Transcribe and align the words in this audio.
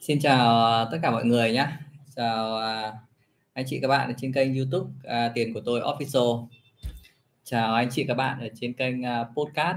Xin 0.00 0.20
chào 0.20 0.64
ờ, 0.64 0.88
tất 0.92 0.98
cả 1.02 1.10
mọi 1.10 1.24
người 1.24 1.52
nhé. 1.52 1.66
Chào 2.16 2.56
ờ, 2.56 2.92
anh 3.52 3.64
chị 3.68 3.78
các 3.82 3.88
bạn 3.88 4.08
ở 4.08 4.14
trên 4.18 4.32
kênh 4.32 4.54
YouTube 4.54 4.90
à, 5.04 5.32
Tiền 5.34 5.54
của 5.54 5.60
tôi 5.64 5.80
Official. 5.80 6.46
Chào 7.44 7.74
anh 7.74 7.88
chị 7.90 8.04
các 8.04 8.14
bạn 8.14 8.40
ở 8.40 8.48
trên 8.60 8.72
kênh 8.72 9.04
à, 9.04 9.24
podcast 9.36 9.76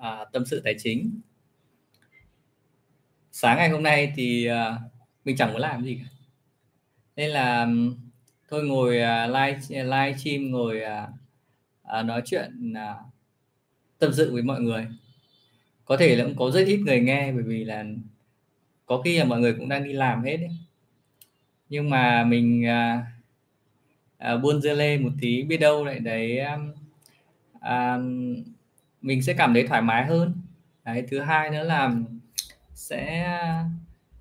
à, 0.00 0.24
Tâm 0.32 0.44
sự 0.46 0.60
tài 0.64 0.74
chính. 0.78 1.20
Sáng 3.32 3.56
ngày 3.56 3.68
hôm 3.68 3.82
nay 3.82 4.12
thì 4.16 4.46
à, 4.46 4.78
mình 5.24 5.36
chẳng 5.36 5.52
muốn 5.52 5.60
làm 5.60 5.84
gì 5.84 5.98
cả. 6.02 6.08
Nên 7.16 7.30
là 7.30 7.68
thôi 8.48 8.64
ngồi 8.64 9.00
à, 9.00 9.26
live 9.26 9.84
live 9.84 10.14
stream 10.18 10.50
ngồi 10.50 10.82
à, 10.82 11.08
à, 11.82 12.02
nói 12.02 12.22
chuyện 12.24 12.72
à, 12.76 12.94
tâm 13.98 14.12
sự 14.12 14.32
với 14.32 14.42
mọi 14.42 14.60
người. 14.60 14.86
Có 15.84 15.96
thể 15.96 16.16
là 16.16 16.24
cũng 16.24 16.36
có 16.36 16.50
rất 16.50 16.66
ít 16.66 16.76
người 16.76 17.00
nghe 17.00 17.32
bởi 17.32 17.42
vì 17.42 17.64
là 17.64 17.84
có 18.86 19.00
khi 19.04 19.18
là 19.18 19.24
mọi 19.24 19.40
người 19.40 19.54
cũng 19.54 19.68
đang 19.68 19.84
đi 19.84 19.92
làm 19.92 20.24
hết 20.24 20.36
ấy. 20.36 20.50
nhưng 21.68 21.90
mà 21.90 22.24
mình 22.24 22.66
à, 22.66 23.06
à, 24.18 24.36
buôn 24.36 24.60
dưa 24.60 24.74
lê 24.74 24.98
một 24.98 25.10
tí 25.20 25.42
biết 25.42 25.56
đâu 25.56 25.84
lại 25.84 25.98
đấy 25.98 26.38
à, 26.38 26.52
um, 26.52 26.72
um, 27.60 28.36
mình 29.02 29.22
sẽ 29.22 29.34
cảm 29.34 29.54
thấy 29.54 29.66
thoải 29.66 29.82
mái 29.82 30.06
hơn 30.06 30.34
đấy 30.84 31.04
thứ 31.10 31.20
hai 31.20 31.50
nữa 31.50 31.62
là 31.64 31.94
sẽ 32.74 33.22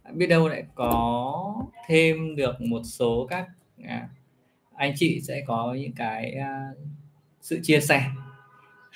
à, 0.04 0.12
biết 0.14 0.28
đâu 0.28 0.48
lại 0.48 0.64
có 0.76 1.56
thêm 1.88 2.36
được 2.36 2.62
một 2.62 2.82
số 2.84 3.28
các 3.30 3.48
à, 3.84 4.10
anh 4.76 4.94
chị 4.96 5.22
sẽ 5.22 5.44
có 5.48 5.74
những 5.80 5.94
cái 5.94 6.32
à, 6.32 6.72
sự 7.42 7.60
chia 7.64 7.80
sẻ 7.80 8.12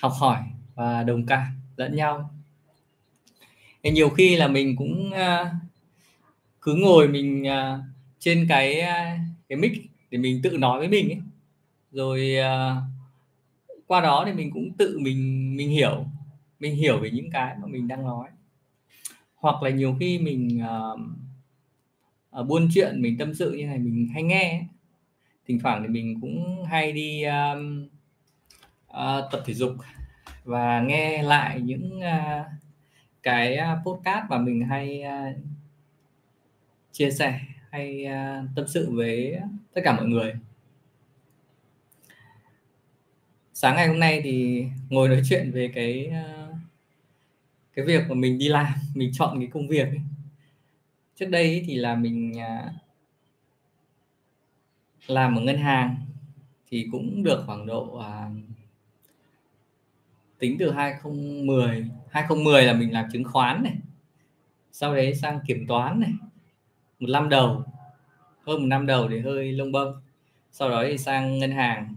học 0.02 0.12
hỏi 0.20 0.38
và 0.76 1.04
đồng 1.04 1.26
cảm 1.26 1.48
lẫn 1.78 1.96
nhau 1.96 2.37
thì 3.84 3.92
nhiều 3.92 4.10
khi 4.10 4.36
là 4.36 4.48
mình 4.48 4.76
cũng 4.76 5.12
uh, 5.14 5.48
cứ 6.62 6.74
ngồi 6.74 7.08
mình 7.08 7.44
uh, 7.44 7.80
trên 8.20 8.46
cái 8.50 8.82
uh, 8.82 9.20
cái 9.50 9.58
mic 9.58 9.72
để 10.12 10.18
mình 10.18 10.42
tự 10.44 10.58
nói 10.58 10.80
với 10.80 10.88
mình 10.88 11.10
ấy. 11.10 11.22
Rồi 11.92 12.36
uh, 12.40 12.84
qua 13.88 14.02
đó 14.02 14.24
thì 14.26 14.34
mình 14.34 14.52
cũng 14.52 14.72
tự 14.78 15.00
mình 15.00 15.56
mình 15.56 15.70
hiểu 15.70 16.06
mình 16.60 16.76
hiểu 16.76 17.00
về 17.00 17.12
những 17.12 17.32
cái 17.32 17.56
mà 17.62 17.68
mình 17.68 17.88
đang 17.88 18.04
nói. 18.04 18.30
Hoặc 19.36 19.64
là 19.64 19.70
nhiều 19.70 19.96
khi 20.00 20.20
mình 20.20 20.62
uh, 20.64 21.00
ở 22.30 22.44
buôn 22.44 22.70
chuyện 22.74 23.02
mình 23.02 23.18
tâm 23.18 23.34
sự 23.34 23.52
như 23.52 23.66
này 23.66 23.78
mình 23.78 24.10
hay 24.14 24.24
nghe 24.24 24.64
thỉnh 25.48 25.60
thoảng 25.60 25.82
thì 25.82 25.88
mình 25.88 26.22
cũng 26.22 26.66
hay 26.66 26.92
đi 26.92 27.24
uh, 27.26 27.60
uh, 28.88 29.32
tập 29.32 29.44
thể 29.46 29.54
dục 29.54 29.76
và 30.44 30.82
nghe 30.82 31.24
lại 31.24 31.62
những 31.62 32.00
uh, 32.00 32.46
cái 33.28 33.56
à, 33.56 33.82
podcast 33.86 34.30
mà 34.30 34.38
mình 34.38 34.62
hay 34.62 35.04
uh, 35.04 35.38
chia 36.92 37.12
sẻ 37.12 37.40
hay 37.70 38.06
uh, 38.06 38.50
tâm 38.56 38.68
sự 38.68 38.92
với 38.92 39.40
tất 39.74 39.82
cả 39.84 39.96
mọi 39.96 40.06
người 40.06 40.34
sáng 43.54 43.76
ngày 43.76 43.88
hôm 43.88 44.00
nay 44.00 44.22
thì 44.24 44.66
ngồi 44.90 45.10
nói 45.10 45.22
chuyện 45.30 45.52
về 45.52 45.72
cái 45.76 46.12
uh, 46.12 46.56
cái 47.74 47.86
việc 47.86 48.02
mà 48.10 48.16
mình 48.16 48.38
đi 48.38 48.48
làm 48.48 48.74
mình 48.96 49.12
chọn 49.14 49.40
cái 49.40 49.48
công 49.54 49.68
việc 49.68 49.88
ấy. 49.88 50.02
trước 51.16 51.30
đây 51.30 51.64
thì 51.68 51.76
là 51.76 51.96
mình 51.96 52.34
uh, 52.36 52.72
làm 55.08 55.36
ở 55.36 55.42
ngân 55.42 55.58
hàng 55.58 55.96
thì 56.70 56.88
cũng 56.92 57.24
được 57.24 57.44
khoảng 57.46 57.66
độ 57.66 57.84
uh, 57.84 58.32
tính 60.40 60.56
từ 60.60 60.72
2010 60.72 61.88
2010 62.10 62.64
là 62.64 62.74
mình 62.74 62.94
làm 62.94 63.06
chứng 63.12 63.24
khoán 63.24 63.64
này 63.64 63.76
sau 64.72 64.96
đấy 64.96 65.16
sang 65.16 65.40
kiểm 65.48 65.68
toán 65.68 66.00
này 66.00 66.12
một 67.00 67.10
năm 67.10 67.30
đầu 67.30 67.64
hơn 68.46 68.60
một 68.60 68.68
năm 68.68 68.86
đầu 68.86 69.08
thì 69.10 69.20
hơi 69.20 69.52
lông 69.52 69.72
bông 69.72 69.94
sau 70.52 70.70
đó 70.70 70.84
thì 70.88 70.98
sang 70.98 71.40
ngân 71.40 71.52
hàng 71.52 71.96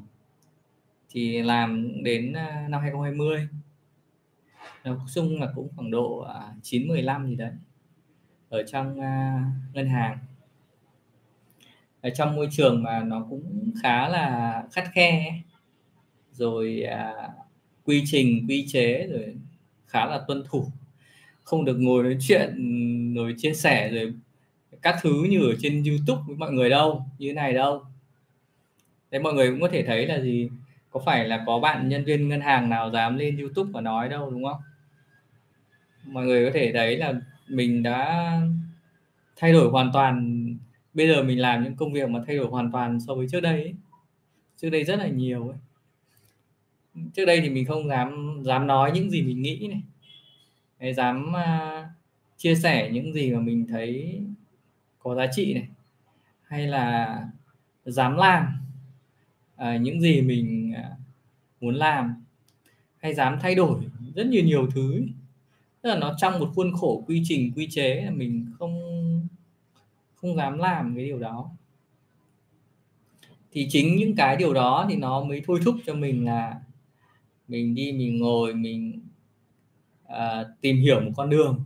thì 1.11 1.43
làm 1.43 2.03
đến 2.03 2.33
à, 2.33 2.67
năm 2.69 2.81
2020 2.81 3.49
nói 4.85 4.97
chung 5.15 5.41
là 5.41 5.49
cũng 5.55 5.69
khoảng 5.77 5.91
độ 5.91 6.19
à, 6.19 6.55
9 6.63 6.89
15 6.89 7.27
gì 7.27 7.37
đấy 7.37 7.53
ở 8.51 8.63
trong 8.63 8.91
uh, 8.99 9.75
ngân 9.75 9.89
hàng. 9.89 10.19
Ở 12.01 12.11
trong 12.11 12.37
môi 12.37 12.49
trường 12.51 12.83
mà 12.83 13.03
nó 13.03 13.27
cũng 13.31 13.73
khá 13.83 14.09
là 14.09 14.63
khắt 14.73 14.85
khe 14.93 15.41
rồi 16.33 16.85
uh, 16.85 17.31
quy 17.85 18.03
trình 18.07 18.47
quy 18.49 18.67
chế 18.69 19.07
rồi 19.07 19.37
khá 19.91 20.07
là 20.07 20.21
tuân 20.29 20.45
thủ. 20.49 20.67
Không 21.43 21.65
được 21.65 21.77
ngồi 21.79 22.03
nói 22.03 22.17
chuyện, 22.21 22.55
rồi 23.15 23.35
chia 23.39 23.55
sẻ, 23.55 23.91
rồi 23.91 24.15
các 24.83 24.97
thứ 25.03 25.25
như 25.31 25.41
ở 25.41 25.55
trên 25.61 25.85
YouTube 25.85 26.23
với 26.27 26.37
mọi 26.37 26.53
người 26.53 26.71
đâu, 26.71 27.07
như 27.19 27.29
thế 27.29 27.35
này 27.35 27.53
đâu. 27.53 27.83
Đấy, 29.11 29.23
mọi 29.23 29.35
người 29.35 29.51
cũng 29.51 29.61
có 29.61 29.69
thể 29.73 29.83
thấy 29.83 30.07
là 30.07 30.21
gì, 30.21 30.49
có 30.91 31.01
phải 31.07 31.29
là 31.29 31.45
có 31.47 31.59
bạn 31.59 31.89
nhân 31.89 32.05
viên 32.05 32.29
ngân 32.29 32.41
hàng 32.41 32.71
nào 32.71 32.91
dám 32.91 33.17
lên 33.17 33.39
YouTube 33.39 33.71
và 33.73 33.81
nói 33.81 34.09
đâu, 34.09 34.31
đúng 34.31 34.45
không? 34.45 34.61
Mọi 36.07 36.27
người 36.27 36.47
có 36.47 36.51
thể 36.55 36.73
thấy 36.73 36.97
là 36.97 37.15
mình 37.49 37.83
đã 37.83 38.33
thay 39.37 39.53
đổi 39.53 39.71
hoàn 39.71 39.91
toàn. 39.93 40.47
Bây 40.95 41.09
giờ 41.09 41.23
mình 41.23 41.41
làm 41.41 41.65
những 41.65 41.77
công 41.77 41.93
việc 41.93 42.09
mà 42.09 42.21
thay 42.27 42.37
đổi 42.37 42.47
hoàn 42.47 42.73
toàn 42.73 43.01
so 43.01 43.15
với 43.15 43.27
trước 43.31 43.41
đây 43.41 43.63
ấy. 43.63 43.75
trước 44.57 44.71
đây 44.71 44.85
rất 44.85 44.97
là 44.99 45.09
nhiều 45.09 45.49
ấy 45.49 45.59
trước 47.15 47.25
đây 47.25 47.41
thì 47.41 47.51
mình 47.51 47.65
không 47.67 47.89
dám 47.89 48.41
dám 48.45 48.67
nói 48.67 48.93
những 48.95 49.11
gì 49.11 49.23
mình 49.23 49.43
nghĩ 49.43 49.69
này. 49.69 49.83
Hay 50.81 50.95
dám 50.95 51.33
uh, 51.33 51.87
chia 52.37 52.55
sẻ 52.55 52.91
những 52.93 53.13
gì 53.13 53.33
mà 53.33 53.41
mình 53.41 53.67
thấy 53.69 54.21
có 54.99 55.15
giá 55.15 55.27
trị 55.33 55.55
này. 55.55 55.69
Hay 56.43 56.67
là 56.67 57.19
dám 57.85 58.17
làm 58.17 58.47
uh, 59.55 59.81
những 59.81 60.01
gì 60.01 60.21
mình 60.23 60.75
uh, 60.75 60.99
muốn 61.61 61.75
làm. 61.75 62.25
Hay 62.99 63.15
dám 63.15 63.39
thay 63.41 63.55
đổi 63.55 63.81
rất 64.15 64.27
nhiều 64.27 64.45
nhiều 64.45 64.69
thứ. 64.75 65.07
Tức 65.83 65.91
là 65.91 65.97
nó 65.99 66.15
trong 66.19 66.39
một 66.39 66.51
khuôn 66.55 66.73
khổ 66.75 67.05
quy 67.07 67.23
trình 67.25 67.53
quy 67.57 67.69
chế 67.71 68.03
là 68.05 68.11
mình 68.11 68.47
không 68.59 68.81
không 70.15 70.37
dám 70.37 70.59
làm 70.59 70.95
cái 70.97 71.05
điều 71.05 71.19
đó. 71.19 71.51
Thì 73.53 73.67
chính 73.71 73.97
những 73.97 74.17
cái 74.17 74.37
điều 74.37 74.55
đó 74.55 74.87
thì 74.89 74.97
nó 74.97 75.25
mới 75.25 75.43
thôi 75.47 75.61
thúc 75.65 75.77
cho 75.87 75.95
mình 75.95 76.25
là 76.25 76.61
mình 77.51 77.75
đi 77.75 77.93
mình 77.93 78.19
ngồi 78.19 78.55
mình 78.55 79.01
à, 80.07 80.45
tìm 80.61 80.77
hiểu 80.77 81.01
một 81.01 81.11
con 81.17 81.31
đường 81.31 81.65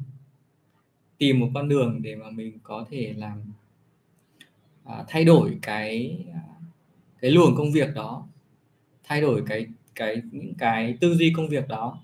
tìm 1.18 1.40
một 1.40 1.50
con 1.54 1.68
đường 1.68 2.02
để 2.02 2.16
mà 2.16 2.30
mình 2.30 2.58
có 2.62 2.86
thể 2.90 3.14
làm 3.16 3.42
à, 4.84 5.04
thay 5.08 5.24
đổi 5.24 5.58
cái 5.62 6.18
à, 6.34 6.40
cái 7.20 7.30
luồng 7.30 7.56
công 7.56 7.72
việc 7.72 7.94
đó 7.94 8.26
thay 9.04 9.20
đổi 9.20 9.42
cái 9.46 9.66
cái 9.94 10.22
những 10.32 10.54
cái 10.58 10.96
tư 11.00 11.14
duy 11.14 11.32
công 11.36 11.48
việc 11.48 11.68
đó 11.68 12.00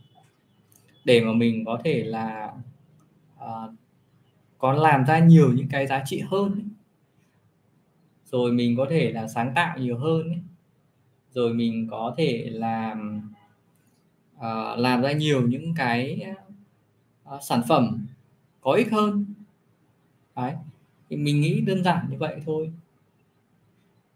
để 1.04 1.20
mà 1.20 1.32
mình 1.32 1.64
có 1.64 1.80
thể 1.84 2.04
là 2.04 2.52
à, 3.38 3.48
có 4.58 4.72
làm 4.72 5.04
ra 5.04 5.18
nhiều 5.18 5.52
những 5.52 5.68
cái 5.68 5.86
giá 5.86 6.02
trị 6.06 6.22
hơn 6.28 6.52
ấy. 6.52 6.64
rồi 8.24 8.52
mình 8.52 8.76
có 8.76 8.86
thể 8.90 9.12
là 9.12 9.28
sáng 9.28 9.52
tạo 9.54 9.78
nhiều 9.78 9.98
hơn 9.98 10.28
ấy. 10.28 10.40
rồi 11.30 11.54
mình 11.54 11.88
có 11.90 12.14
thể 12.18 12.48
làm 12.52 13.29
uh, 14.40 14.78
làm 14.78 15.02
ra 15.02 15.12
nhiều 15.12 15.46
những 15.48 15.74
cái 15.74 16.26
uh, 17.34 17.42
sản 17.42 17.62
phẩm 17.68 18.06
có 18.60 18.72
ích 18.72 18.92
hơn. 18.92 19.34
Đấy 20.36 20.52
thì 21.10 21.16
mình 21.16 21.40
nghĩ 21.40 21.60
đơn 21.60 21.84
giản 21.84 22.06
như 22.10 22.16
vậy 22.18 22.36
thôi. 22.46 22.72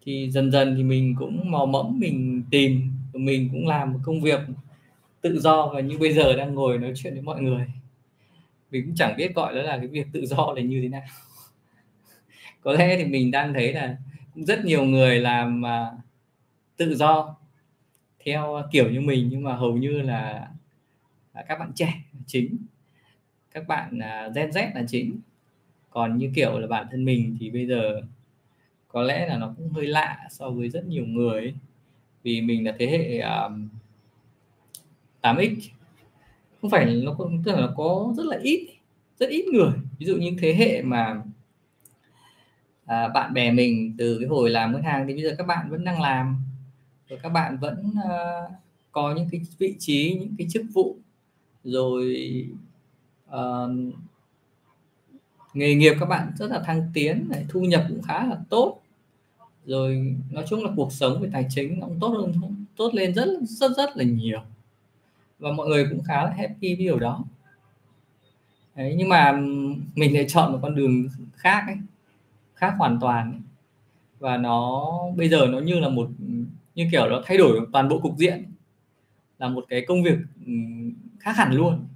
Thì 0.03 0.31
dần 0.31 0.51
dần 0.53 0.75
thì 0.77 0.83
mình 0.83 1.15
cũng 1.19 1.51
mò 1.51 1.67
mẫm 1.67 1.99
mình 2.01 2.43
tìm 2.51 2.93
mình 3.13 3.49
cũng 3.53 3.67
làm 3.67 3.93
một 3.93 3.99
công 4.05 4.21
việc 4.21 4.41
tự 5.21 5.41
do 5.41 5.67
và 5.67 5.81
như 5.81 5.99
bây 5.99 6.13
giờ 6.13 6.37
đang 6.37 6.55
ngồi 6.55 6.79
nói 6.79 6.93
chuyện 6.97 7.13
với 7.13 7.23
mọi 7.23 7.43
người. 7.43 7.67
Mình 8.71 8.85
cũng 8.87 8.95
chẳng 8.95 9.17
biết 9.17 9.35
gọi 9.35 9.55
đó 9.55 9.63
là 9.63 9.79
cái 9.79 9.87
việc 9.87 10.07
tự 10.13 10.27
do 10.27 10.53
là 10.57 10.63
như 10.63 10.81
thế 10.83 10.89
nào. 10.89 11.05
Có 12.61 12.73
lẽ 12.73 12.97
thì 12.97 13.05
mình 13.05 13.31
đang 13.31 13.55
thấy 13.55 13.73
là 13.73 13.97
cũng 14.35 14.45
rất 14.45 14.65
nhiều 14.65 14.85
người 14.85 15.21
làm 15.21 15.63
uh, 15.63 16.01
tự 16.77 16.95
do 16.95 17.37
theo 18.25 18.55
ờ, 18.55 18.69
kiểu 18.73 18.91
như 18.91 19.01
mình 19.01 19.29
nhưng 19.31 19.43
mà 19.43 19.57
hầu 19.57 19.77
như 19.77 20.03
là, 20.03 20.49
à, 21.33 21.45
các 21.49 21.59
bạn 21.59 21.73
trẻ 21.75 21.95
chính. 22.27 22.57
Các 23.51 23.69
bạn 23.69 23.99
à, 23.99 24.29
Gen 24.35 24.51
Z 24.51 24.75
là 24.75 24.85
chính. 24.89 25.19
Còn 25.91 26.19
như 26.19 26.31
kiểu 26.35 26.59
là 26.59 26.67
bản 26.67 26.87
thân 26.91 27.05
mình 27.05 27.37
thì 27.41 27.51
bây 27.51 27.67
giờ 27.67 28.01
có 28.89 29.03
lẽ 29.03 29.27
là 29.27 29.39
nó 29.39 29.55
cũng 29.57 29.69
hơi 29.69 29.87
lạ 29.87 30.29
so 30.31 30.51
với 30.51 30.69
rất 30.69 30.85
nhiều 30.87 31.07
người 31.07 31.41
ấy. 31.41 31.55
vì 32.23 32.41
mình 32.41 32.67
là 32.67 32.73
thế 32.79 32.87
hệ 32.87 33.19
um, 33.19 33.69
8x 35.23 35.57
không 36.63 36.71
phải 36.71 36.87
nó 36.87 37.15
có, 37.19 37.31
tức 37.45 37.53
là 37.53 37.61
nó 37.61 37.73
có 37.77 38.15
rất 38.17 38.27
là 38.27 38.39
ít 38.43 38.69
rất 39.19 39.29
ít 39.29 39.47
người. 39.47 39.71
Ví 39.99 40.07
dụ 40.07 40.17
như 40.17 40.37
thế 40.41 40.55
hệ 40.55 40.83
mà 40.83 41.23
à, 42.87 43.09
bạn 43.09 43.35
bè 43.35 43.51
mình 43.51 43.95
từ 43.99 44.19
cái 44.19 44.29
hồi 44.29 44.51
làm 44.51 44.73
ngân 44.73 44.83
hàng 44.83 45.07
thì 45.07 45.15
bây 45.15 45.23
giờ 45.23 45.35
các 45.39 45.47
bạn 45.47 45.71
vẫn 45.71 45.85
đang 45.85 46.01
làm 46.01 46.44
rồi 47.09 47.19
các 47.23 47.29
bạn 47.29 47.59
vẫn 47.59 47.93
uh, 48.05 48.53
có 48.93 49.15
những 49.15 49.29
cái 49.33 49.41
vị 49.59 49.77
trí 49.79 50.17
những 50.21 50.35
cái 50.39 50.47
chức 50.51 50.63
vụ 50.73 50.97
rồi 51.65 52.17
uh, 53.31 53.71
nghề 55.55 55.75
nghiệp 55.75 55.95
các 56.01 56.07
bạn 56.07 56.33
rất 56.37 56.51
là 56.51 56.61
thăng 56.61 56.91
tiến 56.95 57.27
này 57.29 57.47
thu 57.49 57.61
nhập 57.61 57.85
cũng 57.89 58.03
khá 58.03 58.27
là 58.27 58.39
tốt. 58.49 58.81
Rồi 59.67 60.17
nói 60.31 60.45
chung 60.49 60.65
là 60.65 60.71
cuộc 60.77 60.93
sống 60.93 61.21
về 61.23 61.29
tài 61.33 61.47
chính 61.51 61.81
nó 61.81 61.87
cũng 61.87 62.01
tốt 62.01 62.09
hơn 62.09 62.33
tốt 62.77 62.95
lên 62.95 63.15
rất 63.15 63.29
rất 63.43 63.77
rất 63.77 63.97
là 63.97 64.05
nhiều. 64.05 64.41
Và 65.39 65.53
mọi 65.53 65.69
người 65.69 65.87
cũng 65.91 66.03
khá 66.03 66.25
là 66.25 66.31
happy 66.31 66.75
với 66.75 66.85
điều 66.85 66.99
đó. 66.99 67.25
Đấy, 68.75 68.95
nhưng 68.99 69.09
mà 69.09 69.33
mình 69.95 70.15
lại 70.15 70.25
chọn 70.29 70.53
một 70.53 70.59
con 70.63 70.75
đường 70.75 71.09
khác 71.33 71.65
ấy, 71.67 71.77
khác 72.55 72.75
hoàn 72.79 73.01
toàn 73.01 73.33
ấy. 73.33 73.41
và 74.19 74.37
nó 74.37 74.91
bây 75.17 75.29
giờ 75.29 75.47
nó 75.47 75.59
như 75.59 75.81
là 75.81 75.89
một 75.89 76.11
như 76.75 76.89
kiểu 76.93 77.09
nó 77.09 77.23
thay 77.25 77.37
đổi 77.37 77.61
toàn 77.73 77.89
bộ 77.89 77.99
cục 77.99 78.17
diện. 78.17 78.45
Là 79.39 79.49
một 79.49 79.65
cái 79.69 79.85
công 79.89 80.03
việc 80.03 80.19
ừ, 80.47 80.53
khác 81.21 81.33
hẳn 81.37 81.53
luôn 81.53 81.87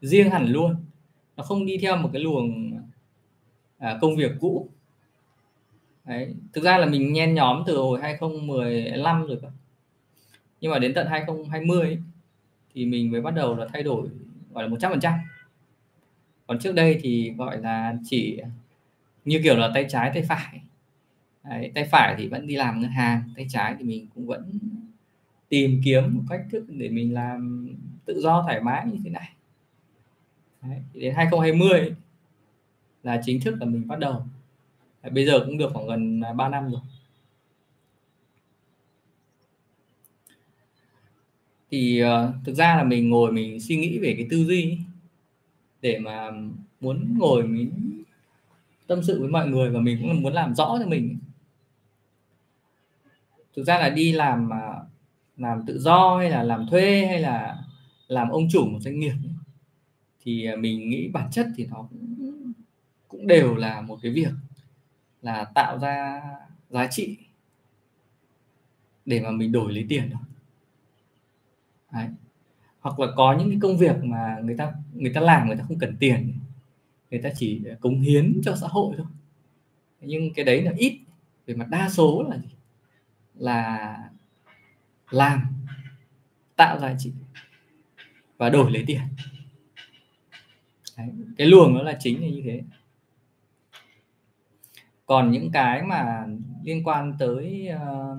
riêng 0.00 0.30
hẳn 0.30 0.46
luôn. 0.46 0.76
Nó 1.36 1.44
không 1.44 1.66
đi 1.66 1.78
theo 1.82 1.96
một 1.96 2.10
cái 2.12 2.22
luồng 2.22 2.72
à, 3.78 3.98
công 4.00 4.16
việc 4.16 4.32
cũ. 4.40 4.68
Đấy. 6.04 6.34
thực 6.52 6.64
ra 6.64 6.78
là 6.78 6.86
mình 6.86 7.12
nhen 7.12 7.34
nhóm 7.34 7.62
từ 7.66 7.76
hồi 7.76 8.00
2015 8.00 9.26
rồi 9.26 9.38
cơ. 9.42 9.48
Nhưng 10.60 10.72
mà 10.72 10.78
đến 10.78 10.94
tận 10.94 11.06
2020 11.06 11.80
ấy, 11.80 11.98
thì 12.74 12.86
mình 12.86 13.10
mới 13.10 13.20
bắt 13.20 13.34
đầu 13.34 13.56
là 13.56 13.66
thay 13.72 13.82
đổi 13.82 14.08
gọi 14.52 14.64
là 14.64 14.68
100 14.70 14.90
phần 14.90 15.00
trăm. 15.00 15.14
Còn 16.46 16.58
trước 16.58 16.72
đây 16.72 16.98
thì 17.02 17.32
gọi 17.38 17.60
là 17.60 17.94
chỉ 18.04 18.40
như 19.24 19.40
kiểu 19.44 19.56
là 19.56 19.70
tay 19.74 19.86
trái 19.88 20.10
tay 20.14 20.22
phải. 20.22 20.60
Đấy, 21.44 21.72
tay 21.74 21.84
phải 21.90 22.14
thì 22.18 22.28
vẫn 22.28 22.46
đi 22.46 22.56
làm 22.56 22.80
ngân 22.80 22.90
hàng 22.90 23.22
tay 23.36 23.46
trái 23.48 23.74
thì 23.78 23.84
mình 23.84 24.06
cũng 24.14 24.26
vẫn 24.26 24.58
tìm 25.48 25.80
kiếm 25.84 26.16
một 26.16 26.22
cách 26.28 26.40
thức 26.50 26.64
để 26.68 26.88
mình 26.88 27.14
làm 27.14 27.68
tự 28.04 28.20
do 28.20 28.42
thoải 28.42 28.60
mái 28.60 28.86
như 28.86 28.98
thế 29.04 29.10
này. 29.10 29.32
Đấy, 30.62 30.78
đến 30.94 31.14
2020 31.14 31.94
là 33.02 33.22
chính 33.24 33.40
thức 33.40 33.56
là 33.60 33.66
mình 33.66 33.88
bắt 33.88 33.98
đầu. 33.98 34.24
Đấy, 35.02 35.10
bây 35.10 35.26
giờ 35.26 35.44
cũng 35.46 35.58
được 35.58 35.70
khoảng 35.72 35.86
gần 35.86 36.20
à, 36.20 36.32
3 36.32 36.48
năm 36.48 36.70
rồi. 36.70 36.80
Thì 41.70 42.02
uh, 42.04 42.34
thực 42.44 42.54
ra 42.54 42.76
là 42.76 42.84
mình 42.84 43.10
ngồi 43.10 43.32
mình 43.32 43.60
suy 43.60 43.76
nghĩ 43.76 43.98
về 43.98 44.14
cái 44.16 44.26
tư 44.30 44.44
duy 44.44 44.78
để 45.82 45.98
mà 45.98 46.30
muốn 46.80 47.18
ngồi 47.18 47.42
mình 47.42 47.70
tâm 48.86 49.02
sự 49.02 49.20
với 49.20 49.28
mọi 49.28 49.48
người 49.48 49.70
và 49.70 49.80
mình 49.80 49.98
cũng 50.02 50.22
muốn 50.22 50.32
làm 50.32 50.54
rõ 50.54 50.76
cho 50.80 50.86
mình 50.86 51.18
thực 53.56 53.64
ra 53.64 53.78
là 53.78 53.88
đi 53.88 54.12
làm 54.12 54.48
mà 54.48 54.74
làm 55.36 55.66
tự 55.66 55.78
do 55.78 56.18
hay 56.18 56.30
là 56.30 56.42
làm 56.42 56.66
thuê 56.70 57.06
hay 57.06 57.20
là 57.20 57.64
làm 58.08 58.28
ông 58.28 58.48
chủ 58.50 58.66
một 58.66 58.78
doanh 58.80 58.98
nghiệp 58.98 59.14
thì 60.22 60.46
à, 60.46 60.56
mình 60.56 60.90
nghĩ 60.90 61.08
bản 61.08 61.30
chất 61.30 61.46
thì 61.56 61.66
nó 61.66 61.88
cũng 61.90 62.16
cũng 63.08 63.26
đều 63.26 63.54
là 63.54 63.80
một 63.80 63.98
cái 64.02 64.12
việc 64.12 64.32
là 65.22 65.44
tạo 65.44 65.78
ra 65.78 66.22
giá 66.70 66.86
trị 66.86 67.16
để 69.04 69.20
mà 69.20 69.30
mình 69.30 69.52
đổi 69.52 69.72
lấy 69.72 69.86
tiền 69.88 70.10
đó. 70.10 70.18
Đấy. 71.92 72.08
hoặc 72.80 73.00
là 73.00 73.06
có 73.16 73.36
những 73.38 73.50
cái 73.50 73.58
công 73.62 73.78
việc 73.78 73.96
mà 74.02 74.38
người 74.42 74.56
ta 74.56 74.72
người 74.94 75.12
ta 75.14 75.20
làm 75.20 75.46
người 75.46 75.56
ta 75.56 75.64
không 75.68 75.78
cần 75.78 75.96
tiền, 76.00 76.32
người 77.10 77.20
ta 77.22 77.30
chỉ 77.36 77.62
cống 77.80 78.00
hiến 78.00 78.40
cho 78.44 78.56
xã 78.56 78.66
hội 78.66 78.94
thôi 78.96 79.06
nhưng 80.00 80.34
cái 80.34 80.44
đấy 80.44 80.62
là 80.62 80.72
ít, 80.76 81.00
về 81.46 81.54
mặt 81.54 81.66
đa 81.70 81.88
số 81.88 82.22
là 82.22 82.38
gì 82.38 82.48
là 83.40 83.96
làm 85.10 85.46
tạo 86.56 86.78
giá 86.78 86.94
trị 86.98 87.12
và 88.38 88.50
đổi 88.50 88.70
lấy 88.70 88.84
tiền. 88.86 89.00
Đấy, 90.96 91.08
cái 91.36 91.46
luồng 91.46 91.74
đó 91.74 91.82
là 91.82 91.96
chính 92.00 92.20
là 92.20 92.28
như 92.28 92.42
thế. 92.44 92.62
Còn 95.06 95.30
những 95.30 95.50
cái 95.52 95.82
mà 95.82 96.26
liên 96.62 96.84
quan 96.84 97.16
tới 97.18 97.68
uh, 97.74 98.18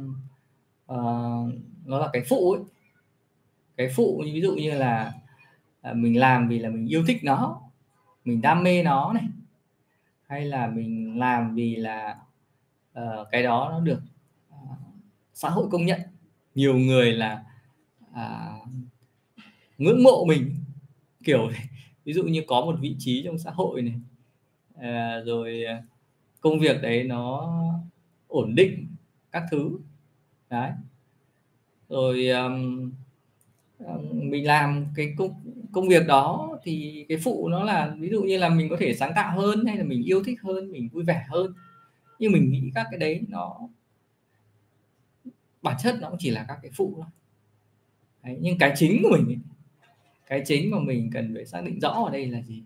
uh, 0.94 1.54
nó 1.86 2.00
là 2.00 2.10
cái 2.14 2.24
phụ 2.30 2.52
ấy. 2.52 2.64
Cái 3.78 3.90
phụ 3.96 4.22
ví 4.26 4.42
dụ 4.42 4.56
như 4.56 4.72
là 4.72 5.14
uh, 5.90 5.96
mình 5.96 6.20
làm 6.20 6.48
vì 6.48 6.60
là 6.60 6.70
mình 6.70 6.88
yêu 6.88 7.04
thích 7.08 7.20
nó 7.24 7.62
mình 8.26 8.42
đam 8.42 8.64
mê 8.64 8.84
nó 8.84 9.14
này 9.14 9.24
hay 10.28 10.46
là 10.46 10.68
mình 10.68 11.20
làm 11.20 11.56
vì 11.56 11.76
là 11.76 12.18
uh, 13.00 13.28
cái 13.32 13.44
đó 13.44 13.68
nó 13.72 13.80
được 13.80 14.02
xã 15.42 15.50
hội 15.50 15.68
công 15.72 15.86
nhận. 15.86 16.02
Nhiều 16.56 16.78
người 16.78 17.12
là 17.12 17.44
à, 18.14 18.54
ngưỡng 19.78 20.04
mộ 20.04 20.26
mình. 20.28 20.56
Kiểu 21.24 21.52
ví 22.06 22.14
dụ 22.14 22.24
như 22.24 22.44
có 22.48 22.62
một 22.62 22.76
vị 22.82 22.96
trí 23.00 23.22
trong 23.26 23.38
xã 23.38 23.52
hội 23.52 23.82
này 23.82 23.96
à, 24.76 25.20
rồi 25.26 25.64
à, 25.64 25.84
công 26.42 26.60
việc 26.60 26.82
đấy 26.82 27.04
nó 27.04 27.54
ổn 28.28 28.56
định 28.56 28.88
các 29.32 29.44
thứ. 29.52 29.80
Đấy. 30.50 30.72
Rồi 31.90 32.30
um, 32.30 32.92
mình 34.12 34.48
làm 34.48 34.86
cái 34.96 35.14
công 35.18 35.34
công 35.72 35.88
việc 35.88 36.08
đó 36.08 36.58
thì 36.64 37.06
cái 37.10 37.18
phụ 37.24 37.48
nó 37.48 37.64
là 37.64 37.96
ví 38.00 38.10
dụ 38.10 38.24
như 38.24 38.38
là 38.38 38.50
mình 38.50 38.70
có 38.70 38.78
thể 38.80 38.94
sáng 38.94 39.12
tạo 39.16 39.40
hơn 39.40 39.66
hay 39.66 39.78
là 39.78 39.84
mình 39.84 40.04
yêu 40.04 40.24
thích 40.24 40.40
hơn 40.44 40.72
mình 40.72 40.90
vui 40.90 41.04
vẻ 41.04 41.26
hơn. 41.30 41.54
Nhưng 42.20 42.32
mình 42.32 42.52
nghĩ 42.52 42.72
các 42.76 42.88
cái 42.92 43.00
đấy 43.00 43.22
nó 43.28 43.60
bản 45.62 45.78
chất 45.84 45.96
nó 46.02 46.10
cũng 46.10 46.20
chỉ 46.20 46.30
là 46.30 46.46
các 46.48 46.60
cái 46.62 46.72
phụ 46.76 46.94
thôi. 46.96 47.06
Đấy, 48.24 48.38
nhưng 48.42 48.58
cái 48.58 48.74
chính 48.76 49.02
của 49.04 49.10
mình 49.18 49.28
ấy, 49.28 49.40
cái 50.28 50.44
chính 50.46 50.72
mà 50.72 50.80
mình 50.80 51.10
cần 51.14 51.36
phải 51.36 51.46
xác 51.46 51.62
định 51.64 51.80
rõ 51.80 51.90
ở 51.90 52.12
đây 52.12 52.28
là 52.28 52.42
gì? 52.42 52.64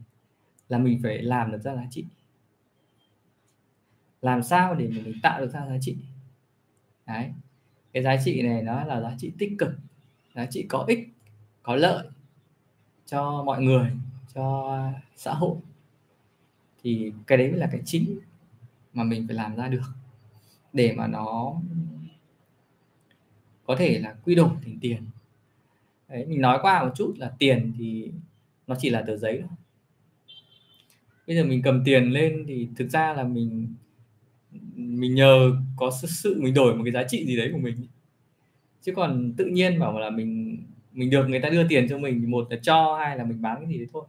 Là 0.69 0.77
mình 0.77 0.99
phải 1.03 1.21
làm 1.21 1.51
được 1.51 1.61
ra 1.61 1.75
giá 1.75 1.85
trị. 1.91 2.05
Làm 4.21 4.43
sao 4.43 4.75
để 4.75 4.87
mình 4.87 5.13
tạo 5.23 5.39
được 5.39 5.51
ra 5.53 5.65
giá 5.67 5.77
trị? 5.81 5.97
Đấy 7.05 7.31
cái 7.93 8.03
giá 8.03 8.15
trị 8.25 8.41
này 8.41 8.61
nó 8.61 8.83
là 8.83 9.01
giá 9.01 9.15
trị 9.17 9.31
tích 9.37 9.53
cực 9.59 9.71
giá 10.35 10.45
trị 10.45 10.65
có 10.69 10.85
ích 10.87 11.09
có 11.63 11.75
lợi 11.75 12.07
cho 13.05 13.43
mọi 13.43 13.61
người 13.61 13.91
cho 14.33 14.79
xã 15.15 15.33
hội. 15.33 15.57
Thì 16.83 17.13
cái 17.27 17.37
đấy 17.37 17.51
mới 17.51 17.59
là 17.59 17.69
cái 17.71 17.81
chính 17.85 18.19
mà 18.93 19.03
mình 19.03 19.27
phải 19.27 19.35
làm 19.35 19.55
ra 19.55 19.67
được 19.67 19.91
để 20.73 20.93
mà 20.97 21.07
nó 21.07 21.55
có 23.65 23.75
thể 23.75 23.99
là 23.99 24.15
quy 24.23 24.35
đổi 24.35 24.49
thành 24.63 24.77
tiền. 24.81 25.03
Đấy, 26.09 26.25
mình 26.25 26.41
nói 26.41 26.59
qua 26.61 26.83
một 26.83 26.91
chút 26.95 27.13
là 27.17 27.31
tiền 27.39 27.73
thì 27.77 28.11
nó 28.67 28.75
chỉ 28.79 28.89
là 28.89 29.01
tờ 29.01 29.17
giấy 29.17 29.41
thôi. 29.41 29.57
Bây 31.27 31.35
giờ 31.35 31.43
mình 31.43 31.61
cầm 31.61 31.81
tiền 31.85 32.11
lên 32.11 32.45
thì 32.47 32.67
thực 32.75 32.89
ra 32.89 33.13
là 33.13 33.23
mình 33.23 33.67
mình 34.75 35.15
nhờ 35.15 35.51
có 35.75 35.91
sự, 36.01 36.07
sự 36.07 36.41
mình 36.41 36.53
đổi 36.53 36.75
một 36.75 36.83
cái 36.83 36.93
giá 36.93 37.03
trị 37.07 37.25
gì 37.25 37.37
đấy 37.37 37.49
của 37.53 37.57
mình. 37.57 37.75
Chứ 38.81 38.93
còn 38.95 39.33
tự 39.37 39.45
nhiên 39.45 39.79
bảo 39.79 39.99
là 39.99 40.09
mình 40.09 40.63
mình 40.93 41.09
được 41.09 41.27
người 41.27 41.39
ta 41.39 41.49
đưa 41.49 41.67
tiền 41.67 41.87
cho 41.89 41.97
mình 41.97 42.31
một 42.31 42.47
là 42.49 42.57
cho 42.61 42.97
hai 42.99 43.17
là 43.17 43.23
mình 43.23 43.41
bán 43.41 43.57
cái 43.59 43.69
gì 43.69 43.77
đấy 43.77 43.87
thôi. 43.93 44.05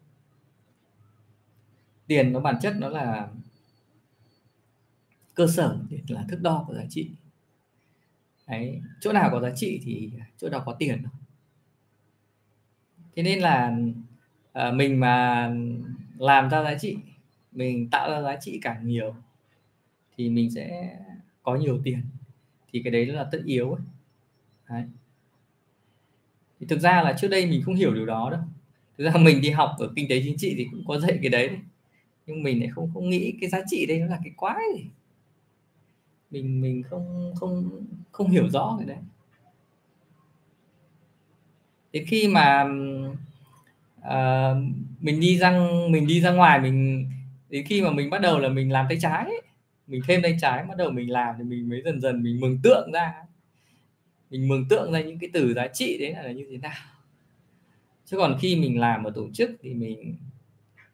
Tiền 2.07 2.33
nó 2.33 2.41
bản 2.41 2.57
chất 2.63 2.75
nó 2.79 2.89
là 2.89 3.29
cơ 5.35 5.47
sở 5.47 5.79
để 5.91 5.99
là 6.09 6.25
thước 6.29 6.39
đo 6.43 6.65
của 6.69 6.75
giá 6.75 6.85
trị 6.91 7.11
đấy 8.47 8.81
chỗ 9.01 9.13
nào 9.13 9.29
có 9.33 9.41
giá 9.41 9.51
trị 9.55 9.81
thì 9.85 10.11
chỗ 10.37 10.49
nào 10.49 10.63
có 10.67 10.73
tiền 10.73 11.03
thế 13.17 13.23
nên 13.23 13.39
là 13.39 13.77
à, 14.53 14.71
mình 14.71 15.01
mà 15.01 15.51
làm 16.19 16.51
ra 16.51 16.63
giá 16.63 16.79
trị 16.79 16.97
mình 17.53 17.91
tạo 17.91 18.11
ra 18.11 18.23
giá 18.23 18.37
trị 18.41 18.59
càng 18.63 18.87
nhiều 18.87 19.15
thì 20.17 20.29
mình 20.29 20.51
sẽ 20.51 20.97
có 21.43 21.57
nhiều 21.57 21.81
tiền. 21.85 22.03
Thì 22.73 22.83
cái 22.85 22.91
đấy 22.91 23.07
là 23.07 23.25
tất 23.33 23.39
yếu 23.45 23.73
ấy. 23.73 23.83
Đấy. 24.69 24.85
Thì 26.61 26.67
thực 26.67 26.81
ra 26.81 27.03
là 27.03 27.15
trước 27.19 27.29
đây 27.29 27.47
mình 27.47 27.63
không 27.63 27.75
hiểu 27.75 27.95
điều 27.95 28.07
đó 28.07 28.31
đâu. 28.31 28.41
Thực 28.99 29.05
ra 29.05 29.13
mình 29.21 29.41
đi 29.41 29.51
học 29.51 29.71
ở 29.79 29.93
kinh 29.97 30.09
tế 30.09 30.23
chính 30.25 30.37
trị 30.39 30.55
thì 30.59 30.67
cũng 30.71 30.85
có 30.87 30.99
dạy 30.99 31.19
cái 31.23 31.31
đấy. 31.31 31.51
Nhưng 32.27 32.43
mình 32.43 32.61
lại 32.61 32.69
không 32.69 32.91
không 32.95 33.11
nghĩ 33.11 33.35
cái 33.41 33.51
giá 33.51 33.59
trị 33.67 33.87
đây 33.87 33.99
nó 33.99 34.07
là 34.07 34.19
cái 34.25 34.33
quái 34.37 34.63
gì 34.77 34.85
mình 36.31 36.61
mình 36.61 36.83
không 36.83 37.35
không 37.37 37.71
không 38.13 38.31
hiểu 38.31 38.49
rõ 38.49 38.77
cái 38.79 38.87
đấy. 38.87 38.99
Đến 41.93 42.05
khi 42.07 42.29
mà 42.29 42.65
uh, 44.01 44.57
mình 45.01 45.21
đi 45.21 45.39
ra 45.39 45.69
mình 45.91 46.07
đi 46.07 46.21
ra 46.21 46.31
ngoài 46.31 46.61
mình 46.61 47.09
đến 47.51 47.65
khi 47.67 47.83
mà 47.83 47.91
mình 47.91 48.11
bắt 48.11 48.21
đầu 48.21 48.39
là 48.39 48.49
mình 48.49 48.73
làm 48.73 48.87
tay 48.89 48.99
trái 49.01 49.25
ấy, 49.25 49.43
mình 49.87 50.01
thêm 50.07 50.23
tay 50.23 50.37
trái 50.41 50.65
bắt 50.65 50.77
đầu 50.77 50.91
mình 50.91 51.11
làm 51.11 51.35
thì 51.39 51.45
mình 51.45 51.69
mới 51.69 51.83
dần 51.85 52.01
dần 52.01 52.23
mình 52.23 52.41
mường 52.41 52.59
tượng 52.63 52.91
ra. 52.93 53.15
Mình 54.31 54.49
mường 54.49 54.69
tượng 54.69 54.93
ra 54.93 55.01
những 55.01 55.19
cái 55.19 55.31
từ 55.33 55.55
giá 55.55 55.67
trị 55.67 55.99
đấy 56.01 56.15
là 56.25 56.33
như 56.33 56.47
thế 56.51 56.57
nào. 56.57 56.83
Chứ 58.05 58.17
còn 58.17 58.39
khi 58.41 58.57
mình 58.57 58.81
làm 58.81 59.05
ở 59.05 59.11
tổ 59.11 59.29
chức 59.33 59.51
thì 59.63 59.75
mình 59.75 60.17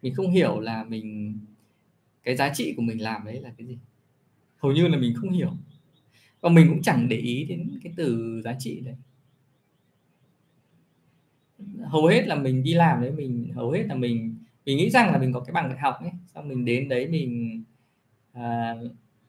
mình 0.01 0.13
không 0.15 0.31
hiểu 0.31 0.59
là 0.59 0.83
mình 0.83 1.39
cái 2.23 2.35
giá 2.35 2.53
trị 2.53 2.73
của 2.77 2.81
mình 2.81 3.01
làm 3.01 3.25
đấy 3.25 3.41
là 3.41 3.51
cái 3.57 3.67
gì 3.67 3.77
hầu 4.63 4.71
như 4.71 4.87
là 4.87 4.97
mình 4.97 5.13
không 5.15 5.31
hiểu. 5.31 5.51
Và 6.41 6.49
mình 6.49 6.67
cũng 6.69 6.81
chẳng 6.81 7.09
để 7.09 7.17
ý 7.17 7.43
đến 7.43 7.79
cái 7.83 7.93
từ 7.95 8.41
giá 8.43 8.55
trị 8.59 8.79
đấy. 8.79 8.95
Hầu 11.85 12.05
hết 12.05 12.27
là 12.27 12.35
mình 12.35 12.63
đi 12.63 12.73
làm 12.73 13.01
đấy 13.01 13.11
mình 13.11 13.51
hầu 13.55 13.71
hết 13.71 13.83
là 13.87 13.95
mình 13.95 14.35
mình 14.65 14.77
nghĩ 14.77 14.89
rằng 14.89 15.11
là 15.11 15.17
mình 15.17 15.33
có 15.33 15.39
cái 15.39 15.53
bằng 15.53 15.69
đại 15.69 15.79
học 15.79 15.95
ấy. 15.99 16.11
Xong 16.33 16.47
mình 16.47 16.65
đến 16.65 16.89
đấy 16.89 17.07
mình 17.07 17.63
à, 18.31 18.75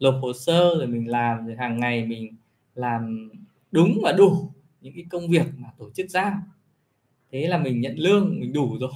nộp 0.00 0.14
hồ 0.22 0.32
sơ 0.32 0.74
rồi 0.78 0.86
mình 0.86 1.08
làm 1.08 1.46
rồi 1.46 1.56
hàng 1.56 1.80
ngày 1.80 2.06
mình 2.06 2.36
làm 2.74 3.30
đúng 3.70 3.98
và 4.02 4.12
đủ 4.12 4.50
những 4.80 4.94
cái 4.94 5.04
công 5.10 5.28
việc 5.28 5.46
mà 5.56 5.68
tổ 5.78 5.90
chức 5.90 6.10
giao. 6.10 6.42
Thế 7.30 7.48
là 7.48 7.58
mình 7.58 7.80
nhận 7.80 7.98
lương 7.98 8.40
mình 8.40 8.52
đủ 8.52 8.78
rồi. 8.80 8.90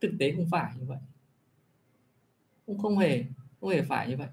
Thực 0.00 0.12
tế 0.18 0.32
không 0.36 0.46
phải 0.50 0.72
như 0.78 0.84
vậy. 0.86 0.98
Cũng 2.66 2.78
không 2.78 2.98
hề 2.98 3.24
không 3.60 3.70
hề 3.70 3.82
phải 3.82 4.08
như 4.08 4.16
vậy 4.16 4.28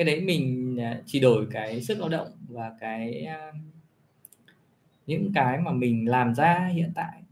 cái 0.00 0.04
đấy 0.04 0.20
mình 0.20 0.76
à, 0.80 1.00
chỉ 1.06 1.20
đổi 1.20 1.46
cái 1.50 1.82
sức 1.82 1.98
lao 1.98 2.08
động 2.08 2.28
và 2.48 2.72
cái 2.80 3.24
à, 3.24 3.52
những 5.06 5.32
cái 5.34 5.58
mà 5.58 5.72
mình 5.72 6.08
làm 6.08 6.34
ra 6.34 6.70
hiện 6.74 6.92
tại. 6.94 7.22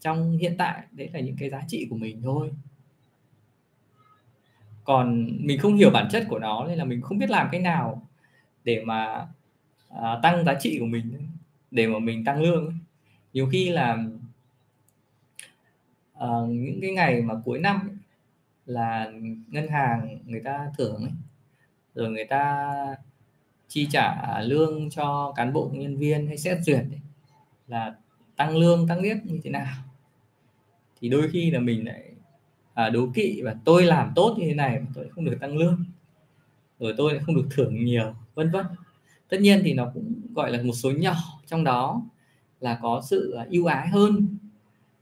Trong 0.00 0.36
hiện 0.36 0.54
tại 0.58 0.82
đấy 0.90 1.10
là 1.12 1.20
những 1.20 1.36
cái 1.38 1.50
giá 1.50 1.62
trị 1.68 1.86
của 1.90 1.96
mình 1.96 2.22
thôi. 2.22 2.50
Còn 4.84 5.28
mình 5.40 5.58
không 5.58 5.74
hiểu 5.74 5.90
bản 5.90 6.08
chất 6.10 6.26
của 6.28 6.38
nó 6.38 6.64
nên 6.68 6.78
là 6.78 6.84
mình 6.84 7.00
không 7.00 7.18
biết 7.18 7.30
làm 7.30 7.48
cái 7.52 7.60
nào 7.60 8.08
để 8.64 8.82
mà 8.84 9.26
à, 9.88 10.18
tăng 10.22 10.44
giá 10.44 10.54
trị 10.60 10.76
của 10.80 10.86
mình 10.86 11.28
để 11.70 11.86
mà 11.86 11.98
mình 11.98 12.24
tăng 12.24 12.42
lương 12.42 12.78
nhiều 13.32 13.48
khi 13.52 13.68
là 13.68 13.98
à, 16.14 16.28
những 16.48 16.78
cái 16.80 16.92
ngày 16.92 17.22
mà 17.22 17.34
cuối 17.44 17.58
năm 17.58 17.80
ấy, 17.88 17.96
là 18.66 19.10
ngân 19.48 19.68
hàng 19.68 20.18
người 20.26 20.40
ta 20.40 20.70
thưởng 20.78 20.96
ấy, 20.96 21.12
rồi 21.94 22.10
người 22.10 22.24
ta 22.24 22.68
chi 23.68 23.88
trả 23.90 24.40
lương 24.40 24.90
cho 24.90 25.32
cán 25.36 25.52
bộ 25.52 25.70
nhân 25.72 25.96
viên 25.96 26.26
hay 26.26 26.38
xét 26.38 26.58
duyệt 26.62 26.84
ấy, 26.90 27.00
là 27.68 27.94
tăng 28.36 28.56
lương 28.56 28.88
tăng 28.88 29.02
biết 29.02 29.16
như 29.24 29.40
thế 29.44 29.50
nào? 29.50 29.76
Thì 31.00 31.08
đôi 31.08 31.28
khi 31.32 31.50
là 31.50 31.60
mình 31.60 31.86
lại 31.86 32.12
à, 32.74 32.90
đố 32.90 33.08
kỵ 33.14 33.42
và 33.44 33.56
tôi 33.64 33.82
làm 33.82 34.12
tốt 34.14 34.36
như 34.38 34.46
thế 34.46 34.54
này 34.54 34.80
mà 34.80 34.86
tôi 34.94 35.08
không 35.10 35.24
được 35.24 35.36
tăng 35.40 35.56
lương 35.56 35.84
rồi 36.78 36.94
tôi 36.96 37.14
lại 37.14 37.22
không 37.26 37.34
được 37.34 37.48
thưởng 37.50 37.84
nhiều 37.84 38.14
vân 38.34 38.50
vân. 38.50 38.66
Tất 39.28 39.40
nhiên 39.40 39.60
thì 39.64 39.74
nó 39.74 39.90
cũng 39.94 40.14
gọi 40.34 40.50
là 40.50 40.62
một 40.62 40.72
số 40.72 40.90
nhỏ 40.90 41.14
trong 41.46 41.64
đó 41.64 42.02
là 42.60 42.78
có 42.82 43.02
sự 43.10 43.32
à, 43.32 43.46
ưu 43.50 43.66
ái 43.66 43.88
hơn. 43.88 44.36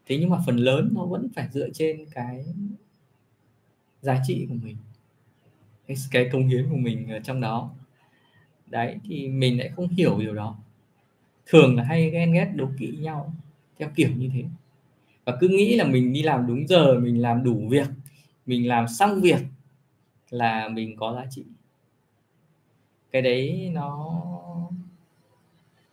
Thế 0.07 0.17
nhưng 0.21 0.31
mà 0.31 0.39
phần 0.47 0.57
lớn 0.57 0.91
nó 0.95 1.05
vẫn 1.05 1.29
phải 1.35 1.49
dựa 1.53 1.69
trên 1.75 2.07
cái 2.11 2.45
giá 4.03 4.23
trị 4.27 4.47
của 4.49 4.55
mình 4.63 4.77
cái, 5.91 5.97
cái 6.11 6.31
công 6.33 6.49
hiến 6.49 6.71
của 6.71 6.77
mình 6.77 7.09
trong 7.25 7.41
đó. 7.41 7.71
Đấy 8.67 8.99
thì 9.05 9.29
mình 9.29 9.59
lại 9.59 9.69
không 9.69 9.89
hiểu 9.89 10.19
điều 10.19 10.35
đó. 10.35 10.57
Thường 11.47 11.77
là 11.77 11.85
hay 11.85 12.11
ghen 12.11 12.33
ghét 12.33 12.53
đố 12.55 12.69
kỵ 12.79 12.87
nhau 12.87 13.35
theo 13.79 13.89
kiểu 13.95 14.11
như 14.17 14.31
thế. 14.35 14.45
Và 15.25 15.37
cứ 15.41 15.49
nghĩ 15.49 15.77
là 15.77 15.85
mình 15.85 16.13
đi 16.13 16.23
làm 16.23 16.47
đúng 16.47 16.67
giờ 16.67 16.99
mình 16.99 17.23
làm 17.23 17.45
đủ 17.45 17.69
việc 17.69 17.89
mình 18.47 18.69
làm 18.69 18.89
xong 18.89 19.21
việc 19.21 19.41
là 20.31 20.69
mình 20.69 20.97
có 20.97 21.15
giá 21.15 21.27
trị. 21.31 21.45
Cái 23.13 23.23
đấy 23.23 23.71
nó 23.75 24.21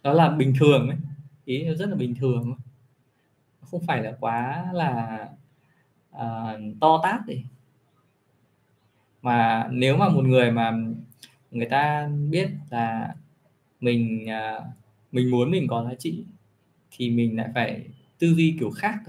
nó 0.04 0.14
là 0.14 0.30
bình 0.30 0.54
thường 0.60 0.90
ấy. 0.90 0.98
Ý 1.46 1.64
nó 1.64 1.74
rất 1.74 1.90
là 1.90 1.96
bình 1.96 2.16
thường 2.16 2.56
không 3.62 3.82
phải 3.88 4.04
là 4.04 4.18
quá 4.20 4.66
là 4.74 5.28
uh, 6.16 6.80
to 6.82 7.00
tát 7.04 7.28
đi 7.28 7.44
mà 9.28 9.68
nếu 9.72 9.98
mà 9.98 10.10
một 10.10 10.26
người 10.26 10.52
mà 10.52 10.78
người 11.52 11.66
ta 11.66 12.10
biết 12.30 12.50
là 12.70 13.16
mình 13.82 14.30
à, 14.30 14.60
mình 15.12 15.32
muốn 15.32 15.52
mình 15.52 15.68
có 15.68 15.86
giá 15.90 15.96
trị 16.00 16.24
thì 16.92 17.10
mình 17.10 17.38
lại 17.38 17.50
phải 17.54 17.88
tư 18.20 18.34
duy 18.34 18.56
kiểu 18.60 18.72
khác 18.72 19.00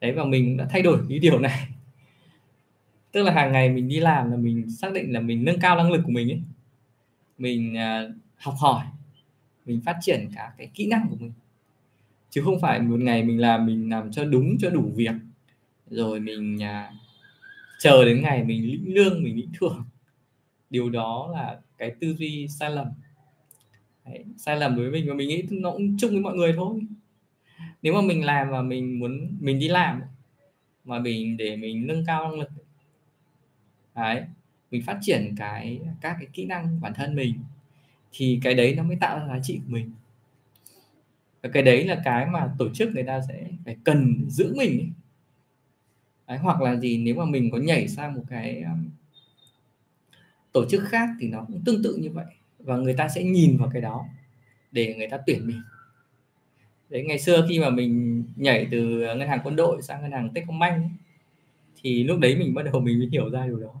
đấy, 0.00 0.12
và 0.12 0.24
mình 0.24 0.56
đã 0.56 0.66
thay 0.70 0.82
đổi 0.82 0.98
cái 1.08 1.18
điều 1.18 1.38
này. 1.38 1.68
Tức 3.12 3.22
là 3.22 3.32
hàng 3.32 3.52
ngày 3.52 3.70
mình 3.70 3.88
đi 3.88 4.00
làm 4.00 4.30
là 4.30 4.36
mình 4.36 4.70
xác 4.70 4.92
định 4.92 5.12
là 5.12 5.20
mình 5.20 5.44
nâng 5.44 5.60
cao 5.60 5.76
năng 5.76 5.92
lực 5.92 6.00
của 6.04 6.12
mình 6.12 6.30
ấy. 6.30 6.40
Mình 7.38 7.76
à, 7.76 8.08
học 8.36 8.54
hỏi, 8.58 8.84
mình 9.66 9.80
phát 9.80 9.96
triển 10.00 10.28
cả 10.34 10.52
cái 10.58 10.70
kỹ 10.74 10.86
năng 10.86 11.06
của 11.10 11.16
mình. 11.20 11.32
Chứ 12.30 12.42
không 12.44 12.60
phải 12.60 12.80
một 12.80 13.00
ngày 13.00 13.22
mình 13.22 13.40
làm 13.40 13.66
mình 13.66 13.90
làm 13.90 14.12
cho 14.12 14.24
đúng, 14.24 14.58
cho 14.58 14.70
đủ 14.70 14.92
việc, 14.94 15.14
rồi 15.90 16.20
mình 16.20 16.62
à, 16.62 16.92
chờ 17.82 18.04
đến 18.04 18.22
ngày 18.22 18.44
mình 18.44 18.66
lĩnh 18.66 18.94
lương 18.94 19.22
mình 19.22 19.36
lĩnh 19.36 19.50
thưởng. 19.60 19.84
Điều 20.70 20.90
đó 20.90 21.30
là 21.34 21.60
cái 21.78 21.92
tư 22.00 22.14
duy 22.14 22.48
sai 22.48 22.70
lầm. 22.70 22.86
Đấy, 24.04 24.24
sai 24.36 24.56
lầm 24.56 24.76
đối 24.76 24.90
với 24.90 25.00
mình 25.00 25.08
và 25.08 25.14
mình 25.14 25.28
nghĩ 25.28 25.42
nó 25.50 25.70
cũng 25.70 25.96
chung 25.98 26.10
với 26.10 26.20
mọi 26.20 26.34
người 26.34 26.52
thôi. 26.56 26.80
Nếu 27.82 27.94
mà 27.94 28.00
mình 28.00 28.24
làm 28.24 28.50
và 28.50 28.62
mình 28.62 28.98
muốn 28.98 29.36
mình 29.40 29.58
đi 29.58 29.68
làm 29.68 30.02
mà 30.84 30.98
mình 30.98 31.36
để 31.36 31.56
mình 31.56 31.86
nâng 31.86 32.04
cao 32.06 32.24
năng 32.24 32.40
lực 32.40 32.48
đấy 33.94 34.22
mình 34.70 34.82
phát 34.82 34.98
triển 35.00 35.34
cái 35.36 35.80
các 36.00 36.16
cái 36.18 36.28
kỹ 36.32 36.44
năng 36.44 36.80
bản 36.80 36.92
thân 36.94 37.14
mình 37.16 37.34
thì 38.12 38.40
cái 38.42 38.54
đấy 38.54 38.74
nó 38.74 38.82
mới 38.82 38.96
tạo 38.96 39.18
ra 39.18 39.26
giá 39.26 39.40
trị 39.42 39.56
của 39.56 39.72
mình. 39.72 39.90
Và 41.42 41.48
cái 41.52 41.62
đấy 41.62 41.84
là 41.84 42.02
cái 42.04 42.26
mà 42.26 42.54
tổ 42.58 42.68
chức 42.74 42.94
người 42.94 43.02
ta 43.02 43.20
sẽ 43.28 43.46
phải 43.64 43.76
cần 43.84 44.24
giữ 44.28 44.54
mình 44.56 44.78
ấy. 44.80 44.88
Đấy, 46.28 46.38
hoặc 46.38 46.60
là 46.60 46.76
gì 46.76 46.98
nếu 46.98 47.14
mà 47.14 47.24
mình 47.24 47.50
có 47.50 47.58
nhảy 47.58 47.88
sang 47.88 48.14
một 48.14 48.22
cái 48.28 48.62
um, 48.62 48.90
tổ 50.52 50.64
chức 50.68 50.82
khác 50.84 51.08
thì 51.20 51.28
nó 51.28 51.44
cũng 51.44 51.62
tương 51.64 51.82
tự 51.82 51.96
như 51.96 52.10
vậy. 52.10 52.26
Và 52.58 52.76
người 52.76 52.94
ta 52.94 53.08
sẽ 53.08 53.24
nhìn 53.24 53.56
vào 53.56 53.70
cái 53.72 53.82
đó 53.82 54.04
để 54.72 54.94
người 54.94 55.08
ta 55.08 55.18
tuyển 55.26 55.46
mình. 55.46 55.62
Đấy 56.90 57.04
ngày 57.04 57.18
xưa 57.18 57.46
khi 57.48 57.60
mà 57.60 57.70
mình 57.70 58.24
nhảy 58.36 58.68
từ 58.70 58.98
ngân 59.16 59.28
hàng 59.28 59.40
quân 59.44 59.56
đội 59.56 59.82
sang 59.82 60.02
ngân 60.02 60.12
hàng 60.12 60.34
Techcombank 60.34 60.92
thì 61.82 62.04
lúc 62.04 62.18
đấy 62.18 62.36
mình 62.36 62.54
bắt 62.54 62.62
đầu 62.62 62.80
mình 62.80 62.98
mới 62.98 63.08
hiểu 63.12 63.30
ra 63.30 63.46
điều 63.46 63.60
đó. 63.60 63.74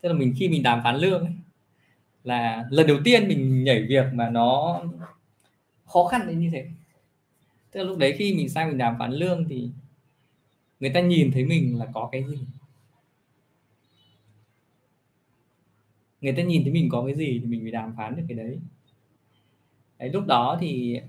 Tức 0.00 0.08
là 0.08 0.14
mình 0.14 0.34
khi 0.38 0.48
mình 0.48 0.62
đàm 0.62 0.80
phán 0.84 0.96
lương 0.96 1.20
ấy, 1.20 1.32
là 2.24 2.64
lần 2.70 2.86
đầu 2.86 2.98
tiên 3.04 3.28
mình 3.28 3.64
nhảy 3.64 3.82
việc 3.82 4.04
mà 4.12 4.30
nó 4.30 4.82
khó 5.86 6.04
khăn 6.04 6.26
đến 6.26 6.40
như 6.40 6.50
thế. 6.52 6.66
Tức 7.72 7.80
là 7.80 7.86
lúc 7.86 7.98
đấy 7.98 8.14
khi 8.18 8.34
mình 8.34 8.48
sang 8.48 8.68
mình 8.68 8.78
đàm 8.78 8.94
phán 8.98 9.12
lương 9.12 9.44
thì 9.48 9.68
người 10.80 10.90
ta 10.90 11.00
nhìn 11.00 11.30
thấy 11.32 11.44
mình 11.44 11.78
là 11.78 11.86
có 11.94 12.08
cái 12.12 12.24
gì? 12.24 12.38
Người 16.20 16.32
ta 16.32 16.42
nhìn 16.42 16.62
thấy 16.62 16.72
mình 16.72 16.88
có 16.88 17.04
cái 17.06 17.14
gì 17.14 17.38
thì 17.42 17.46
mình 17.46 17.60
phải 17.62 17.70
đàm 17.70 17.94
phán 17.96 18.16
được 18.16 18.22
cái 18.28 18.36
đấy. 18.36 18.58
Đấy, 19.98 20.08
lúc 20.08 20.26
đó 20.26 20.58
thì 20.60 21.00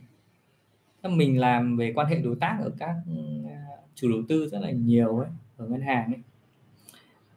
mình 1.03 1.39
làm 1.39 1.77
về 1.77 1.93
quan 1.95 2.07
hệ 2.07 2.21
đối 2.21 2.35
tác 2.35 2.57
ở 2.61 2.71
các 2.79 2.95
ừ, 3.07 3.13
à, 3.49 3.65
chủ 3.95 4.09
đầu 4.09 4.21
tư 4.29 4.49
rất 4.49 4.59
là 4.59 4.71
nhiều 4.71 5.17
ấy, 5.17 5.29
ở 5.57 5.67
ngân 5.67 5.81
hàng 5.81 6.13
ấy. 6.13 6.21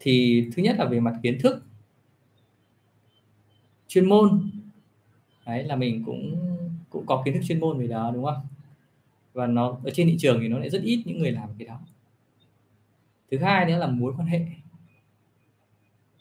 Thì 0.01 0.45
thứ 0.57 0.63
nhất 0.63 0.77
là 0.79 0.85
về 0.85 1.01
mặt 1.01 1.15
kiến 1.23 1.39
thức. 1.41 1.63
Chuyên 3.89 4.09
môn. 4.09 4.51
Đấy, 5.47 5.65
là 5.65 5.77
mình 5.77 6.03
cũng 6.05 6.37
cũng 6.91 7.07
có 7.07 7.23
kiến 7.25 7.35
thức 7.35 7.41
chuyên 7.45 7.61
môn 7.61 7.79
về 7.79 7.87
đó, 7.87 8.11
đúng 8.15 8.25
không? 8.25 8.47
Và 9.33 9.47
nó, 9.47 9.79
ở 9.85 9.91
trên 9.95 10.09
thị 10.09 10.17
trường 10.19 10.41
thì 10.41 10.49
nó 10.49 10.59
lại 10.59 10.71
rất 10.71 10.83
ít 10.83 11.03
những 11.07 11.19
người 11.19 11.33
làm 11.33 11.49
cái 11.59 11.69
đó 11.69 11.81
thứ 13.39 13.45
hai 13.45 13.67
nữa 13.67 13.79
là 13.79 13.87
mối 13.87 14.15
quan 14.17 14.27
hệ 14.27 14.47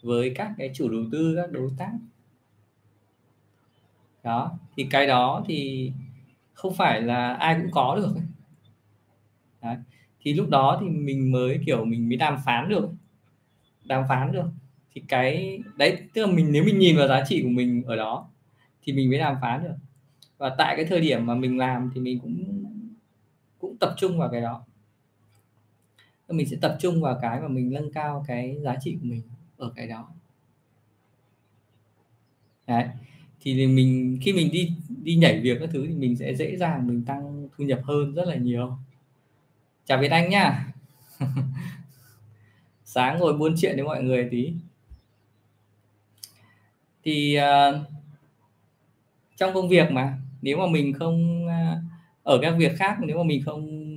với 0.01 0.33
các 0.35 0.51
cái 0.57 0.71
chủ 0.73 0.89
đầu 0.89 1.01
tư, 1.11 1.33
các 1.35 1.51
đối 1.51 1.69
tác. 1.77 1.91
Đó, 4.23 4.51
thì 4.77 4.87
cái 4.91 5.07
đó 5.07 5.43
thì 5.47 5.91
không 6.53 6.73
phải 6.73 7.01
là 7.01 7.33
ai 7.33 7.55
cũng 7.61 7.71
có 7.71 7.95
được 7.95 8.15
Đấy. 9.61 9.77
thì 10.21 10.33
lúc 10.33 10.49
đó 10.49 10.77
thì 10.81 10.89
mình 10.89 11.31
mới, 11.31 11.59
kiểu, 11.65 11.85
mình 11.85 12.09
mới 12.09 12.17
đàm 12.17 12.37
phán 12.45 12.69
được 12.69 12.89
đàm 13.85 14.03
phán 14.09 14.31
được. 14.31 14.49
Thì 14.93 15.01
cái, 15.07 15.59
đấy, 15.75 15.97
tức 16.13 16.25
là 16.25 16.33
mình, 16.33 16.51
nếu 16.51 16.63
mình 16.63 16.79
nhìn 16.79 16.97
vào 16.97 17.07
giá 17.07 17.23
trị 17.27 17.43
của 17.43 17.49
mình 17.49 17.83
ở 17.83 17.95
đó, 17.95 18.29
thì 18.83 18.93
mình 18.93 19.09
mới 19.09 19.19
đàm 19.19 19.35
phán 19.41 19.63
được. 19.63 19.75
Và 20.37 20.55
tại 20.57 20.75
cái 20.75 20.85
thời 20.85 21.01
điểm 21.01 21.25
mà 21.25 21.35
mình 21.35 21.57
làm 21.57 21.91
thì 21.95 22.01
mình 22.01 22.19
cũng 22.19 22.63
cũng 23.59 23.77
tập 23.79 23.93
trung 23.97 24.17
vào 24.17 24.29
cái 24.31 24.41
đó 24.41 24.65
mình 26.27 26.47
sẽ 26.49 26.57
tập 26.61 26.77
trung 26.79 27.01
vào 27.01 27.19
cái 27.21 27.41
mà 27.41 27.47
mình 27.47 27.73
nâng 27.73 27.91
cao 27.91 28.25
cái 28.27 28.57
giá 28.63 28.75
trị 28.81 28.91
của 29.01 29.07
mình 29.07 29.21
ở 29.57 29.71
cái 29.75 29.87
đó. 29.87 30.09
Đấy 32.67 32.85
thì 33.41 33.67
mình 33.67 34.17
khi 34.21 34.33
mình 34.33 34.51
đi 34.51 34.71
đi 35.03 35.15
nhảy 35.15 35.39
việc 35.39 35.57
các 35.59 35.69
thứ 35.73 35.87
thì 35.87 35.93
mình 35.93 36.15
sẽ 36.15 36.35
dễ 36.35 36.57
dàng 36.57 36.87
mình 36.87 37.05
tăng 37.05 37.47
thu 37.57 37.63
nhập 37.63 37.79
hơn 37.83 38.13
rất 38.13 38.27
là 38.27 38.35
nhiều. 38.35 38.77
Chào 39.85 39.97
Việt 39.97 40.11
Anh 40.11 40.29
nhá. 40.29 40.73
Sáng 42.85 43.19
ngồi 43.19 43.33
buôn 43.33 43.55
chuyện 43.57 43.75
với 43.75 43.85
mọi 43.85 44.03
người 44.03 44.27
tí. 44.31 44.53
Thì 47.03 47.37
uh, 47.37 47.75
trong 49.37 49.53
công 49.53 49.69
việc 49.69 49.91
mà 49.91 50.17
nếu 50.41 50.57
mà 50.57 50.67
mình 50.67 50.93
không 50.93 51.45
uh, 51.45 51.83
ở 52.23 52.39
các 52.41 52.55
việc 52.57 52.71
khác 52.77 52.97
nếu 53.01 53.17
mà 53.17 53.23
mình 53.23 53.43
không 53.45 53.92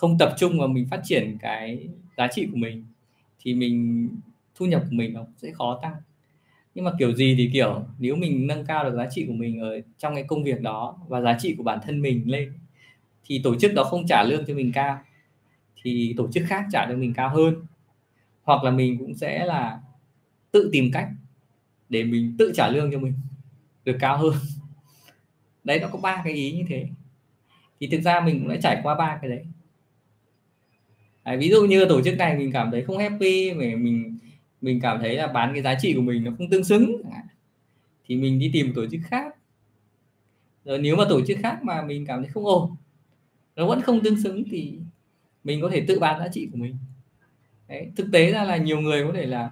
không 0.00 0.18
tập 0.18 0.34
trung 0.38 0.58
vào 0.58 0.68
mình 0.68 0.86
phát 0.90 1.00
triển 1.04 1.38
cái 1.40 1.88
giá 2.16 2.28
trị 2.32 2.48
của 2.52 2.56
mình, 2.56 2.84
thì 3.40 3.54
mình, 3.54 4.08
thu 4.54 4.66
nhập 4.66 4.82
của 4.82 4.96
mình 4.96 5.12
nó 5.12 5.26
sẽ 5.36 5.50
khó 5.52 5.78
tăng. 5.82 5.94
Nhưng 6.74 6.84
mà 6.84 6.92
kiểu 6.98 7.14
gì 7.14 7.34
thì 7.38 7.50
kiểu, 7.52 7.84
nếu 7.98 8.16
mình 8.16 8.46
nâng 8.46 8.66
cao 8.66 8.84
được 8.84 8.96
giá 8.96 9.06
trị 9.10 9.24
của 9.26 9.32
mình 9.32 9.60
ở 9.60 9.80
trong 9.98 10.14
cái 10.14 10.24
công 10.24 10.44
việc 10.44 10.60
đó 10.60 10.98
và 11.08 11.20
giá 11.20 11.36
trị 11.40 11.54
của 11.54 11.62
bản 11.62 11.78
thân 11.82 12.02
mình 12.02 12.30
lên, 12.30 12.52
thì 13.24 13.40
tổ 13.44 13.56
chức 13.56 13.74
đó 13.74 13.84
không 13.84 14.06
trả 14.06 14.22
lương 14.22 14.46
cho 14.46 14.54
mình 14.54 14.72
cao, 14.72 14.98
thì 15.82 16.14
tổ 16.16 16.28
chức 16.32 16.44
khác 16.46 16.64
trả 16.72 16.86
cho 16.88 16.96
mình 16.96 17.14
cao 17.14 17.28
hơn. 17.28 17.54
Hoặc 18.42 18.64
là 18.64 18.70
mình 18.70 18.98
cũng 18.98 19.14
sẽ 19.14 19.46
là 19.46 19.80
tự 20.50 20.70
tìm 20.72 20.90
cách 20.92 21.08
để 21.88 22.04
mình 22.04 22.34
tự 22.38 22.52
trả 22.54 22.68
lương 22.68 22.92
cho 22.92 22.98
mình 22.98 23.12
được 23.84 23.96
cao 24.00 24.18
hơn. 24.18 24.34
Đấy, 25.64 25.80
nó 25.80 25.88
có 25.88 25.98
ba 25.98 26.22
cái 26.24 26.32
ý 26.32 26.52
như 26.52 26.64
thế. 26.68 26.86
Thì 27.80 27.86
thực 27.86 28.00
ra 28.00 28.20
mình 28.20 28.38
cũng 28.40 28.48
đã 28.48 28.56
trải 28.62 28.80
qua 28.82 28.94
ba 28.94 29.18
cái 29.22 29.30
đấy 29.30 29.44
đấy, 31.30 31.38
ví 31.38 31.50
dụ 31.50 31.64
như 31.64 31.84
tổ 31.84 32.02
chức 32.02 32.16
này 32.16 32.36
mình 32.36 32.52
cảm 32.52 32.70
thấy 32.70 32.84
không 32.84 32.98
happy 32.98 33.52
mình 33.52 33.84
mình 33.84 34.18
mình 34.60 34.80
cảm 34.80 34.98
thấy 35.00 35.16
là 35.16 35.26
bán 35.26 35.50
cái 35.54 35.62
giá 35.62 35.74
trị 35.80 35.94
của 35.94 36.02
mình 36.02 36.24
nó 36.24 36.30
không 36.38 36.50
tương 36.50 36.64
xứng. 36.64 37.02
Thì 38.06 38.16
mình 38.16 38.38
đi 38.38 38.50
tìm 38.52 38.72
tổ 38.74 38.86
chức 38.86 39.00
khác. 39.04 39.34
Rồi 40.64 40.78
nếu 40.78 40.96
mà 40.96 41.04
tổ 41.08 41.20
chức 41.26 41.38
khác 41.42 41.64
mà 41.64 41.82
mình 41.82 42.06
cảm 42.06 42.22
thấy 42.22 42.30
không 42.32 42.46
ổn 42.46 42.76
nó 43.56 43.66
vẫn 43.66 43.80
không 43.80 44.00
tương 44.00 44.22
xứng 44.22 44.44
thì 44.50 44.78
mình 45.44 45.60
có 45.62 45.70
thể 45.72 45.84
tự 45.88 45.98
bán 45.98 46.20
giá 46.20 46.28
trị 46.32 46.48
của 46.52 46.58
mình. 46.58 46.76
Đấy, 47.68 47.90
thực 47.96 48.06
tế 48.12 48.32
ra 48.32 48.44
là 48.44 48.56
nhiều 48.56 48.80
người 48.80 49.06
có 49.06 49.12
thể 49.12 49.26
là 49.26 49.50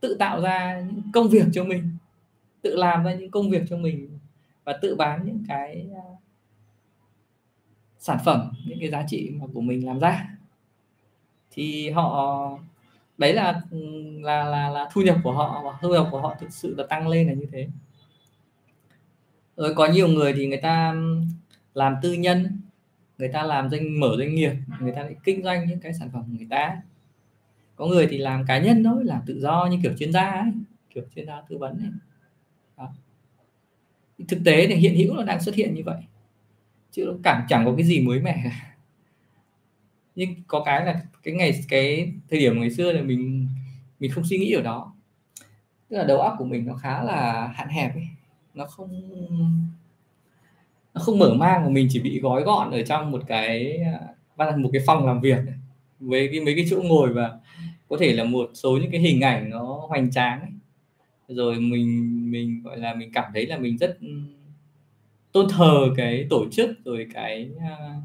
tự 0.00 0.14
tạo 0.18 0.40
ra 0.40 0.80
những 0.80 1.02
công 1.12 1.28
việc 1.28 1.44
cho 1.52 1.64
mình 1.64 1.90
tự 2.62 2.76
làm 2.76 3.04
ra 3.04 3.14
những 3.14 3.30
công 3.30 3.50
việc 3.50 3.62
cho 3.70 3.76
mình 3.76 4.18
và 4.64 4.78
tự 4.82 4.94
bán 4.94 5.26
những 5.26 5.44
cái 5.48 5.86
à, 5.94 6.04
sản 7.98 8.18
phẩm 8.24 8.52
những 8.66 8.80
cái 8.80 8.90
giá 8.90 9.04
trị 9.08 9.30
mà 9.30 9.46
của 9.54 9.60
mình 9.60 9.86
làm 9.86 9.98
ra 9.98 10.28
thì 11.52 11.90
họ, 11.90 12.58
đấy 13.18 13.32
là 13.32 13.62
là 14.20 14.44
là 14.44 14.70
là 14.70 14.88
thu 14.92 15.02
nhập 15.02 15.16
của 15.22 15.32
họ 15.32 15.62
và 15.64 15.78
thu 15.82 15.88
nhập 15.88 16.08
của 16.10 16.20
họ 16.20 16.36
thực 16.40 16.52
sự 16.52 16.74
là 16.78 16.84
tăng 16.86 17.08
lên 17.08 17.26
là 17.26 17.32
như 17.32 17.46
thế 17.52 17.68
rồi 19.56 19.74
có 19.74 19.86
nhiều 19.86 20.08
người 20.08 20.32
thì 20.32 20.46
người 20.46 20.60
ta 20.62 20.94
làm 21.74 21.94
tư 22.02 22.12
nhân, 22.12 22.60
người 23.18 23.28
ta 23.28 23.42
làm 23.42 23.70
doanh, 23.70 24.00
mở 24.00 24.16
doanh 24.18 24.34
nghiệp, 24.34 24.52
người 24.80 24.92
ta 24.92 25.02
lại 25.02 25.16
kinh 25.24 25.42
doanh 25.42 25.68
những 25.68 25.80
cái 25.80 25.94
sản 25.94 26.10
phẩm 26.12 26.22
của 26.26 26.36
người 26.36 26.46
ta 26.50 26.76
có 27.76 27.86
người 27.86 28.06
thì 28.10 28.18
làm 28.18 28.44
cá 28.46 28.58
nhân 28.58 28.84
thôi, 28.84 29.04
làm 29.04 29.20
tự 29.26 29.40
do 29.40 29.68
như 29.70 29.78
kiểu 29.82 29.92
chuyên 29.98 30.12
gia 30.12 30.30
ấy, 30.30 30.52
kiểu 30.90 31.04
chuyên 31.14 31.26
gia 31.26 31.40
tư 31.48 31.58
vấn 31.58 31.78
ấy. 31.78 31.90
Đó. 32.76 32.94
thực 34.28 34.40
tế 34.44 34.66
thì 34.66 34.74
hiện 34.74 34.94
hữu 34.96 35.14
nó 35.14 35.22
đang 35.22 35.40
xuất 35.40 35.54
hiện 35.54 35.74
như 35.74 35.82
vậy, 35.84 36.02
chứ 36.90 37.04
nó 37.06 37.12
cảm, 37.22 37.42
chẳng 37.48 37.64
có 37.64 37.74
cái 37.76 37.86
gì 37.86 38.00
mới 38.00 38.20
mẻ 38.20 38.40
cả 38.44 38.71
nhưng 40.14 40.34
có 40.46 40.62
cái 40.64 40.86
là 40.86 41.02
cái 41.22 41.34
ngày, 41.34 41.60
cái 41.68 42.12
thời 42.30 42.38
điểm 42.40 42.60
ngày 42.60 42.70
xưa 42.70 42.92
là 42.92 43.02
mình 43.02 43.48
mình 44.00 44.10
không 44.10 44.24
suy 44.24 44.38
nghĩ 44.38 44.52
ở 44.52 44.62
đó 44.62 44.94
tức 45.88 45.96
là 45.96 46.04
đầu 46.04 46.20
óc 46.20 46.34
của 46.38 46.44
mình 46.44 46.66
nó 46.66 46.74
khá 46.74 47.02
là 47.02 47.52
hạn 47.54 47.68
hẹp 47.68 47.94
ấy 47.94 48.06
nó 48.54 48.66
không 48.66 48.90
nó 50.94 51.00
không 51.00 51.18
mở 51.18 51.34
mang 51.34 51.62
mà 51.62 51.68
mình 51.68 51.88
chỉ 51.90 52.00
bị 52.00 52.20
gói 52.20 52.42
gọn 52.42 52.70
ở 52.70 52.82
trong 52.82 53.10
một 53.10 53.22
cái 53.26 53.76
à, 54.38 54.54
một 54.56 54.70
cái 54.72 54.82
phòng 54.86 55.06
làm 55.06 55.20
việc 55.20 55.38
với 56.00 56.28
cái, 56.32 56.40
mấy 56.40 56.54
cái 56.54 56.66
chỗ 56.70 56.82
ngồi 56.82 57.12
và 57.12 57.38
có 57.88 57.96
thể 58.00 58.12
là 58.12 58.24
một 58.24 58.50
số 58.54 58.78
những 58.82 58.90
cái 58.90 59.00
hình 59.00 59.20
ảnh 59.20 59.50
nó 59.50 59.86
hoành 59.88 60.10
tráng 60.10 60.40
ấy. 60.40 60.50
rồi 61.28 61.60
mình 61.60 62.30
mình, 62.30 62.62
gọi 62.64 62.78
là, 62.78 62.94
mình 62.94 63.12
cảm 63.12 63.24
thấy 63.34 63.46
là 63.46 63.58
mình 63.58 63.78
rất 63.78 63.98
ừ, 64.00 64.08
tôn 65.32 65.46
thờ 65.50 65.90
cái 65.96 66.26
tổ 66.30 66.46
chức, 66.50 66.70
rồi 66.84 67.06
cái 67.14 67.50
à, 67.60 67.96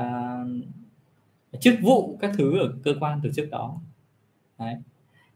uh, 0.00 1.60
chức 1.60 1.74
vụ 1.82 2.18
các 2.20 2.30
thứ 2.38 2.58
ở 2.58 2.74
cơ 2.84 2.94
quan 3.00 3.20
tổ 3.22 3.28
chức 3.34 3.50
đó. 3.50 3.80
Đấy. 4.58 4.74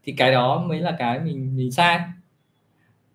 thì 0.03 0.13
cái 0.13 0.31
đó 0.31 0.65
mới 0.67 0.79
là 0.79 0.95
cái 0.99 1.19
mình 1.19 1.55
mình 1.57 1.71
sai. 1.71 1.99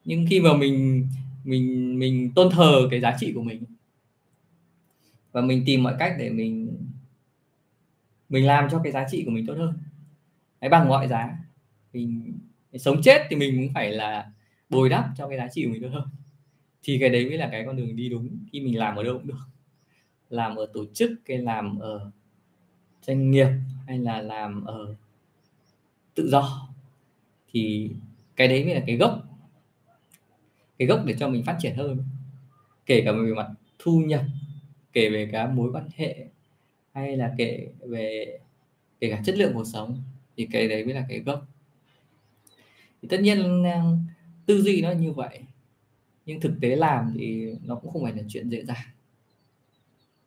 Nhưng 0.04 0.26
khi 0.30 0.40
mà 0.40 0.54
mình 0.56 1.06
mình 1.44 1.98
mình 1.98 2.32
tôn 2.34 2.50
thờ 2.50 2.88
cái 2.90 3.00
giá 3.00 3.16
trị 3.20 3.32
của 3.34 3.42
mình 3.42 3.64
và 5.32 5.40
mình 5.40 5.62
tìm 5.66 5.82
mọi 5.82 5.94
cách 5.98 6.14
để 6.18 6.30
mình 6.30 6.78
mình 8.28 8.46
làm 8.46 8.68
cho 8.70 8.80
cái 8.84 8.92
giá 8.92 9.06
trị 9.10 9.22
của 9.24 9.30
mình 9.30 9.46
tốt 9.46 9.54
hơn 9.58 9.74
Đấy, 10.62 10.68
bằng 10.68 10.88
mọi 10.88 11.08
giá 11.08 11.38
mình, 11.92 12.38
mình 12.72 12.80
sống 12.80 13.02
chết 13.02 13.26
thì 13.30 13.36
mình 13.36 13.56
cũng 13.56 13.74
phải 13.74 13.92
là 13.92 14.30
bồi 14.68 14.88
đắp 14.88 15.04
cho 15.16 15.28
cái 15.28 15.38
giá 15.38 15.48
trị 15.52 15.64
của 15.64 15.70
mình 15.72 15.82
tốt 15.82 15.88
hơn. 15.92 16.08
Thì 16.82 16.98
cái 16.98 17.08
đấy 17.08 17.26
mới 17.26 17.38
là 17.38 17.48
cái 17.52 17.64
con 17.66 17.76
đường 17.76 17.96
đi 17.96 18.08
đúng. 18.08 18.38
Khi 18.52 18.60
mình 18.60 18.78
làm 18.78 18.96
ở 18.96 19.02
đâu 19.02 19.14
cũng 19.14 19.26
được 19.26 19.51
làm 20.32 20.56
ở 20.56 20.66
tổ 20.74 20.84
chức 20.94 21.10
hay 21.28 21.38
làm 21.38 21.78
ở 21.78 22.10
doanh 23.02 23.30
nghiệp 23.30 23.48
hay 23.86 23.98
là 23.98 24.22
làm 24.22 24.64
ở 24.64 24.94
tự 26.14 26.28
do, 26.28 26.68
thì 27.50 27.90
cái 28.36 28.48
đấy 28.48 28.64
mới 28.64 28.74
là 28.74 28.82
cái 28.86 28.96
gốc. 28.96 29.22
Cái 30.78 30.88
gốc 30.88 31.02
để 31.06 31.14
cho 31.18 31.28
mình 31.28 31.44
phát 31.44 31.56
triển 31.60 31.76
hơn. 31.76 32.04
Kể 32.86 33.02
cả 33.04 33.12
về 33.12 33.34
mặt 33.34 33.48
thu 33.78 34.00
nhập, 34.00 34.24
kể 34.92 35.10
về 35.10 35.28
cái 35.32 35.48
mối 35.48 35.72
quan 35.72 35.88
hệ, 35.96 36.26
hay 36.92 37.16
là 37.16 37.34
kể 37.38 37.68
về, 37.80 38.38
kể 39.00 39.10
cả 39.10 39.22
chất 39.24 39.36
lượng 39.36 39.52
cuộc 39.54 39.64
sống, 39.64 40.02
thì 40.36 40.48
cái 40.52 40.68
đấy 40.68 40.84
mới 40.84 40.94
là 40.94 41.06
cái 41.08 41.18
gốc. 41.18 41.46
Thì 43.02 43.08
tất 43.08 43.20
nhiên 43.20 43.64
tư 44.46 44.62
duy 44.62 44.82
nó 44.82 44.92
như 44.92 45.12
vậy, 45.12 45.40
nhưng 46.26 46.40
thực 46.40 46.54
tế 46.60 46.76
làm 46.76 47.12
thì 47.14 47.54
nó 47.64 47.74
cũng 47.74 47.92
không 47.92 48.02
phải 48.02 48.12
là 48.12 48.22
chuyện 48.28 48.48
dễ 48.48 48.64
dàng 48.64 48.86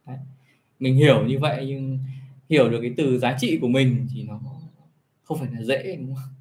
đấy. 0.08 0.18
mình 0.80 0.96
hiểu 0.96 1.26
như 1.26 1.40
vậy 1.40 1.66
nhưng 1.68 2.00
hiểu 2.50 2.70
được 2.70 2.80
cái 2.82 2.94
từ 2.98 3.20
giá 3.20 3.38
trị 3.40 3.58
của 3.62 3.68
mình 3.68 4.08
thì 4.14 4.24
nó 4.24 4.40
không 5.24 5.38
phải 5.40 5.50
là 5.52 5.62
dễ, 5.64 5.96
đúng 5.96 6.16
không? 6.16 6.34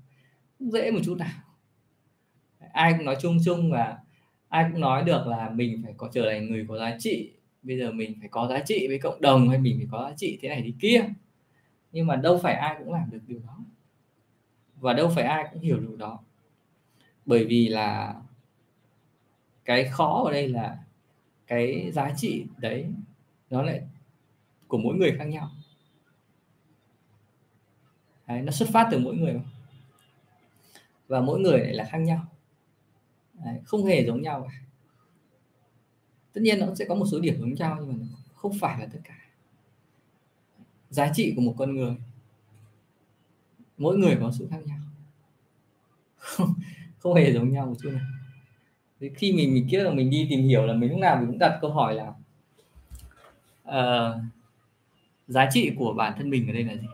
không 0.59 0.71
dễ 0.71 0.91
một 0.91 1.01
chút 1.05 1.19
nào. 1.19 1.41
Ai 2.73 2.95
cũng 2.97 3.05
nói 3.05 3.17
chung 3.21 3.39
chung 3.45 3.71
và 3.71 3.99
ai 4.49 4.69
cũng 4.73 4.81
nói 4.81 5.03
được 5.03 5.27
là 5.27 5.51
mình 5.51 5.81
phải 5.85 5.95
có 5.97 6.09
trở 6.13 6.31
thành 6.31 6.51
người 6.51 6.67
có 6.69 6.79
giá 6.79 6.97
trị. 6.99 7.31
Bây 7.63 7.79
giờ 7.79 7.93
mình 7.93 8.15
phải 8.21 8.29
có 8.29 8.47
giá 8.47 8.61
trị 8.67 8.89
với 8.89 8.99
cộng 8.99 9.21
đồng 9.21 9.49
hay 9.49 9.59
mình 9.59 9.77
phải 9.79 9.89
có 9.91 10.09
giá 10.09 10.15
trị 10.17 10.39
thế 10.43 10.49
này 10.49 10.63
thì 10.65 10.75
kia. 10.81 11.05
Nhưng 11.93 12.07
mà 12.07 12.17
đâu 12.17 12.39
phải 12.39 12.55
ai 12.55 12.77
cũng 12.79 12.93
làm 12.93 13.11
được 13.11 13.21
điều 13.27 13.39
đó. 13.47 13.59
Và 14.81 14.93
đâu 14.93 15.13
phải 15.15 15.25
ai 15.25 15.49
cũng 15.53 15.63
hiểu 15.63 15.81
được 15.81 15.97
đó. 15.99 16.19
Bởi 17.27 17.45
vì 17.45 17.69
là 17.69 18.15
cái 19.65 19.85
khó 19.85 20.23
ở 20.25 20.33
đây 20.33 20.49
là 20.49 20.79
cái 21.47 21.91
giá 21.93 22.13
trị 22.17 22.45
đấy 22.57 22.87
nó 23.55 23.63
lại 23.63 23.83
của 24.69 24.79
mỗi 24.79 24.97
người 24.97 25.15
khác 25.19 25.25
nhau. 25.25 25.51
Đấy, 28.27 28.43
nó 28.43 28.53
xuất 28.53 28.69
phát 28.73 28.89
từ 28.91 28.99
mỗi 28.99 29.17
người 29.17 29.41
và 31.09 31.21
mỗi 31.21 31.41
người 31.41 31.59
lại 31.59 31.75
là 31.75 31.85
khác 31.85 31.99
nhau. 31.99 32.27
Đấy, 33.35 33.61
không 33.65 33.85
hề 33.85 34.05
giống 34.07 34.23
nhau 34.23 34.49
cả. 34.49 34.59
Tất 36.33 36.41
nhiên 36.41 36.59
nó 36.59 36.75
sẽ 36.75 36.85
có 36.89 36.95
một 36.95 37.07
số 37.13 37.21
điểm 37.21 37.41
giống 37.41 37.55
nhau 37.55 37.77
nhưng 37.81 37.99
mà 38.01 38.17
không 38.35 38.53
phải 38.61 38.81
là 38.81 38.87
tất 38.93 38.99
cả. 39.05 39.19
Giá 40.91 41.13
trị 41.15 41.33
của 41.37 41.43
một 41.43 41.55
con 41.59 41.77
người 41.77 41.97
mỗi 43.79 43.99
người 43.99 44.17
có 44.21 44.33
sự 44.39 44.49
khác 44.51 44.61
nhau. 44.67 44.79
Không, 46.17 46.55
không 46.99 47.15
hề 47.15 47.33
giống 47.33 47.53
nhau 47.53 47.67
một 47.67 47.75
chút 47.83 47.91
nào. 47.91 48.07
Thì 49.01 49.11
khi 49.17 49.33
mình 49.33 49.55
mình 49.55 49.69
kia 49.71 49.83
là 49.83 49.91
mình 49.91 50.11
đi 50.11 50.27
tìm 50.31 50.41
hiểu 50.41 50.67
là 50.67 50.75
mình 50.75 50.91
lúc 50.91 50.99
nào 50.99 51.17
mình 51.17 51.27
cũng 51.27 51.39
đặt 51.39 51.59
câu 51.61 51.73
hỏi 51.73 51.95
là 51.95 52.13
uh, 53.69 54.23
giá 55.29 55.49
trị 55.53 55.73
của 55.77 55.93
bản 55.93 56.13
thân 56.17 56.31
mình 56.31 56.49
ở 56.49 56.53
đây 56.53 56.65
là 56.65 56.75
gì? 56.77 56.87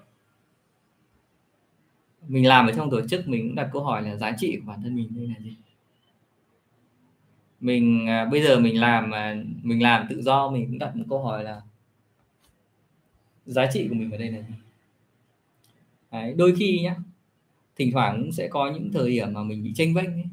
Mình 2.29 2.47
làm 2.47 2.67
ở 2.67 2.73
trong 2.73 2.91
tổ 2.91 3.07
chức 3.07 3.29
mình 3.29 3.49
cũng 3.49 3.55
đặt 3.55 3.71
câu 3.73 3.85
hỏi 3.85 4.03
là 4.03 4.17
giá 4.17 4.33
trị 4.39 4.57
của 4.57 4.67
bản 4.67 4.83
thân 4.83 4.97
mình 4.97 5.09
đây 5.17 5.27
là 5.27 5.35
gì? 5.45 5.57
Mình 7.61 8.07
à, 8.09 8.25
bây 8.25 8.43
giờ 8.43 8.61
mình 8.61 8.81
làm 8.81 9.11
mà 9.11 9.43
mình 9.63 9.83
làm 9.83 10.07
tự 10.11 10.23
do 10.23 10.51
mình 10.51 10.67
cũng 10.67 10.79
đặt 10.79 10.97
một 10.97 11.05
câu 11.09 11.23
hỏi 11.23 11.45
là 11.45 11.61
giá 13.47 13.67
trị 13.73 13.89
của 13.89 13.95
mình 13.95 14.11
ở 14.11 14.19
đây 14.19 14.31
là 14.31 14.39
gì? 14.39 14.55
Đấy, 16.11 16.35
đôi 16.37 16.55
khi 16.59 16.81
nhá 16.83 16.97
thỉnh 17.77 17.93
thoảng 17.93 18.23
cũng 18.23 18.33
sẽ 18.33 18.49
có 18.49 18.71
những 18.71 18.93
thời 18.93 19.11
điểm 19.11 19.33
mà 19.33 19.43
mình 19.43 19.65
bị 19.65 19.73
tranh 19.75 19.95
vênh 19.95 20.13
ấy. 20.13 20.27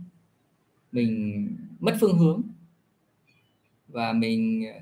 mình 0.92 1.48
mất 1.80 1.98
phương 2.00 2.18
hướng 2.18 2.42
và 3.88 4.14
mình 4.14 4.68
à, 4.68 4.80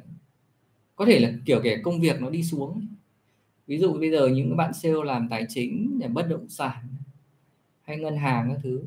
có 0.96 1.06
thể 1.06 1.20
là 1.20 1.34
kiểu 1.46 1.60
kể 1.64 1.78
công 1.84 2.02
việc 2.02 2.22
nó 2.22 2.30
đi 2.30 2.44
xuống 2.44 2.86
ví 3.68 3.78
dụ 3.78 3.94
bây 3.94 4.12
giờ 4.12 4.28
những 4.28 4.58
bạn 4.58 4.74
sale 4.74 4.96
làm 5.06 5.30
tài 5.30 5.46
chính 5.50 6.00
để 6.00 6.08
bất 6.08 6.28
động 6.30 6.50
sản 6.50 6.88
hay 7.82 7.98
ngân 7.98 8.18
hàng 8.18 8.50
các 8.54 8.60
thứ. 8.64 8.82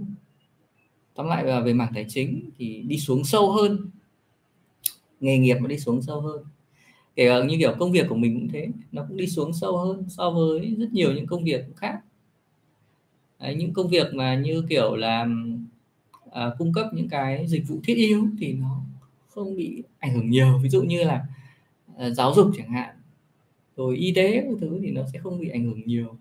Tóm 1.14 1.27
lại 1.27 1.44
là 1.44 1.61
về 1.61 1.73
mảng 1.73 1.92
tài 1.94 2.07
chính 2.09 2.51
thì 2.59 2.83
đi 2.83 2.99
xuống 2.99 3.25
sâu 3.25 3.53
hơn. 3.53 3.90
Nghề 5.21 5.38
nghiệp 5.38 5.57
nó 5.61 5.66
đi 5.66 5.79
xuống 5.79 6.03
sâu 6.03 6.21
hơn. 6.21 6.42
Kể 7.16 7.29
cả 7.29 7.44
như 7.44 7.57
kiểu 7.59 7.75
công 7.79 7.92
việc 7.92 8.07
của 8.09 8.14
mình 8.14 8.40
cũng 8.40 8.49
thế 8.49 8.68
nó 8.92 9.05
cũng 9.09 9.16
đi 9.16 9.27
xuống 9.27 9.53
sâu 9.53 9.79
hơn 9.79 10.05
so 10.09 10.31
với 10.31 10.75
rất 10.79 10.92
nhiều 10.92 11.12
những 11.12 11.27
công 11.27 11.44
việc 11.44 11.64
khác. 11.77 12.01
Đấy, 13.40 13.55
những 13.55 13.73
công 13.73 13.88
việc 13.88 14.14
mà 14.14 14.35
như 14.35 14.64
kiểu 14.68 14.97
là 14.97 15.27
à, 16.33 16.51
cung 16.59 16.73
cấp 16.73 16.87
những 16.94 17.09
cái 17.09 17.47
dịch 17.47 17.68
vụ 17.68 17.81
thiết 17.85 17.94
yếu 17.94 18.29
thì 18.38 18.53
nó 18.53 18.81
không 19.29 19.57
bị 19.57 19.83
ảnh 19.99 20.14
hưởng 20.14 20.31
nhiều. 20.31 20.59
Ví 20.62 20.68
dụ 20.68 20.83
như 20.83 21.05
là 21.05 21.27
Ờ, 21.99 22.11
giáo 22.11 22.35
dục 22.35 22.51
chẳng 22.57 22.73
hạn. 22.73 22.95
Rồi 23.77 23.97
y 23.97 24.13
tế 24.13 24.33
các 24.33 24.57
thứ 24.61 24.79
thì 24.83 24.91
nó 24.91 25.03
sẽ 25.13 25.19
không 25.19 25.41
bị 25.41 25.49
ảnh 25.49 25.65
hưởng 25.65 25.81
nhiều. 25.85 26.17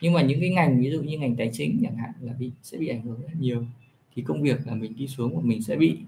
Nhưng 0.00 0.12
mà 0.12 0.22
những 0.22 0.40
cái 0.40 0.50
ngành, 0.50 0.80
ví 0.80 0.90
dụ 0.90 1.02
như 1.02 1.18
ngành 1.18 1.36
tài 1.36 1.50
chính 1.52 1.78
chẳng 1.82 1.96
hạn 1.96 2.10
là 2.20 2.32
bị, 2.38 2.50
sẽ 2.62 2.78
bị 2.78 2.88
ảnh 2.88 3.02
hưởng 3.02 3.20
rất 3.22 3.28
nhiều. 3.40 3.64
Thì 4.14 4.22
công 4.22 4.42
việc 4.42 4.66
là 4.66 4.74
mình 4.74 4.92
đi 4.96 5.06
xuống 5.06 5.34
của 5.34 5.40
mình 5.40 5.62
sẽ 5.62 5.76
bị, 5.76 5.98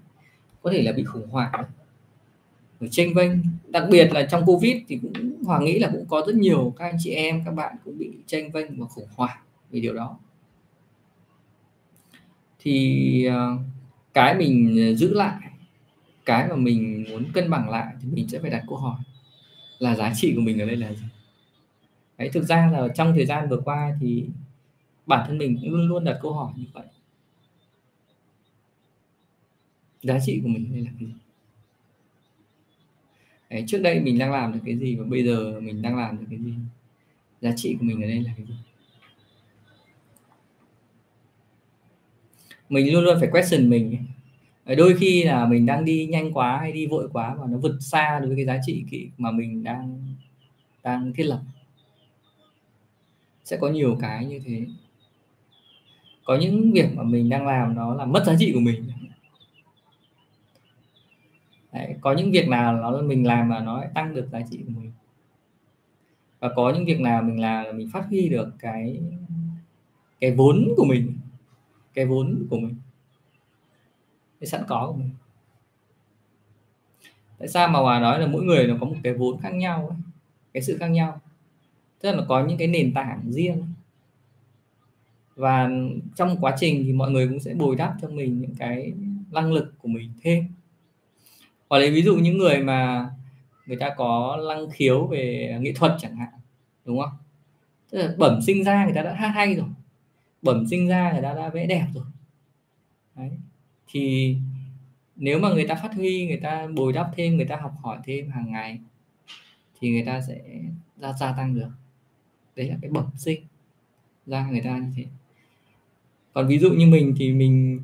có 0.61 0.71
thể 0.71 0.81
là 0.81 0.91
bị 0.91 1.03
khủng 1.03 1.27
hoảng. 1.29 1.63
Rồi 2.79 2.89
tranh 2.91 3.13
vênh 3.13 3.31
đặc 3.67 3.83
biệt 3.91 4.11
là 4.13 4.27
trong 4.31 4.45
covid 4.45 4.77
thì 4.87 4.99
cũng, 5.01 5.43
hoàng 5.43 5.65
nghĩ 5.65 5.79
là 5.79 5.89
cũng 5.93 6.05
có 6.09 6.23
rất 6.27 6.35
nhiều 6.35 6.73
các 6.77 6.85
anh 6.85 6.97
chị 6.99 7.11
em, 7.11 7.41
các 7.45 7.51
bạn 7.51 7.75
cũng 7.85 7.97
bị 7.97 8.09
tranh 8.25 8.51
vênh 8.51 8.79
và 8.79 8.87
khủng 8.87 9.07
hoảng 9.15 9.37
vì 9.71 9.81
điều 9.81 9.93
đó. 9.93 10.19
Thì 12.59 13.25
ờ, 13.25 13.57
cái 14.13 14.35
mình 14.35 14.95
giữ 14.97 15.13
lại 15.13 15.50
cái 16.25 16.47
mà 16.47 16.55
mình 16.55 17.05
muốn 17.09 17.31
cân 17.33 17.49
bằng 17.49 17.69
lại 17.69 17.93
thì 18.01 18.07
mình 18.11 18.27
sẽ 18.27 18.39
phải 18.39 18.49
đặt 18.49 18.63
câu 18.67 18.77
hỏi 18.77 18.99
là 19.79 19.95
giá 19.95 20.13
trị 20.15 20.33
của 20.35 20.41
mình 20.41 20.59
ở 20.59 20.65
đây 20.65 20.75
là 20.75 20.93
gì? 20.93 21.05
Đấy 22.17 22.29
thực 22.33 22.43
ra 22.43 22.71
là 22.71 22.87
trong 22.95 23.13
thời 23.13 23.25
gian 23.25 23.49
vừa 23.49 23.61
qua 23.65 23.97
thì 24.01 24.25
bản 25.05 25.25
thân 25.27 25.37
mình 25.37 25.57
cũng 25.61 25.71
luôn 25.71 25.87
luôn 25.87 26.03
đặt 26.03 26.19
câu 26.21 26.33
hỏi 26.33 26.53
như 26.55 26.65
vậy. 26.73 26.85
Giá 30.03 30.19
trị 30.25 30.39
của 30.43 30.49
mình 30.49 30.71
đây 30.71 30.81
là 30.81 30.91
cái 30.99 31.07
gì? 31.07 31.13
Đấy, 33.49 33.63
trước 33.67 33.79
đây 33.79 33.99
mình 33.99 34.19
đang 34.19 34.31
làm 34.31 34.53
được 34.53 34.59
cái 34.65 34.77
gì 34.77 34.95
và 34.95 35.03
bây 35.03 35.25
giờ 35.25 35.59
mình 35.59 35.81
đang 35.81 35.97
làm 35.97 36.17
được 36.17 36.25
cái 36.29 36.39
gì? 36.39 36.53
Giá 37.41 37.51
trị 37.55 37.75
của 37.79 37.85
mình 37.85 38.01
ở 38.01 38.07
đây 38.07 38.21
là 38.21 38.31
cái 38.37 38.45
gì? 38.45 38.53
Mình 42.69 42.93
luôn 42.93 43.03
luôn 43.03 43.17
phải 43.19 43.29
question 43.31 43.69
mình 43.69 43.97
đôi 44.65 44.95
khi 44.99 45.23
là 45.23 45.45
mình 45.45 45.65
đang 45.65 45.85
đi 45.85 46.05
nhanh 46.05 46.33
quá 46.33 46.57
hay 46.57 46.71
đi 46.71 46.85
vội 46.87 47.09
quá 47.13 47.35
và 47.39 47.47
nó 47.49 47.57
vượt 47.57 47.77
xa 47.79 48.19
đối 48.19 48.27
với 48.27 48.35
cái 48.35 48.45
giá 48.45 48.59
trị 48.65 49.09
mà 49.17 49.31
mình 49.31 49.63
đang 49.63 50.15
đang 50.83 51.13
thiết 51.13 51.23
lập. 51.23 51.41
Sẽ 53.43 53.57
có 53.57 53.69
nhiều 53.69 53.97
cái 54.01 54.25
như 54.25 54.39
thế. 54.45 54.65
Có 56.23 56.37
những 56.37 56.71
việc 56.71 56.87
mà 56.95 57.03
mình 57.03 57.29
đang 57.29 57.47
làm 57.47 57.75
nó 57.75 57.95
là 57.95 58.05
mất 58.05 58.23
giá 58.25 58.35
trị 58.39 58.51
của 58.53 58.59
mình. 58.59 58.83
Đấy, 61.73 61.95
có 62.01 62.13
những 62.13 62.31
việc 62.31 62.47
nào 62.47 62.73
nó 62.73 62.91
là 62.91 63.01
mình 63.01 63.27
làm 63.27 63.49
mà 63.49 63.59
nó 63.59 63.83
tăng 63.93 64.15
được 64.15 64.27
giá 64.31 64.41
trị 64.51 64.57
của 64.57 64.73
mình. 64.81 64.91
Và 66.39 66.49
có 66.55 66.73
những 66.75 66.85
việc 66.85 66.99
nào 66.99 67.21
mình 67.21 67.39
làm 67.39 67.65
là 67.65 67.71
mình 67.71 67.89
phát 67.93 68.05
huy 68.09 68.29
được 68.29 68.51
cái 68.59 68.99
cái 70.19 70.31
vốn 70.31 70.73
của 70.77 70.85
mình 70.85 71.17
cái 71.93 72.05
vốn 72.05 72.47
của 72.49 72.59
mình 72.59 72.75
cái 74.41 74.47
sẵn 74.47 74.63
có 74.67 74.87
của 74.87 74.93
mình. 74.93 75.09
Tại 77.37 77.47
sao 77.47 77.67
mà 77.67 77.79
hòa 77.79 77.99
nói 77.99 78.19
là 78.19 78.27
mỗi 78.27 78.43
người 78.43 78.67
nó 78.67 78.77
có 78.79 78.85
một 78.85 78.95
cái 79.03 79.13
vốn 79.13 79.41
khác 79.41 79.53
nhau 79.53 79.87
ấy, 79.89 79.97
cái 80.53 80.63
sự 80.63 80.77
khác 80.77 80.87
nhau? 80.87 81.21
Tức 82.01 82.11
là 82.11 82.17
nó 82.17 82.23
có 82.27 82.45
những 82.45 82.57
cái 82.57 82.67
nền 82.67 82.93
tảng 82.93 83.21
riêng. 83.31 83.63
Và 85.35 85.69
trong 86.15 86.37
quá 86.41 86.55
trình 86.59 86.83
thì 86.85 86.93
mọi 86.93 87.11
người 87.11 87.27
cũng 87.27 87.39
sẽ 87.39 87.53
bồi 87.53 87.75
đắp 87.75 87.93
cho 88.01 88.07
mình 88.07 88.41
những 88.41 88.55
cái 88.55 88.93
năng 89.31 89.53
lực 89.53 89.73
của 89.77 89.87
mình 89.87 90.13
thêm. 90.21 90.47
Hoặc 91.69 91.79
lấy 91.79 91.91
ví 91.91 92.01
dụ 92.01 92.15
những 92.15 92.37
người 92.37 92.63
mà 92.63 93.09
người 93.65 93.77
ta 93.77 93.89
có 93.97 94.37
năng 94.49 94.69
khiếu 94.69 95.07
về 95.07 95.57
nghệ 95.61 95.73
thuật 95.75 95.95
chẳng 95.99 96.15
hạn 96.15 96.33
đúng 96.85 96.99
không? 97.01 97.13
Tức 97.89 97.97
là 97.97 98.13
bẩm 98.17 98.39
sinh 98.45 98.63
ra 98.63 98.85
người 98.85 98.93
ta 98.93 99.01
đã 99.01 99.13
hát 99.13 99.27
hay 99.27 99.55
rồi 99.55 99.67
bẩm 100.41 100.65
sinh 100.69 100.87
ra 100.87 101.11
người 101.11 101.21
ta 101.21 101.33
đã 101.33 101.49
vẽ 101.49 101.65
đẹp 101.65 101.87
rồi. 101.93 102.05
Đấy 103.15 103.31
thì 103.91 104.35
nếu 105.15 105.39
mà 105.39 105.49
người 105.49 105.67
ta 105.67 105.75
phát 105.75 105.93
huy 105.93 106.27
người 106.27 106.37
ta 106.37 106.67
bồi 106.67 106.93
đắp 106.93 107.11
thêm 107.15 107.37
người 107.37 107.45
ta 107.45 107.55
học 107.55 107.73
hỏi 107.81 107.99
thêm 108.03 108.29
hàng 108.29 108.51
ngày 108.51 108.79
thì 109.79 109.91
người 109.91 110.05
ta 110.05 110.21
sẽ 110.27 110.41
gia 110.97 111.13
gia 111.13 111.31
tăng 111.33 111.55
được. 111.55 111.69
Đấy 112.55 112.67
là 112.69 112.77
cái 112.81 112.91
bẩm 112.91 113.05
sinh 113.17 113.41
ra 114.25 114.47
người 114.47 114.61
ta 114.61 114.77
như 114.77 114.91
thế. 114.95 115.05
Còn 116.33 116.47
ví 116.47 116.59
dụ 116.59 116.71
như 116.71 116.87
mình 116.87 117.15
thì 117.17 117.33
mình 117.33 117.81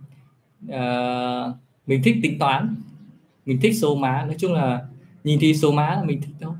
uh, 0.65 1.55
mình 1.87 2.01
thích 2.03 2.15
tính 2.23 2.39
toán 2.39 2.75
mình 3.45 3.59
thích 3.61 3.73
số 3.73 3.95
má. 3.95 4.25
Nói 4.27 4.35
chung 4.39 4.53
là 4.53 4.87
nhìn 5.23 5.39
thì 5.41 5.53
số 5.53 5.71
má 5.71 5.89
là 5.89 6.03
mình 6.03 6.21
thích 6.21 6.35
thôi. 6.41 6.55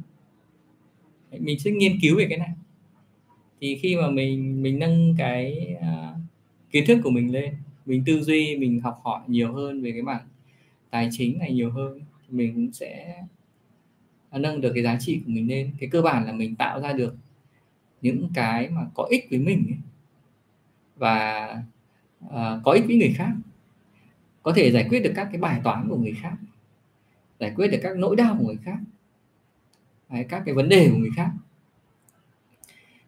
Mình 1.40 1.60
sẽ 1.60 1.72
nghiên 1.72 2.00
cứu 2.02 2.18
về 2.18 2.26
cái 2.30 2.38
này. 2.38 2.52
Thì 3.62 3.76
khi 3.76 3.96
mà 3.96 4.10
mình 4.10 4.64
mình 4.64 4.80
nâng 4.80 5.16
cái 5.18 5.76
uh, 5.78 6.20
kiến 6.72 6.84
thức 6.88 7.00
của 7.04 7.10
mình 7.10 7.32
lên 7.32 7.56
mình 7.88 8.04
tư 8.06 8.22
duy 8.22 8.58
mình 8.58 8.80
học 8.82 9.02
hỏi 9.04 9.22
nhiều 9.28 9.54
hơn 9.54 9.82
về 9.82 9.92
cái 9.92 10.02
mảng 10.02 10.28
tài 10.90 11.10
chính 11.12 11.40
này 11.40 11.54
nhiều 11.54 11.72
hơn 11.72 12.02
mình 12.30 12.54
cũng 12.54 12.72
sẽ 12.72 13.24
nâng 14.32 14.62
được 14.62 14.72
cái 14.74 14.84
giá 14.84 14.98
trị 15.00 15.22
của 15.26 15.32
mình 15.32 15.48
lên 15.48 15.72
cái 15.80 15.90
cơ 15.90 16.02
bản 16.02 16.26
là 16.26 16.32
mình 16.32 16.56
tạo 16.56 16.82
ra 16.82 16.94
được 16.94 17.16
những 18.02 18.30
cái 18.34 18.70
mà 18.70 18.82
có 18.94 19.04
ích 19.04 19.28
với 19.30 19.40
mình 19.40 19.66
ấy. 19.70 19.78
và 20.96 21.50
uh, 22.26 22.64
có 22.64 22.72
ích 22.72 22.84
với 22.88 22.98
người 22.98 23.14
khác 23.18 23.32
có 24.44 24.54
thể 24.56 24.72
giải 24.72 24.86
quyết 24.90 25.00
được 25.00 25.12
các 25.16 25.28
cái 25.32 25.42
bài 25.42 25.62
toán 25.64 25.90
của 25.90 25.98
người 25.98 26.16
khác 26.22 26.34
giải 27.40 27.54
quyết 27.56 27.68
được 27.68 27.80
các 27.84 27.98
nỗi 27.98 28.16
đau 28.16 28.36
của 28.40 28.46
người 28.46 28.60
khác 28.64 28.78
Đấy, 30.10 30.26
các 30.30 30.44
cái 30.46 30.56
vấn 30.56 30.70
đề 30.70 30.90
của 30.92 30.98
người 30.98 31.12
khác 31.16 31.32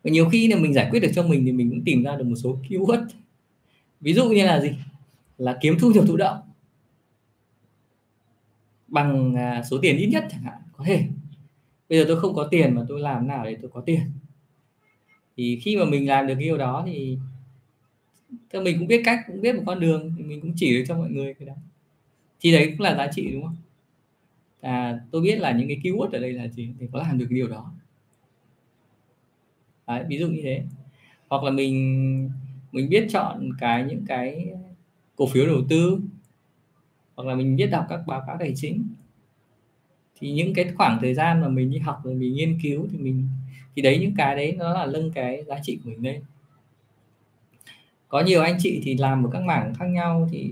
và 0.03 0.11
nhiều 0.11 0.29
khi 0.29 0.47
là 0.47 0.59
mình 0.59 0.73
giải 0.73 0.87
quyết 0.91 0.99
được 0.99 1.11
cho 1.15 1.23
mình 1.23 1.45
thì 1.45 1.51
mình 1.51 1.69
cũng 1.69 1.81
tìm 1.85 2.03
ra 2.03 2.15
được 2.15 2.23
một 2.23 2.35
số 2.35 2.57
keyword 2.69 3.05
ví 4.01 4.13
dụ 4.13 4.29
như 4.29 4.45
là 4.45 4.61
gì? 4.61 4.71
Là 5.37 5.57
kiếm 5.61 5.77
thu 5.79 5.91
nhập 5.91 6.03
thụ 6.07 6.17
động. 6.17 6.39
Bằng 8.87 9.35
à, 9.35 9.63
số 9.69 9.77
tiền 9.81 9.97
ít 9.97 10.07
nhất 10.07 10.25
chẳng 10.31 10.41
hạn 10.41 10.61
có 10.73 10.83
thể. 10.83 11.07
Bây 11.89 11.99
giờ 11.99 12.05
tôi 12.07 12.19
không 12.19 12.35
có 12.35 12.47
tiền 12.51 12.75
mà 12.75 12.85
tôi 12.89 12.99
làm 12.99 13.27
nào 13.27 13.45
để 13.45 13.57
tôi 13.61 13.71
có 13.73 13.81
tiền. 13.81 14.01
Thì 15.37 15.59
khi 15.63 15.77
mà 15.77 15.85
mình 15.85 16.07
làm 16.07 16.27
được 16.27 16.33
cái 16.33 16.43
điều 16.43 16.57
đó 16.57 16.83
thì 16.85 17.17
thì 18.49 18.59
mình 18.59 18.79
cũng 18.79 18.87
biết 18.87 19.01
cách 19.05 19.19
cũng 19.27 19.41
biết 19.41 19.55
một 19.55 19.63
con 19.65 19.79
đường 19.79 20.13
thì 20.17 20.23
mình 20.23 20.41
cũng 20.41 20.53
chỉ 20.55 20.77
được 20.77 20.83
cho 20.87 20.97
mọi 20.97 21.09
người 21.09 21.33
cái 21.33 21.47
đó. 21.47 21.53
Thì 22.41 22.51
đấy 22.51 22.67
cũng 22.67 22.81
là 22.81 22.95
giá 22.95 23.07
trị 23.11 23.31
đúng 23.31 23.43
không? 23.43 23.55
À, 24.61 24.99
tôi 25.11 25.21
biết 25.21 25.39
là 25.39 25.51
những 25.51 25.67
cái 25.67 25.79
keyword 25.83 26.09
ở 26.09 26.19
đây 26.19 26.33
là 26.33 26.47
gì 26.47 26.69
để 26.79 26.87
có 26.91 26.99
làm 26.99 27.17
được 27.17 27.25
cái 27.29 27.35
điều 27.35 27.47
đó. 27.47 27.71
Đấy, 29.87 30.03
ví 30.07 30.17
dụ 30.17 30.27
như 30.27 30.41
thế. 30.43 30.63
Hoặc 31.27 31.43
là 31.43 31.51
mình 31.51 32.29
mình 32.71 32.89
biết 32.89 33.07
chọn 33.09 33.49
cái 33.59 33.83
những 33.83 34.05
cái 34.07 34.53
cổ 35.15 35.27
phiếu 35.27 35.45
đầu 35.45 35.61
tư 35.69 35.99
hoặc 37.15 37.27
là 37.27 37.35
mình 37.35 37.55
biết 37.55 37.67
đọc 37.67 37.85
các 37.89 37.99
báo 38.07 38.23
cáo 38.27 38.37
tài 38.39 38.53
chính. 38.55 38.87
Thì 40.19 40.31
những 40.31 40.53
cái 40.53 40.71
khoảng 40.77 40.97
thời 41.01 41.13
gian 41.13 41.41
mà 41.41 41.47
mình 41.47 41.71
đi 41.71 41.77
học 41.77 42.01
rồi 42.03 42.15
mình 42.15 42.33
nghiên 42.33 42.59
cứu 42.63 42.87
thì 42.91 42.97
mình 42.97 43.27
thì 43.75 43.81
đấy 43.81 43.99
những 43.99 44.15
cái 44.17 44.35
đấy 44.35 44.55
nó 44.57 44.73
là 44.73 44.85
nâng 44.85 45.11
cái 45.11 45.43
giá 45.47 45.59
trị 45.63 45.79
của 45.83 45.89
mình 45.89 46.03
lên. 46.03 46.21
Có 48.07 48.21
nhiều 48.21 48.41
anh 48.41 48.57
chị 48.59 48.81
thì 48.83 48.97
làm 48.97 49.23
ở 49.23 49.29
các 49.33 49.41
mảng 49.41 49.73
khác 49.75 49.85
nhau 49.85 50.27
thì 50.31 50.51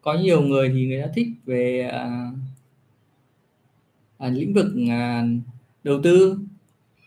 có 0.00 0.14
nhiều 0.14 0.42
người 0.42 0.68
thì 0.68 0.86
người 0.86 1.02
ta 1.02 1.08
thích 1.14 1.28
về 1.44 1.90
uh, 1.90 2.38
à, 4.18 4.28
lĩnh 4.28 4.54
vực 4.54 4.66
à, 4.90 5.24
đầu 5.84 6.00
tư 6.02 6.38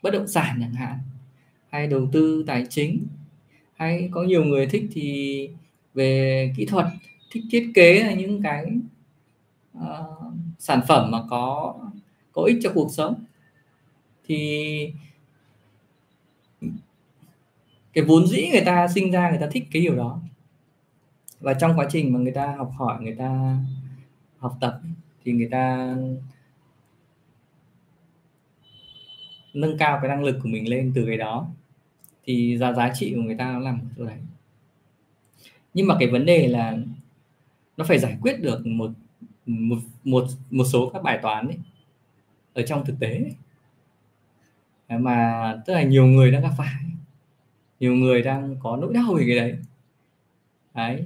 bất 0.02 0.12
động 0.14 0.28
sản 0.28 0.58
chẳng 0.62 0.74
hạn 0.74 0.98
hay 1.70 1.88
đầu 1.88 2.10
tư 2.12 2.44
tài 2.48 2.66
chính 2.70 3.08
hay 3.78 4.10
có 4.12 4.24
nhiều 4.24 4.44
người 4.44 4.68
thích 4.68 4.84
thì 4.92 5.50
về 5.94 6.54
kỹ 6.58 6.66
thuật 6.66 6.86
thích 7.32 7.44
thiết 7.52 7.72
kế 7.76 8.04
là 8.04 8.14
những 8.14 8.42
cái 8.42 8.66
uh, 9.78 10.34
sản 10.60 10.82
phẩm 10.88 11.12
mà 11.12 11.24
có 11.30 11.76
có 12.32 12.44
ích 12.44 12.58
cho 12.62 12.72
cuộc 12.76 12.92
sống. 12.92 13.24
Thì 14.26 14.94
cái 17.94 18.04
vốn 18.04 18.28
dĩ 18.28 18.50
người 18.52 18.64
ta 18.66 18.88
sinh 18.88 19.12
ra 19.12 19.30
người 19.30 19.40
ta 19.40 19.48
thích 19.52 19.64
cái 19.72 19.82
điều 19.82 19.96
đó. 19.96 20.22
Và 21.40 21.54
trong 21.54 21.80
quá 21.80 21.88
trình 21.90 22.14
mà 22.14 22.20
người 22.20 22.32
ta 22.32 22.56
học 22.58 22.72
hỏi 22.78 22.98
người 23.02 23.16
ta 23.16 23.58
học 24.38 24.58
tập 24.62 24.82
thì 25.24 25.32
người 25.32 25.48
ta 25.52 25.96
nâng 29.54 29.78
cao 29.78 30.00
cái 30.02 30.10
năng 30.10 30.24
lực 30.24 30.40
của 30.44 30.50
mình 30.50 30.70
lên 30.70 30.92
từ 30.96 31.06
cái 31.06 31.18
đó 31.18 31.48
thì 32.28 32.58
giá 32.58 32.74
giá 32.74 32.92
trị 32.94 33.14
của 33.16 33.22
người 33.22 33.36
ta 33.36 33.52
nó 33.52 33.60
nằm 33.60 33.80
ở 33.80 33.88
chỗ 33.98 34.06
đấy. 34.06 34.18
Nhưng 35.74 35.88
mà 35.88 35.96
cái 36.00 36.08
vấn 36.08 36.26
đề 36.26 36.48
là 36.48 36.78
nó 37.78 37.86
phải 37.86 38.00
giải 38.00 38.18
quyết 38.22 38.42
được 38.42 38.66
một 38.66 38.92
một 39.46 39.78
một 40.04 40.26
một 40.52 40.64
số 40.64 40.90
các 40.94 41.04
bài 41.04 41.20
toán 41.22 41.48
ấy, 41.48 41.58
ở 42.54 42.62
trong 42.62 42.86
thực 42.86 42.96
tế 43.00 43.08
ấy. 43.08 43.36
mà 45.00 45.56
tức 45.66 45.74
là 45.74 45.84
nhiều 45.84 46.06
người 46.06 46.32
đang 46.32 46.42
gặp 46.42 46.52
phải 46.58 46.74
nhiều 47.80 47.96
người 47.96 48.22
đang 48.22 48.56
có 48.60 48.78
nỗi 48.78 48.94
đau 48.94 49.14
về 49.14 49.24
cái 49.28 49.36
đấy. 49.36 49.56
Đấy. 50.74 51.06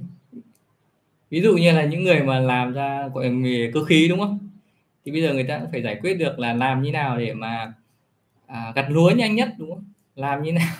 Ví 1.30 1.40
dụ 1.40 1.56
như 1.56 1.72
là 1.72 1.84
những 1.84 2.04
người 2.04 2.22
mà 2.22 2.38
làm 2.40 2.72
ra 2.72 3.08
gọi 3.08 3.24
là 3.24 3.30
nghề 3.30 3.70
cơ 3.74 3.84
khí 3.84 4.08
đúng 4.08 4.20
không? 4.20 4.38
Thì 5.04 5.12
bây 5.12 5.22
giờ 5.22 5.34
người 5.34 5.44
ta 5.44 5.58
cũng 5.58 5.70
phải 5.70 5.82
giải 5.82 5.98
quyết 6.02 6.14
được 6.14 6.38
là 6.38 6.52
làm 6.54 6.82
như 6.82 6.92
nào 6.92 7.18
để 7.18 7.34
mà 7.34 7.72
à, 8.46 8.72
gặt 8.74 8.86
lúa 8.90 9.10
nhanh 9.10 9.34
nhất 9.34 9.48
đúng 9.58 9.70
không? 9.74 9.84
Làm 10.16 10.42
như 10.42 10.52
nào 10.62 10.74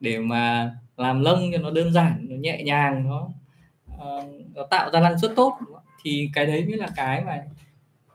để 0.00 0.18
mà 0.18 0.74
làm 0.96 1.20
lông 1.20 1.50
cho 1.52 1.58
nó 1.58 1.70
đơn 1.70 1.92
giản 1.92 2.26
nó 2.30 2.36
nhẹ 2.36 2.62
nhàng 2.62 3.08
nó 3.08 3.28
uh, 3.94 4.24
nó 4.54 4.66
tạo 4.70 4.90
ra 4.90 5.00
năng 5.00 5.18
suất 5.18 5.32
tốt 5.36 5.58
thì 6.02 6.30
cái 6.34 6.46
đấy 6.46 6.64
mới 6.64 6.76
là 6.76 6.88
cái 6.96 7.24
mà 7.24 7.44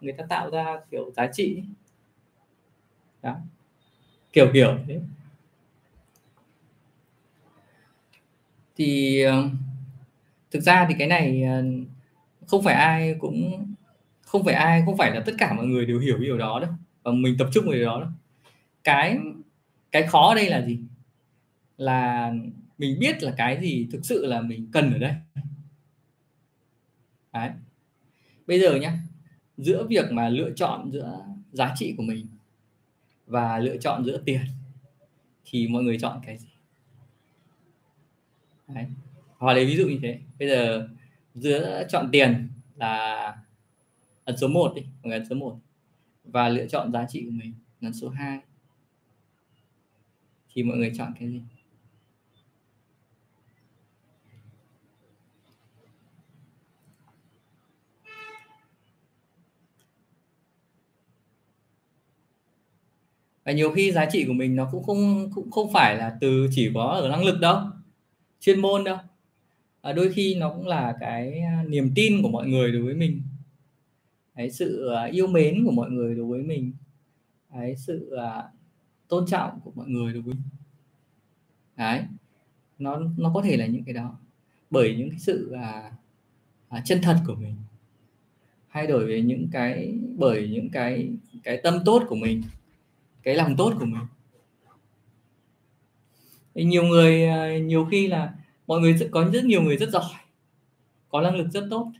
người 0.01 0.13
ta 0.13 0.23
tạo 0.29 0.49
ra 0.49 0.77
kiểu 0.91 1.11
giá 1.15 1.27
trị 1.27 1.63
đó. 3.21 3.35
Kiểu 4.33 4.49
kiểu 4.53 4.77
thế. 4.87 4.99
Thì 8.75 9.23
uh, 9.27 9.51
thực 10.51 10.59
ra 10.59 10.85
thì 10.89 10.95
cái 10.99 11.07
này 11.07 11.43
uh, 11.43 11.87
không 12.47 12.63
phải 12.63 12.73
ai 12.73 13.15
cũng 13.19 13.65
không 14.21 14.43
phải 14.43 14.53
ai 14.53 14.83
không 14.85 14.97
phải 14.97 15.11
là 15.11 15.23
tất 15.25 15.33
cả 15.37 15.53
mọi 15.53 15.65
người 15.65 15.85
đều 15.85 15.99
hiểu 15.99 16.17
điều 16.17 16.37
đó 16.37 16.59
đâu. 16.59 16.69
Và 17.03 17.11
mình 17.11 17.35
tập 17.39 17.47
trung 17.53 17.65
vào 17.65 17.73
điều 17.73 17.85
đó 17.85 17.99
đâu. 17.99 18.09
Cái 18.83 19.17
cái 19.91 20.03
khó 20.07 20.29
ở 20.29 20.35
đây 20.35 20.49
là 20.49 20.61
gì? 20.61 20.79
Là 21.79 22.33
mình 22.77 22.99
biết 22.99 23.23
là 23.23 23.33
cái 23.37 23.61
gì 23.61 23.87
thực 23.91 24.05
sự 24.05 24.25
là 24.25 24.41
mình 24.41 24.67
cần 24.71 24.93
ở 24.93 24.99
đây 24.99 25.13
Đấy. 27.33 27.49
bây 28.47 28.59
giờ 28.59 28.75
nhá, 28.75 28.97
giữa 29.57 29.87
việc 29.89 30.11
mà 30.11 30.29
lựa 30.29 30.51
chọn 30.55 30.91
giữa 30.91 31.25
giá 31.51 31.73
trị 31.77 31.93
của 31.97 32.03
mình 32.03 32.27
và 33.27 33.59
lựa 33.59 33.77
chọn 33.77 34.05
giữa 34.05 34.21
tiền 34.25 34.41
thì 35.45 35.67
mọi 35.67 35.83
người 35.83 35.99
chọn 35.99 36.19
cái 36.25 36.37
gì 36.37 36.47
Đấy. 38.67 38.85
hoặc 39.37 39.53
lấy 39.53 39.65
ví 39.65 39.77
dụ 39.77 39.87
như 39.87 39.99
thế, 40.01 40.19
bây 40.39 40.47
giờ 40.47 40.89
giữa 41.35 41.87
chọn 41.89 42.09
tiền 42.11 42.49
là 42.75 43.35
ấn 44.25 44.37
số 44.37 44.47
1 44.47 44.73
đi, 44.75 44.81
mọi 44.81 45.09
người 45.09 45.17
ấn 45.17 45.29
số 45.29 45.35
1 45.35 45.59
và 46.23 46.49
lựa 46.49 46.67
chọn 46.67 46.91
giá 46.91 47.05
trị 47.09 47.23
của 47.25 47.31
mình 47.31 47.53
ấn 47.81 47.93
số 47.93 48.09
2 48.09 48.39
thì 50.53 50.63
mọi 50.63 50.77
người 50.77 50.91
chọn 50.97 51.13
cái 51.19 51.29
gì 51.29 51.41
và 63.49 63.53
nhiều 63.53 63.71
khi 63.71 63.91
giá 63.91 64.05
trị 64.05 64.25
của 64.27 64.33
mình 64.33 64.55
nó 64.55 64.69
cũng 64.71 64.83
không 64.83 65.31
cũng 65.35 65.51
không 65.51 65.73
phải 65.73 65.95
là 65.95 66.17
từ 66.21 66.47
chỉ 66.51 66.71
có 66.73 66.85
ở 66.85 67.09
năng 67.09 67.23
lực 67.23 67.39
đâu 67.39 67.57
chuyên 68.39 68.59
môn 68.59 68.83
đâu. 68.83 68.97
À, 69.81 69.93
đôi 69.93 70.13
khi 70.13 70.35
nó 70.35 70.53
cũng 70.53 70.67
là 70.67 70.97
cái 70.99 71.39
à, 71.39 71.63
niềm 71.67 71.91
tin 71.95 72.21
của 72.21 72.29
mọi 72.29 72.47
người 72.47 72.71
đối 72.71 72.81
với 72.81 72.93
mình. 72.93 73.21
Cái 74.35 74.51
sự 74.51 74.89
à, 74.95 75.03
yêu 75.03 75.27
mến 75.27 75.65
của 75.65 75.71
mọi 75.71 75.89
người 75.89 76.15
đối 76.15 76.25
với 76.25 76.43
mình. 76.43 76.73
Cái 77.53 77.75
sự 77.75 78.15
à, 78.15 78.43
tôn 79.07 79.25
trọng 79.27 79.59
của 79.63 79.71
mọi 79.75 79.87
người 79.87 80.13
đối 80.13 80.21
với 80.21 80.33
mình. 80.33 80.49
Đấy 81.77 82.01
nó 82.79 83.01
nó 83.17 83.31
có 83.33 83.41
thể 83.41 83.57
là 83.57 83.65
những 83.65 83.83
cái 83.83 83.93
đó. 83.93 84.19
Bởi 84.69 84.95
những 84.97 85.09
cái 85.09 85.19
sự 85.19 85.51
à, 85.51 85.91
à, 86.69 86.81
chân 86.85 86.99
thật 87.01 87.17
của 87.27 87.35
mình. 87.35 87.55
Hay 88.67 88.87
đổi 88.87 89.05
về 89.05 89.21
những 89.21 89.47
cái 89.51 89.93
bởi 90.17 90.49
những 90.49 90.69
cái 90.69 91.09
cái 91.43 91.59
tâm 91.63 91.79
tốt 91.85 92.03
của 92.09 92.15
mình 92.15 92.41
cái 93.23 93.35
lòng 93.35 93.55
tốt 93.57 93.73
của 93.79 93.85
mình. 93.85 94.05
Nhiều 96.53 96.83
người 96.83 97.27
ờ, 97.27 97.57
nhiều 97.57 97.87
khi 97.91 98.07
là 98.07 98.33
mọi 98.67 98.79
người 98.79 99.09
có 99.11 99.29
rất 99.33 99.45
nhiều 99.45 99.61
người 99.61 99.77
rất 99.77 99.89
giỏi 99.89 100.03
có 101.09 101.21
năng 101.21 101.35
lực 101.35 101.47
rất 101.51 101.67
tốt 101.69 101.91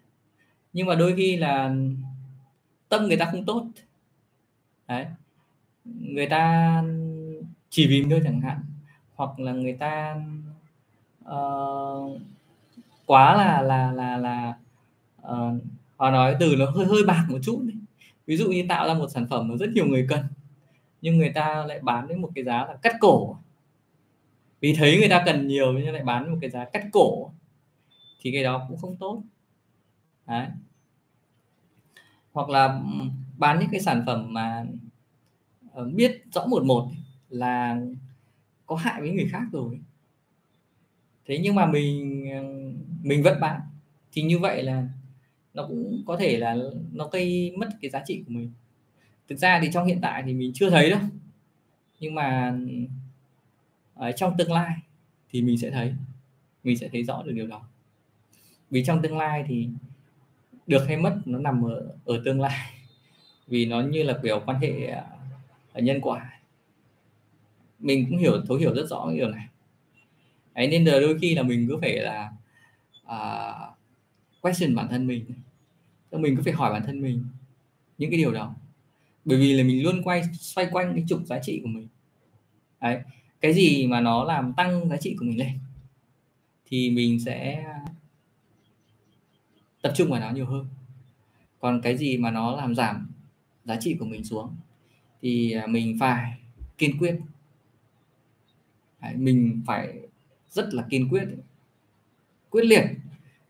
nhưng 0.73 0.88
mà 0.88 0.95
đôi 0.95 1.13
khi 1.17 1.38
là 1.38 1.75
tâm 2.89 3.08
người 3.08 3.17
ta 3.17 3.25
không 3.32 3.45
tốt. 3.45 3.67
Đấy. 4.88 5.05
Người 5.86 6.27
ta 6.27 6.84
chỉ 7.69 7.88
vì 7.88 8.05
thôi 8.10 8.21
chẳng 8.23 8.41
hạn 8.41 8.60
hoặc 9.15 9.39
là 9.39 9.51
người 9.51 9.73
ta 9.73 10.15
uh, 11.25 12.21
quá 13.05 13.36
là 13.38 13.62
là 13.62 13.91
là 13.91 14.17
là 14.17 14.53
uh, 15.21 15.63
họ 15.97 16.12
nói 16.12 16.36
từ 16.39 16.55
nó 16.55 16.65
hơi 16.65 16.86
hơi 16.86 17.03
bạc 17.08 17.25
một 17.29 17.39
chút 17.43 17.62
đấy. 17.63 17.75
ví 18.25 18.38
dụ 18.38 18.51
như 18.51 18.65
tạo 18.69 18.88
ra 18.88 18.93
một 18.93 19.08
sản 19.10 19.27
phẩm 19.29 19.47
mà 19.47 19.55
rất 19.60 19.69
nhiều 19.69 19.86
người 19.86 20.08
cần 20.10 20.25
nhưng 21.01 21.17
người 21.17 21.29
ta 21.29 21.65
lại 21.65 21.79
bán 21.79 22.07
với 22.07 22.17
một 22.17 22.29
cái 22.35 22.43
giá 22.43 22.65
là 22.65 22.77
cắt 22.81 22.95
cổ. 22.99 23.38
Vì 24.59 24.73
thấy 24.73 24.97
người 24.99 25.09
ta 25.09 25.23
cần 25.25 25.47
nhiều 25.47 25.73
nhưng 25.73 25.93
lại 25.93 26.03
bán 26.03 26.31
một 26.31 26.38
cái 26.41 26.49
giá 26.49 26.65
cắt 26.65 26.85
cổ. 26.91 27.31
Thì 28.21 28.31
cái 28.31 28.43
đó 28.43 28.65
cũng 28.67 28.77
không 28.77 28.95
tốt. 28.95 29.21
Đấy. 30.27 30.47
hoặc 32.33 32.49
là 32.49 32.81
bán 33.38 33.59
những 33.59 33.69
cái 33.71 33.79
sản 33.79 34.03
phẩm 34.05 34.33
mà 34.33 34.65
ờ, 35.71 35.85
biết 35.85 36.23
rõ 36.33 36.45
một 36.45 36.63
một 36.63 36.88
là 37.29 37.81
có 38.65 38.75
hại 38.75 39.01
với 39.01 39.12
người 39.12 39.29
khác 39.31 39.43
rồi. 39.51 39.79
Thế 41.25 41.39
nhưng 41.43 41.55
mà 41.55 41.65
mình 41.65 42.25
ờ, 42.31 42.43
mình 43.01 43.23
vẫn 43.23 43.39
bán. 43.41 43.62
Thì 44.12 44.21
như 44.21 44.39
vậy 44.39 44.63
là 44.63 44.88
nó 45.53 45.67
cũng 45.67 46.03
có 46.07 46.17
thể 46.17 46.38
là 46.38 46.57
nó 46.91 47.07
gây 47.07 47.53
mất 47.57 47.69
cái 47.81 47.91
giá 47.91 48.03
trị 48.05 48.23
của 48.27 48.33
mình 48.33 48.51
thực 49.30 49.38
ra 49.38 49.60
thì 49.63 49.70
trong 49.74 49.86
hiện 49.86 50.00
tại 50.02 50.24
thì 50.26 50.34
mình 50.34 50.52
chưa 50.54 50.70
thấy 50.70 50.89
đâu. 50.89 51.00
Nhưng 52.00 52.15
mà 52.15 52.58
ở 53.96 54.12
trong 54.12 54.38
tương 54.38 54.52
lai 54.52 54.76
thì 55.30 55.42
mình 55.42 55.58
sẽ 55.58 55.72
thấy. 55.72 55.94
Mình 56.63 56.78
sẽ 56.78 56.89
thấy 56.92 57.04
rõ 57.04 57.24
được 57.24 57.32
điều 57.32 57.48
đó. 57.48 57.62
Vì 58.70 58.84
trong 58.86 59.02
tương 59.02 59.18
lai 59.18 59.46
thì 59.48 59.70
được 60.68 60.86
hay 60.88 60.98
mất 60.98 61.18
nó 61.26 61.39
nằm 61.39 61.65
ở 61.65 61.88
ở 62.06 62.22
tương 62.26 62.42
lai. 62.42 62.74
Vì 63.48 63.65
nó 63.65 63.82
như 63.82 64.04
là 64.04 64.20
kiểu 64.24 64.42
quan 64.46 64.60
hệ 64.60 64.88
ở 65.74 65.82
nhân 65.82 66.02
quả. 66.02 66.39
Mình 67.80 68.06
cũng 68.10 68.18
hiểu 68.18 68.42
thấu 68.48 68.58
hiểu 68.58 68.76
rất 68.76 68.88
rõ 68.89 69.06
cái 69.08 69.18
điều 69.18 69.30
này. 69.30 69.48
Ấy 70.54 70.68
nên 70.68 70.86
là 70.86 71.00
đôi 71.00 71.20
khi 71.20 71.36
là 71.36 71.44
mình 71.44 71.68
cứ 71.70 71.78
phải 71.82 71.98
là 71.98 72.32
uh, 73.06 73.78
question 74.42 74.76
bản 74.76 74.88
thân 74.88 75.08
mình. 75.08 75.26
Mình 76.12 76.36
cứ 76.36 76.44
phải 76.44 76.54
hỏi 76.54 76.74
bản 76.74 76.84
thân 76.86 77.02
mình 77.02 77.26
những 77.98 78.12
cái 78.12 78.20
điều 78.20 78.34
đó 78.34 78.56
bởi 79.30 79.38
vì 79.38 79.54
là 79.54 79.63
mình 79.63 79.84
luôn 79.84 80.02
quay 80.04 80.24
xoay 80.34 80.68
quanh 80.72 80.94
cái 80.96 81.04
trục 81.08 81.26
giá 81.26 81.39
trị 81.39 81.60
của 81.63 81.68
mình. 81.68 81.88
Đấy 82.82 83.02
cái 83.42 83.54
gì 83.54 83.88
mà 83.88 84.02
nó 84.02 84.24
làm 84.24 84.54
tăng 84.54 84.89
giá 84.89 84.98
trị 84.98 85.15
của 85.20 85.26
mình 85.26 85.39
lên 85.39 85.60
thì 86.65 86.89
mình 86.89 87.20
sẽ 87.20 87.65
tập 89.82 89.94
trung 89.96 90.12
vào 90.12 90.20
nó 90.20 90.32
nhiều 90.32 90.46
hơn. 90.46 90.65
Còn 91.60 91.82
cái 91.82 91.98
gì 91.98 92.18
mà 92.18 92.32
nó 92.32 92.56
làm 92.56 92.76
giảm 92.76 93.12
giá 93.65 93.78
trị 93.80 93.96
của 94.00 94.06
mình 94.06 94.24
xuống 94.24 94.56
thì 95.22 95.52
à, 95.52 95.68
mình 95.68 95.98
phải 96.00 96.39
kiên 96.78 96.98
quyết. 96.98 97.20
Đấy, 99.02 99.15
mình 99.15 99.62
phải 99.65 100.00
rất 100.50 100.74
là 100.74 100.86
kiên 100.89 101.10
quyết 101.10 101.28
quyết 102.50 102.65
liệt 102.65 102.86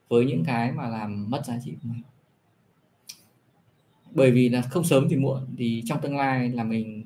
với 0.07 0.25
những 0.25 0.43
cái 0.45 0.71
mà 0.71 0.89
làm 0.89 1.29
mất 1.29 1.45
giá 1.45 1.59
trị 1.65 1.71
của 1.71 1.89
mình 1.89 2.01
bởi 4.11 4.31
vì 4.31 4.49
là 4.49 4.61
không 4.61 4.83
sớm 4.83 5.07
thì 5.09 5.15
muộn, 5.15 5.45
thì 5.57 5.83
trong 5.85 6.01
tương 6.01 6.17
lai 6.17 6.49
là 6.49 6.63
mình 6.63 7.05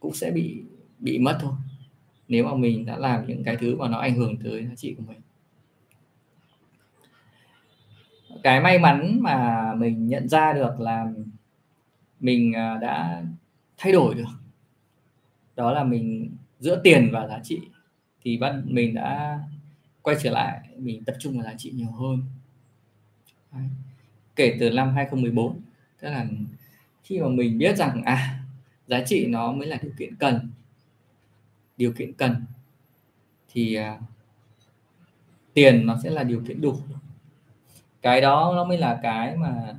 cũng 0.00 0.14
sẽ 0.14 0.30
bị 0.30 0.62
bị 0.98 1.18
mất 1.18 1.38
thôi. 1.40 1.52
Nếu 2.28 2.44
mà 2.44 2.54
mình 2.54 2.86
đã 2.86 2.96
làm 2.98 3.26
những 3.26 3.44
cái 3.44 3.56
thứ 3.56 3.76
mà 3.76 3.88
nó 3.88 3.98
ảnh 3.98 4.14
hưởng 4.16 4.36
tới 4.36 4.66
giá 4.66 4.74
trị 4.76 4.94
của 4.94 5.04
mình. 5.08 5.20
Cái 8.42 8.60
may 8.60 8.78
mắn 8.78 9.18
mà 9.20 9.74
mình 9.74 10.08
nhận 10.08 10.28
ra 10.28 10.52
được 10.52 10.80
là 10.80 11.12
mình 12.20 12.52
à, 12.52 12.78
đã 12.80 13.24
thay 13.76 13.92
đổi 13.92 14.14
được, 14.14 14.28
đó 15.56 15.72
là 15.72 15.84
mình, 15.84 16.36
giữa 16.60 16.80
tiền 16.84 17.08
và 17.12 17.28
giá 17.28 17.40
trị, 17.42 17.60
thì 18.22 18.38
bắt 18.38 18.54
mình 18.64 18.94
đã 18.94 19.40
quay 20.02 20.16
trở 20.22 20.30
lại, 20.30 20.60
mình 20.76 21.04
tập 21.04 21.16
trung 21.18 21.34
vào 21.34 21.44
giá 21.44 21.54
trị 21.58 21.70
nhiều 21.70 21.90
hơn. 21.90 22.22
Đấy. 23.52 23.64
kể 24.36 24.56
từ 24.60 24.70
năm 24.70 24.94
2014 24.94 25.60
tức 26.00 26.10
là 26.10 26.26
khi 27.04 27.20
mà 27.20 27.28
mình 27.28 27.58
biết 27.58 27.76
rằng 27.76 28.02
à 28.04 28.40
giá 28.86 29.04
trị 29.06 29.26
nó 29.26 29.52
mới 29.52 29.68
là 29.68 29.78
điều 29.82 29.92
kiện 29.98 30.16
cần 30.16 30.50
điều 31.76 31.92
kiện 31.92 32.12
cần 32.12 32.44
thì 33.48 33.78
uh, 33.80 34.00
tiền 35.54 35.86
nó 35.86 35.96
sẽ 36.02 36.10
là 36.10 36.22
điều 36.22 36.42
kiện 36.48 36.60
đủ. 36.60 36.76
Cái 38.02 38.20
đó 38.20 38.52
nó 38.56 38.64
mới 38.64 38.78
là 38.78 39.00
cái 39.02 39.36
mà 39.36 39.74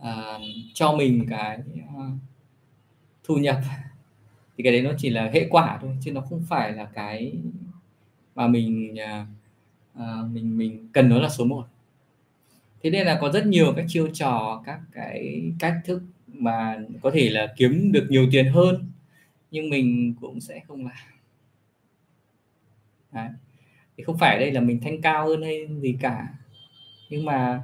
uh, 0.00 0.42
cho 0.74 0.92
mình 0.92 1.26
cái 1.30 1.58
uh, 1.80 2.12
thu 3.24 3.36
nhập. 3.36 3.60
Thì 4.56 4.64
cái 4.64 4.72
đấy 4.72 4.82
nó 4.82 4.90
chỉ 4.98 5.10
là 5.10 5.30
hệ 5.34 5.46
quả 5.50 5.78
thôi 5.82 5.96
chứ 6.00 6.12
nó 6.12 6.20
không 6.20 6.44
phải 6.48 6.72
là 6.72 6.84
cái 6.84 7.32
mà 8.34 8.46
mình 8.46 8.94
uh, 9.94 10.30
mình 10.30 10.58
mình 10.58 10.88
cần 10.92 11.08
nó 11.08 11.18
là 11.18 11.28
số 11.28 11.44
1 11.44 11.66
thế 12.82 12.90
nên 12.90 13.06
là 13.06 13.18
có 13.20 13.32
rất 13.32 13.46
nhiều 13.46 13.72
các 13.76 13.84
chiêu 13.88 14.08
trò 14.12 14.62
các 14.66 14.80
cái 14.92 15.42
cách 15.58 15.74
thức 15.84 16.02
mà 16.26 16.78
có 17.02 17.10
thể 17.14 17.30
là 17.30 17.54
kiếm 17.56 17.92
được 17.92 18.06
nhiều 18.08 18.28
tiền 18.32 18.52
hơn 18.52 18.90
nhưng 19.50 19.70
mình 19.70 20.14
cũng 20.20 20.40
sẽ 20.40 20.60
không 20.68 20.84
làm. 20.86 20.94
Đấy. 23.12 23.28
thì 23.96 24.04
không 24.04 24.18
phải 24.18 24.38
đây 24.38 24.52
là 24.52 24.60
mình 24.60 24.80
thanh 24.82 25.02
cao 25.02 25.26
hơn 25.26 25.42
hay 25.42 25.68
gì 25.80 25.96
cả 26.00 26.28
nhưng 27.10 27.24
mà 27.24 27.62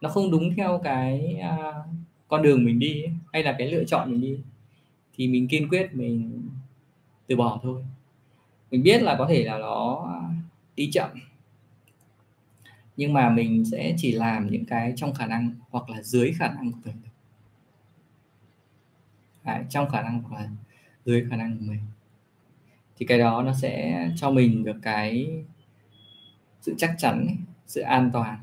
nó 0.00 0.08
không 0.08 0.30
đúng 0.30 0.54
theo 0.56 0.80
cái 0.84 1.36
uh, 1.40 1.86
con 2.28 2.42
đường 2.42 2.64
mình 2.64 2.78
đi 2.78 3.02
ấy, 3.02 3.12
hay 3.32 3.42
là 3.42 3.54
cái 3.58 3.70
lựa 3.70 3.84
chọn 3.84 4.10
mình 4.10 4.20
đi. 4.20 4.38
Thì 5.16 5.28
mình 5.28 5.48
kiên 5.48 5.68
quyết 5.68 5.94
mình 5.94 6.48
từ 7.26 7.36
bỏ 7.36 7.60
thôi. 7.62 7.82
Mình 8.70 8.82
biết 8.82 9.02
là 9.02 9.16
có 9.18 9.26
thể 9.28 9.44
là 9.44 9.58
nó 9.58 10.08
đi 10.76 10.90
chậm 10.92 11.10
nhưng 12.96 13.12
mà 13.12 13.30
mình 13.30 13.64
sẽ 13.64 13.94
chỉ 13.96 14.12
làm 14.12 14.50
những 14.50 14.64
cái 14.64 14.92
trong 14.96 15.14
khả 15.14 15.26
năng 15.26 15.54
hoặc 15.70 15.90
là 15.90 16.02
dưới 16.02 16.32
khả 16.38 16.48
năng 16.48 16.72
của 16.72 16.78
mình 16.84 16.96
à, 19.44 19.64
trong 19.70 19.90
khả 19.90 20.02
năng 20.02 20.22
hoặc 20.22 20.40
là 20.40 20.48
dưới 21.04 21.26
khả 21.30 21.36
năng 21.36 21.58
của 21.58 21.64
mình. 21.68 21.80
Thì 22.96 23.06
cái 23.06 23.18
đó 23.18 23.42
nó 23.42 23.54
sẽ 23.54 24.04
cho 24.16 24.30
mình 24.30 24.64
được 24.64 24.76
cái 24.82 25.28
sự 26.60 26.74
chắc 26.78 26.94
chắn 26.98 27.36
sự 27.66 27.80
an 27.80 28.10
toàn 28.12 28.38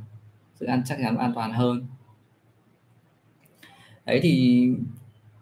sự 0.56 0.66
an 0.66 0.82
chắc 0.86 0.98
chắn 1.04 1.18
an 1.18 1.32
toàn 1.36 1.54
hơn. 1.54 1.86
Đấy 4.06 4.20
thì 4.24 4.68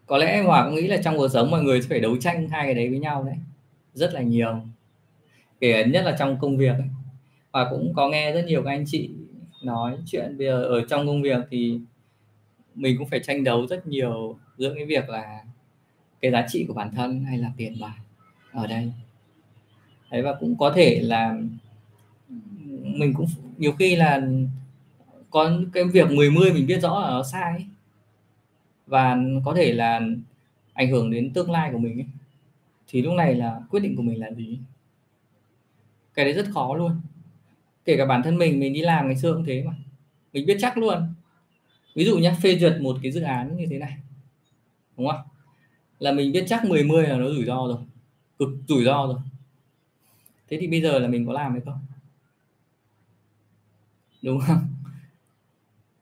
có 0.05 0.17
lẽ 0.17 0.43
hòa 0.43 0.65
cũng 0.65 0.75
nghĩ 0.75 0.87
là 0.87 0.97
trong 1.03 1.17
cuộc 1.17 1.27
sống 1.27 1.51
mọi 1.51 1.63
người 1.63 1.81
sẽ 1.81 1.87
phải 1.89 1.99
đấu 1.99 2.17
tranh 2.17 2.49
hai 2.49 2.65
cái 2.65 2.73
đấy 2.73 2.89
với 2.89 2.99
nhau 2.99 3.23
đấy 3.23 3.35
rất 3.93 4.13
là 4.13 4.21
nhiều. 4.21 4.61
Kể 5.59 5.85
nhất 5.85 6.05
là 6.05 6.15
trong 6.19 6.39
công 6.39 6.57
việc 6.57 6.73
ấy 6.73 6.87
và 7.51 7.67
cũng 7.69 7.93
có 7.95 8.09
nghe 8.09 8.31
rất 8.31 8.45
nhiều 8.45 8.63
các 8.63 8.71
anh 8.71 8.83
chị 8.87 9.09
nói 9.63 9.97
chuyện 10.05 10.37
bây 10.37 10.47
giờ 10.47 10.63
ở 10.63 10.85
trong 10.85 11.07
công 11.07 11.21
việc 11.21 11.39
thì 11.49 11.79
mình 12.75 12.97
cũng 12.97 13.07
phải 13.07 13.19
tranh 13.19 13.43
đấu 13.43 13.67
rất 13.67 13.87
nhiều 13.87 14.37
giữa 14.57 14.73
cái 14.75 14.85
việc 14.85 15.09
là 15.09 15.43
cái 16.21 16.31
giá 16.31 16.45
trị 16.49 16.65
của 16.67 16.73
bản 16.73 16.91
thân 16.95 17.25
hay 17.25 17.37
là 17.37 17.51
tiền 17.57 17.75
bạc 17.81 17.95
ở 18.51 18.67
đây 18.67 18.91
đấy, 20.11 20.21
và 20.21 20.35
cũng 20.39 20.57
có 20.57 20.71
thể 20.75 21.01
là 21.01 21.37
mình 22.83 23.13
cũng 23.13 23.25
nhiều 23.57 23.71
khi 23.71 23.95
là 23.95 24.21
có 25.29 25.51
cái 25.73 25.83
việc 25.83 26.11
10 26.11 26.31
mươi 26.31 26.53
mình 26.53 26.67
biết 26.67 26.79
rõ 26.79 26.99
là 26.99 27.09
nó 27.09 27.23
sai 27.23 27.51
ấy. 27.51 27.65
và 28.87 29.17
có 29.45 29.53
thể 29.53 29.73
là 29.73 30.01
ảnh 30.73 30.91
hưởng 30.91 31.11
đến 31.11 31.33
tương 31.33 31.51
lai 31.51 31.69
của 31.71 31.77
mình 31.77 31.99
ấy. 31.99 32.07
thì 32.87 33.01
lúc 33.01 33.13
này 33.13 33.35
là 33.35 33.61
quyết 33.69 33.79
định 33.79 33.95
của 33.95 34.01
mình 34.01 34.19
là 34.19 34.31
gì 34.31 34.59
cái 36.13 36.25
đấy 36.25 36.33
rất 36.33 36.45
khó 36.53 36.75
luôn 36.75 37.01
kể 37.85 37.97
cả 37.97 38.05
bản 38.05 38.23
thân 38.23 38.37
mình 38.37 38.59
mình 38.59 38.73
đi 38.73 38.81
làm 38.81 39.07
ngày 39.07 39.17
xưa 39.17 39.33
cũng 39.33 39.45
thế 39.45 39.63
mà. 39.63 39.73
Mình 40.33 40.45
biết 40.45 40.57
chắc 40.59 40.77
luôn. 40.77 41.13
Ví 41.95 42.05
dụ 42.05 42.17
nhé 42.17 42.35
phê 42.43 42.59
duyệt 42.59 42.77
một 42.81 42.97
cái 43.03 43.11
dự 43.11 43.21
án 43.21 43.57
như 43.57 43.65
thế 43.69 43.77
này 43.77 43.97
đúng 44.99 45.07
không? 45.07 45.21
Là 45.99 46.11
mình 46.11 46.31
biết 46.31 46.45
chắc 46.47 46.65
10 46.65 46.83
mươi 46.83 47.07
là 47.07 47.17
nó 47.17 47.29
rủi 47.29 47.45
ro 47.45 47.55
rồi 47.55 47.77
cực 48.39 48.49
rủi 48.67 48.83
ro 48.85 49.07
rồi. 49.07 49.19
Thế 50.49 50.57
thì 50.61 50.67
bây 50.67 50.81
giờ 50.81 50.99
là 50.99 51.07
mình 51.07 51.27
có 51.27 51.33
làm 51.33 51.51
hay 51.51 51.61
không? 51.61 51.79
Đúng 54.21 54.39
không? 54.39 54.67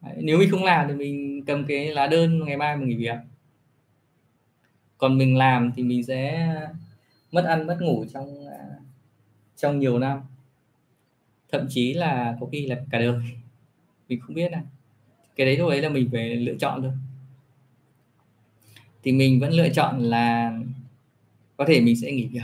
Đấy, 0.02 0.16
nếu 0.22 0.38
mình 0.38 0.52
không 0.52 0.64
làm 0.64 0.88
thì 0.88 0.94
mình 0.94 1.44
cầm 1.46 1.66
cái 1.68 1.94
lá 1.94 2.08
đơn 2.08 2.46
ngày 2.46 2.58
mai 2.58 2.78
mình 2.78 2.90
nghỉ 2.90 2.96
việc. 2.96 3.18
Còn 4.98 5.18
mình 5.18 5.38
làm 5.38 5.72
thì 5.76 5.84
mình 5.84 6.04
sẽ 6.04 6.50
mất 7.32 7.46
ăn 7.46 7.68
mất 7.68 7.78
ngủ 7.82 8.06
trong 8.14 8.48
à, 8.48 8.60
trong 9.56 9.80
nhiều 9.80 10.00
năm 10.00 10.20
thậm 11.52 11.68
chí 11.70 11.94
là 11.94 12.38
có 12.40 12.48
khi 12.52 12.68
là 12.68 12.76
cả 12.90 13.00
đời. 13.00 13.20
Mình 14.10 14.20
không 14.20 14.36
biết 14.36 14.52
này 14.52 14.64
cái 15.38 15.46
đấy 15.46 15.56
thôi 15.60 15.72
đấy 15.72 15.82
là 15.82 15.90
mình 15.90 16.10
phải 16.12 16.36
lựa 16.36 16.56
chọn 16.60 16.82
thôi. 16.82 16.92
Thì 19.04 19.12
mình 19.12 19.40
vẫn 19.40 19.54
lựa 19.54 19.70
chọn 19.70 20.00
là 20.00 20.60
có 21.58 21.66
thể 21.68 21.82
mình 21.82 21.96
sẽ 21.96 22.12
nghỉ 22.12 22.28
việc. 22.28 22.42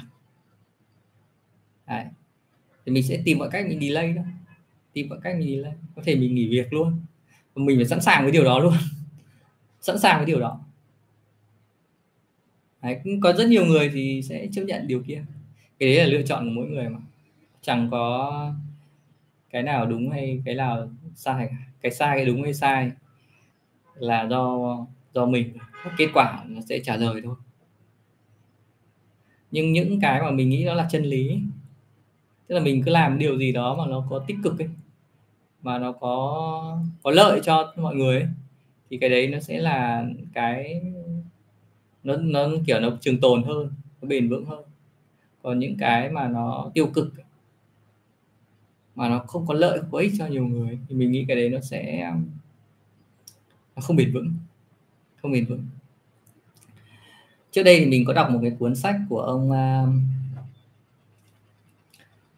Đấy. 1.87 2.05
thì 2.85 2.91
mình 2.91 3.03
sẽ 3.03 3.21
tìm 3.25 3.37
mọi 3.37 3.49
cách 3.51 3.65
mình 3.67 3.79
delay 3.79 4.13
đó 4.13 4.21
tìm 4.93 5.09
mọi 5.09 5.19
cách 5.23 5.35
mình 5.39 5.47
delay. 5.47 5.73
Có 5.95 6.01
thể 6.05 6.15
mình 6.15 6.35
nghỉ 6.35 6.47
việc 6.47 6.73
luôn. 6.73 6.99
Và 7.53 7.63
mình 7.63 7.77
phải 7.77 7.85
sẵn 7.85 8.01
sàng 8.01 8.23
với 8.23 8.31
điều 8.31 8.43
đó 8.43 8.59
luôn. 8.59 8.73
Sẵn 9.81 9.99
sàng 9.99 10.17
với 10.17 10.25
điều 10.25 10.39
đó. 10.39 10.59
Đấy, 12.81 12.99
có 13.21 13.33
rất 13.33 13.47
nhiều 13.47 13.65
người 13.65 13.89
thì 13.93 14.21
sẽ 14.29 14.47
chấp 14.51 14.61
nhận 14.61 14.87
điều 14.87 15.03
kia. 15.07 15.25
Cái 15.79 15.89
đấy 15.89 15.97
là 15.97 16.05
lựa 16.05 16.21
chọn 16.21 16.45
của 16.45 16.51
mỗi 16.51 16.67
người 16.67 16.89
mà. 16.89 16.99
Chẳng 17.61 17.87
có 17.91 18.53
cái 19.53 19.63
nào 19.63 19.85
đúng 19.85 20.09
hay 20.09 20.41
cái 20.45 20.55
nào 20.55 20.89
sai 21.15 21.49
cái 21.81 21.91
sai 21.91 22.17
cái 22.17 22.25
đúng 22.25 22.43
hay 22.43 22.53
sai 22.53 22.91
là 23.95 24.27
do 24.27 24.57
do 25.13 25.25
mình. 25.25 25.53
Kết 25.97 26.07
quả 26.13 26.43
nó 26.47 26.61
sẽ 26.61 26.79
trả 26.79 26.95
lời 26.95 27.21
thôi. 27.23 27.35
Nhưng 29.51 29.71
những 29.71 29.99
cái 30.01 30.21
mà 30.21 30.31
mình 30.31 30.49
nghĩ 30.49 30.65
đó 30.65 30.73
là 30.73 30.87
chân 30.91 31.03
lý 31.03 31.39
tức 32.47 32.55
là 32.55 32.61
mình 32.61 32.83
cứ 32.85 32.91
làm 32.91 33.19
điều 33.19 33.37
gì 33.37 33.51
đó 33.51 33.75
mà 33.75 33.85
nó 33.87 34.07
có 34.09 34.19
tích 34.27 34.37
cực 34.43 34.59
ấy 34.59 34.69
mà 35.61 35.79
nó 35.79 35.91
có 35.91 36.77
có 37.03 37.11
lợi 37.11 37.39
cho 37.43 37.73
mọi 37.75 37.95
người 37.95 38.19
ấy, 38.19 38.29
thì 38.89 38.97
cái 38.97 39.09
đấy 39.09 39.27
nó 39.27 39.39
sẽ 39.39 39.59
là 39.59 40.05
cái 40.33 40.81
nó 42.03 42.15
nó 42.15 42.49
kiểu 42.65 42.79
nó 42.79 42.89
trường 43.01 43.21
tồn 43.21 43.43
hơn 43.43 43.71
nó 44.01 44.07
bền 44.07 44.29
vững 44.29 44.45
hơn. 44.45 44.63
Còn 45.41 45.59
những 45.59 45.77
cái 45.77 46.09
mà 46.09 46.27
nó 46.27 46.71
tiêu 46.73 46.87
cực 46.93 47.13
mà 48.95 49.09
nó 49.09 49.19
không 49.19 49.47
có 49.47 49.53
lợi 49.53 49.81
có 49.91 49.97
ích 49.99 50.13
cho 50.17 50.27
nhiều 50.27 50.47
người 50.47 50.79
thì 50.89 50.95
mình 50.95 51.11
nghĩ 51.11 51.25
cái 51.27 51.37
đấy 51.37 51.49
nó 51.49 51.59
sẽ 51.61 52.09
um, 52.11 52.25
nó 53.75 53.81
không 53.81 53.95
bền 53.95 54.13
vững 54.13 54.33
không 55.21 55.31
bền 55.31 55.45
vững 55.45 55.65
trước 57.51 57.63
đây 57.63 57.79
thì 57.79 57.85
mình 57.85 58.05
có 58.05 58.13
đọc 58.13 58.29
một 58.31 58.39
cái 58.41 58.51
cuốn 58.59 58.75
sách 58.75 58.95
của 59.09 59.21
ông 59.21 59.51
um, 59.51 60.03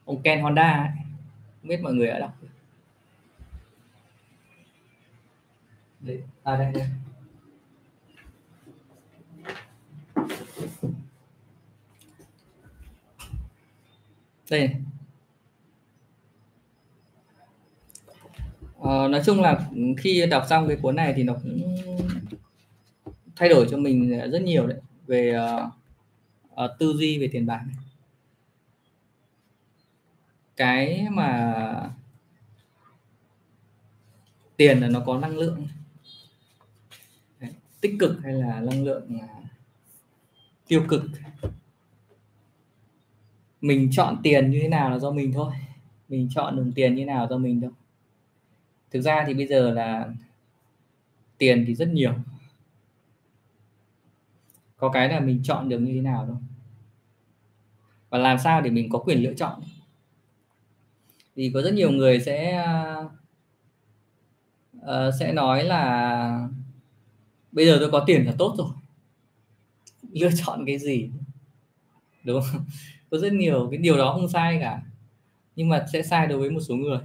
ông 0.06 0.22
Ken 0.22 0.42
Honda 0.42 0.72
ấy. 0.72 1.06
không 1.62 1.70
biết 1.70 1.82
mọi 1.82 1.94
người 1.94 2.08
đã 2.08 2.20
đọc 2.20 2.38
đấy 6.00 6.22
à 6.44 6.58
đây, 6.58 6.72
đây. 6.74 6.88
đây 14.50 14.68
này. 14.68 14.82
Ờ, 18.86 19.08
nói 19.08 19.22
chung 19.26 19.42
là 19.42 19.70
khi 19.98 20.26
đọc 20.26 20.44
xong 20.50 20.68
cái 20.68 20.78
cuốn 20.82 20.96
này 20.96 21.14
thì 21.16 21.24
nó 21.24 21.34
cũng 21.34 21.78
thay 23.36 23.50
đổi 23.50 23.68
cho 23.72 23.78
mình 23.78 24.20
rất 24.32 24.42
nhiều 24.42 24.68
đấy 24.68 24.80
về 25.08 25.38
uh, 25.38 25.74
uh, 26.66 26.72
tư 26.80 26.94
duy 26.94 27.20
về 27.20 27.30
tiền 27.32 27.46
bạc 27.46 27.62
này. 27.68 27.76
cái 30.56 31.08
mà 31.12 31.90
tiền 34.58 34.80
là 34.80 34.88
nó 34.88 35.00
có 35.00 35.20
năng 35.20 35.38
lượng 35.38 35.68
đấy, 37.40 37.52
tích 37.82 37.96
cực 38.00 38.20
hay 38.24 38.34
là 38.34 38.60
năng 38.60 38.84
lượng 38.84 39.08
uh, 39.16 39.46
tiêu 40.68 40.84
cực. 40.88 41.04
Mình 43.62 43.90
chọn 43.92 44.18
tiền 44.24 44.52
như 44.52 44.60
thế 44.62 44.68
nào 44.68 44.90
là 44.90 45.00
do 45.00 45.12
mình 45.12 45.34
thôi. 45.34 45.54
Mình 46.10 46.30
chọn 46.36 46.56
đồng 46.58 46.72
tiền 46.72 46.96
như 46.96 47.06
nào 47.06 47.28
do 47.30 47.38
mình 47.38 47.62
thôi 47.62 47.72
thực 48.92 49.02
ra 49.02 49.24
thì 49.28 49.34
bây 49.34 49.48
giờ 49.48 49.72
là 49.72 50.10
tiền 51.38 51.64
thì 51.68 51.76
rất 51.76 51.90
nhiều. 51.90 52.14
Có 54.78 54.90
cái 54.90 55.10
là 55.10 55.20
mình 55.20 55.42
chọn 55.44 55.70
được 55.70 55.80
như 55.80 55.94
thế 55.94 56.02
nào 56.02 56.26
đâu 56.26 56.38
và 58.16 58.22
làm 58.22 58.40
sao 58.40 58.62
để 58.62 58.70
mình 58.70 58.90
có 58.90 59.00
quyền 59.00 59.24
lựa 59.24 59.34
chọn? 59.34 59.62
Thì 61.36 61.52
có 61.54 61.62
rất 61.62 61.74
nhiều 61.74 61.92
người 61.92 62.20
sẽ 62.20 62.66
uh, 64.78 65.14
sẽ 65.20 65.34
nói 65.34 65.64
là 65.64 66.48
bây 67.52 67.66
giờ 67.66 67.78
tôi 67.80 67.92
có 67.92 68.04
tiền 68.08 68.26
là 68.26 68.34
tốt 68.38 68.56
rồi. 68.58 68.68
Lựa 70.12 70.30
chọn 70.46 70.66
cái 70.66 70.80
gì? 70.80 71.10
Đúng 72.24 72.42
không? 72.42 72.66
Có 73.12 73.18
rất 73.18 73.34
nhiều 73.34 73.68
cái 73.72 73.78
điều 73.78 73.98
đó 73.98 74.14
không 74.14 74.30
sai 74.30 74.58
cả. 74.62 74.82
Nhưng 75.56 75.70
mà 75.70 75.86
sẽ 75.94 76.04
sai 76.04 76.28
đối 76.28 76.40
với 76.40 76.50
một 76.50 76.60
số 76.62 76.76
người. 76.76 77.00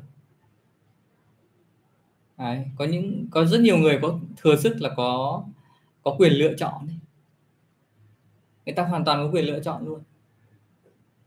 Đấy, 2.40 2.64
có 2.76 2.84
những 2.84 3.26
có 3.30 3.44
rất 3.44 3.60
nhiều 3.60 3.78
người 3.78 3.98
có 4.02 4.18
thừa 4.36 4.56
sức 4.56 4.80
là 4.80 4.90
có 4.96 5.44
có 6.02 6.16
quyền 6.18 6.32
lựa 6.32 6.54
chọn 6.56 6.88
người 8.66 8.74
ta 8.74 8.82
hoàn 8.82 9.04
toàn 9.04 9.26
có 9.26 9.32
quyền 9.32 9.44
lựa 9.44 9.60
chọn 9.60 9.86
luôn. 9.86 10.00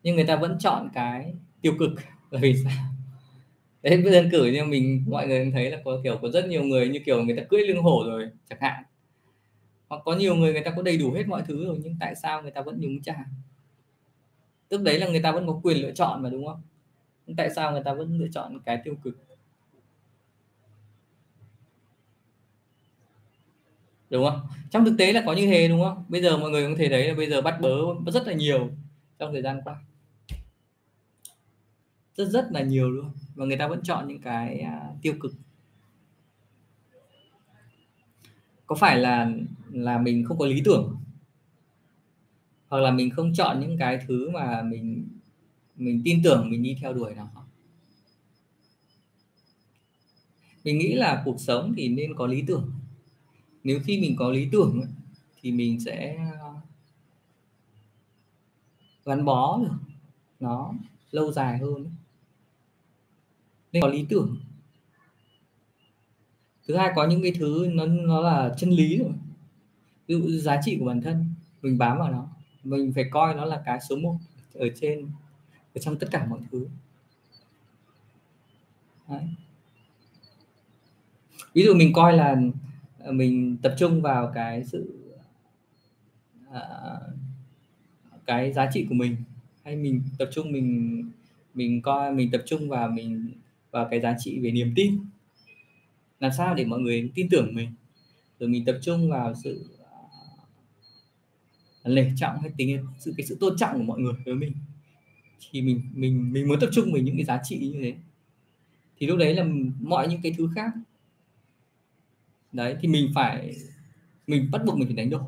Nhưng 0.04 0.16
người 0.16 0.26
ta 0.26 0.36
vẫn 0.36 0.58
chọn 0.60 0.90
cái 0.94 1.34
tiêu 1.62 1.74
cực 1.80 1.90
là 2.32 2.40
vì 2.40 2.56
sao? 2.64 2.84
Đấy 3.84 4.04
đơn 4.12 4.30
cử 4.32 4.46
như 4.46 4.64
mình 4.64 5.04
mọi 5.08 5.28
người 5.28 5.52
thấy 5.54 5.72
là 5.72 5.78
có 5.86 6.00
kiểu 6.04 6.20
có 6.22 6.30
rất 6.30 6.48
nhiều 6.48 6.64
người 6.64 6.90
như 6.90 7.00
kiểu 7.06 7.24
người 7.24 7.38
ta 7.38 7.44
cưỡi 7.50 7.62
lưng 7.62 7.84
hổ 7.84 8.04
rồi 8.08 8.30
chẳng 8.50 8.60
hạn. 8.62 8.84
Hoặc 9.90 10.02
có 10.06 10.16
nhiều 10.16 10.36
người 10.36 10.54
người 10.54 10.64
ta 10.64 10.72
có 10.76 10.82
đầy 10.82 10.98
đủ 10.98 11.12
hết 11.12 11.28
mọi 11.28 11.44
thứ 11.48 11.66
rồi 11.66 11.80
nhưng 11.84 11.96
tại 12.00 12.16
sao 12.16 12.42
người 12.42 12.52
ta 12.52 12.62
vẫn 12.62 12.80
nhúng 12.82 13.02
chàm? 13.02 13.26
Tức 14.70 14.82
đấy 14.82 15.00
là 15.00 15.08
người 15.08 15.22
ta 15.22 15.32
vẫn 15.32 15.48
có 15.48 15.60
quyền 15.64 15.78
lựa 15.78 15.92
chọn 15.92 16.24
mà 16.24 16.30
đúng 16.30 16.48
không? 16.48 16.62
Tại 17.38 17.50
sao 17.56 17.72
người 17.72 17.84
ta 17.86 17.94
vẫn 17.94 18.18
lựa 18.18 18.28
chọn 18.34 18.60
cái 18.66 18.82
tiêu 18.84 18.96
cực? 19.04 19.18
Đúng 24.14 24.26
không? 24.30 24.42
Trong 24.72 24.86
thực 24.86 24.96
tế 24.98 25.14
là 25.14 25.24
có 25.26 25.34
như 25.34 25.48
thế 25.48 25.68
đúng 25.68 25.84
không? 25.84 26.06
Bây 26.10 26.22
giờ 26.22 26.38
mọi 26.38 26.50
người 26.50 26.68
cũng 26.68 26.78
thể 26.78 26.90
thấy 26.90 27.08
là 27.08 27.16
bây 27.16 27.30
giờ 27.30 27.42
bắt 27.42 27.58
bớ 27.62 27.78
rất 28.14 28.28
là 28.28 28.34
nhiều 28.34 28.70
trong 29.20 29.34
thời 29.34 29.42
gian 29.42 29.62
qua. 29.64 29.76
Rất 32.16 32.26
rất 32.26 32.52
là 32.52 32.62
nhiều 32.62 32.92
luôn. 32.92 33.12
Và 33.36 33.46
người 33.46 33.58
ta 33.58 33.68
vẫn 33.68 33.82
chọn 33.84 34.08
những 34.08 34.22
cái 34.22 34.66
uh, 34.66 35.02
tiêu 35.02 35.14
cực. 35.20 35.34
Có 38.66 38.76
phải 38.76 38.98
là 38.98 39.32
là 39.72 39.98
mình 39.98 40.26
không 40.26 40.38
có 40.38 40.46
lý 40.46 40.62
tưởng? 40.66 40.96
Hoặc 42.68 42.80
là 42.80 42.92
mình 42.92 43.10
không 43.10 43.34
chọn 43.34 43.60
những 43.60 43.78
cái 43.78 44.00
thứ 44.08 44.30
mà 44.30 44.62
mình 44.62 45.08
mình 45.76 46.02
tin 46.06 46.24
tưởng 46.24 46.50
mình 46.50 46.64
đi 46.64 46.78
theo 46.82 46.94
đuổi 46.94 47.14
nó 47.16 47.28
mình 50.64 50.78
nghĩ 50.78 50.94
là 50.94 51.22
cuộc 51.26 51.42
sống 51.42 51.74
thì 51.78 51.88
nên 51.88 52.16
có 52.16 52.28
lý 52.28 52.44
tưởng 52.48 52.72
nếu 53.64 53.80
khi 53.84 54.02
mình 54.02 54.16
có 54.16 54.30
lý 54.30 54.48
tưởng 54.52 54.82
thì 55.42 55.52
mình 55.52 55.80
sẽ 55.80 56.18
ờ, 56.40 56.54
gắn 59.06 59.26
bó 59.26 59.60
được 59.62 59.78
nó 60.40 60.74
lâu 61.12 61.32
dài 61.32 61.58
hơn 61.58 61.92
nên 63.72 63.82
có 63.82 63.88
lý 63.88 64.06
tưởng. 64.10 64.38
Thứ 66.68 66.76
hai, 66.76 66.92
có 66.96 67.08
những 67.08 67.22
cái 67.24 67.32
thứ 67.40 67.68
nó 67.74 67.86
nó 67.86 68.22
là 68.22 68.54
chân 68.58 68.70
lý 68.70 68.98
rồi 68.98 69.14
ví 70.08 70.16
dụ 70.16 70.30
giá 70.38 70.60
trị 70.64 70.78
của 70.80 70.86
bản 70.86 71.02
thân, 71.02 71.26
mình 71.62 71.78
bám 71.78 71.98
vào 71.98 72.12
nó, 72.12 72.28
mình 72.64 72.92
phải 72.96 73.06
coi 73.12 73.36
nó 73.36 73.46
là 73.46 73.62
cái 73.66 73.80
số 73.90 73.96
1 73.96 74.18
ở 74.54 74.68
trên, 74.82 75.12
ở 75.76 75.82
trong 75.82 76.00
tất 76.00 76.08
cả 76.12 76.26
mọi 76.26 76.40
thứ. 76.52 76.68
Đấy. 79.10 79.28
ví 81.54 81.64
dụ 81.64 81.74
mình 81.74 81.94
coi 81.94 82.14
là 82.14 82.42
Ờ, 83.04 83.12
mình 83.12 83.58
tập 83.62 83.76
trung 83.78 84.02
vào 84.02 84.32
cái 84.36 84.64
sự 84.64 85.00
uh, 86.50 86.58
cái 88.26 88.54
giá 88.54 88.70
trị 88.74 88.86
của 88.90 88.96
mình. 88.96 89.16
Hay 89.64 89.76
mình 89.76 90.02
tập 90.18 90.30
trung 90.32 90.52
mình 90.52 91.04
mình 91.54 91.82
coi 91.82 92.14
mình 92.14 92.32
tập 92.32 92.42
trung 92.46 92.70
vào 92.70 92.90
mình 92.90 93.32
vào 93.72 93.88
cái 93.92 94.00
giá 94.00 94.16
trị 94.20 94.40
về 94.40 94.52
niềm 94.52 94.74
tin. 94.76 95.00
Làm 96.20 96.32
sao 96.38 96.56
để 96.56 96.66
mọi 96.66 96.80
người 96.80 97.12
tin 97.16 97.30
tưởng 97.30 97.56
mình? 97.56 97.70
Rồi 98.40 98.50
mình 98.50 98.66
tập 98.66 98.80
trung 98.82 99.10
vào 99.10 99.34
sự 99.44 99.66
ờ, 101.84 101.92
lề 101.94 102.12
trọng 102.16 102.40
hay 102.40 102.52
tính 102.58 102.86
sự 103.00 103.14
cái 103.18 103.26
sự 103.26 103.38
tôn 103.40 103.58
trọng 103.58 103.78
của 103.78 103.84
mọi 103.84 104.00
người 104.00 104.14
với 104.26 104.36
mình. 104.36 104.54
Thì 105.52 105.62
mình 105.62 105.82
mình 105.94 106.34
mình 106.34 106.48
muốn 106.48 106.60
tập 106.60 106.70
trung 106.74 106.94
về 106.94 107.02
những 107.02 107.16
cái 107.16 107.26
giá 107.26 107.40
trị 107.44 107.58
như 107.58 107.82
thế. 107.82 107.94
Thì 108.98 109.08
lúc 109.08 109.18
đấy 109.18 109.36
là 109.36 109.46
mọi 109.80 110.08
những 110.08 110.22
cái 110.22 110.34
thứ 110.38 110.50
khác 110.56 110.72
đấy 112.54 112.76
thì 112.82 112.88
mình 112.88 113.12
phải 113.16 113.56
mình 114.28 114.52
bắt 114.52 114.62
buộc 114.66 114.78
mình 114.78 114.88
phải 114.88 114.96
đánh 114.96 115.10
đổi. 115.10 115.24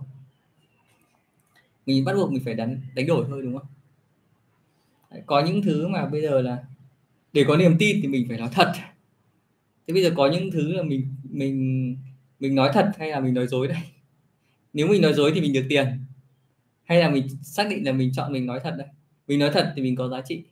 Mình 1.85 2.05
bắt 2.05 2.13
buộc 2.15 2.31
mình 2.31 2.43
phải 2.43 2.53
đánh 2.53 2.81
đánh 2.95 3.07
đổi 3.07 3.25
thôi 3.29 3.41
đúng 3.41 3.57
không? 3.57 3.67
Đấy, 5.11 5.21
có 5.25 5.45
những 5.45 5.61
thứ 5.61 5.87
mà 5.87 6.05
bây 6.05 6.21
giờ 6.21 6.41
là 6.41 6.63
để 7.33 7.45
có 7.47 7.57
niềm 7.57 7.75
tin 7.79 7.99
thì 8.01 8.07
mình 8.07 8.25
phải 8.29 8.37
nói 8.37 8.49
thật. 8.51 8.71
Thế 9.87 9.93
bây 9.93 10.03
giờ 10.03 10.11
có 10.15 10.29
những 10.31 10.51
thứ 10.51 10.73
là 10.73 10.83
mình 10.83 11.15
mình 11.23 11.97
mình 12.39 12.55
nói 12.55 12.71
thật 12.73 12.91
hay 12.97 13.09
là 13.09 13.19
mình 13.19 13.33
nói 13.33 13.47
dối 13.47 13.67
đây? 13.67 13.77
Nếu 14.73 14.87
mình 14.87 15.01
nói 15.01 15.13
dối 15.13 15.31
thì 15.35 15.41
mình 15.41 15.53
được 15.53 15.65
tiền. 15.69 15.87
Hay 16.83 16.99
là 16.99 17.09
mình 17.09 17.27
xác 17.43 17.67
định 17.69 17.85
là 17.85 17.91
mình 17.91 18.11
chọn 18.13 18.33
mình 18.33 18.45
nói 18.45 18.59
thật 18.63 18.75
đây? 18.77 18.87
Mình 19.27 19.39
nói 19.39 19.49
thật 19.53 19.73
thì 19.75 19.81
mình 19.81 19.95
có 19.95 20.07
giá 20.07 20.21
trị. 20.21 20.43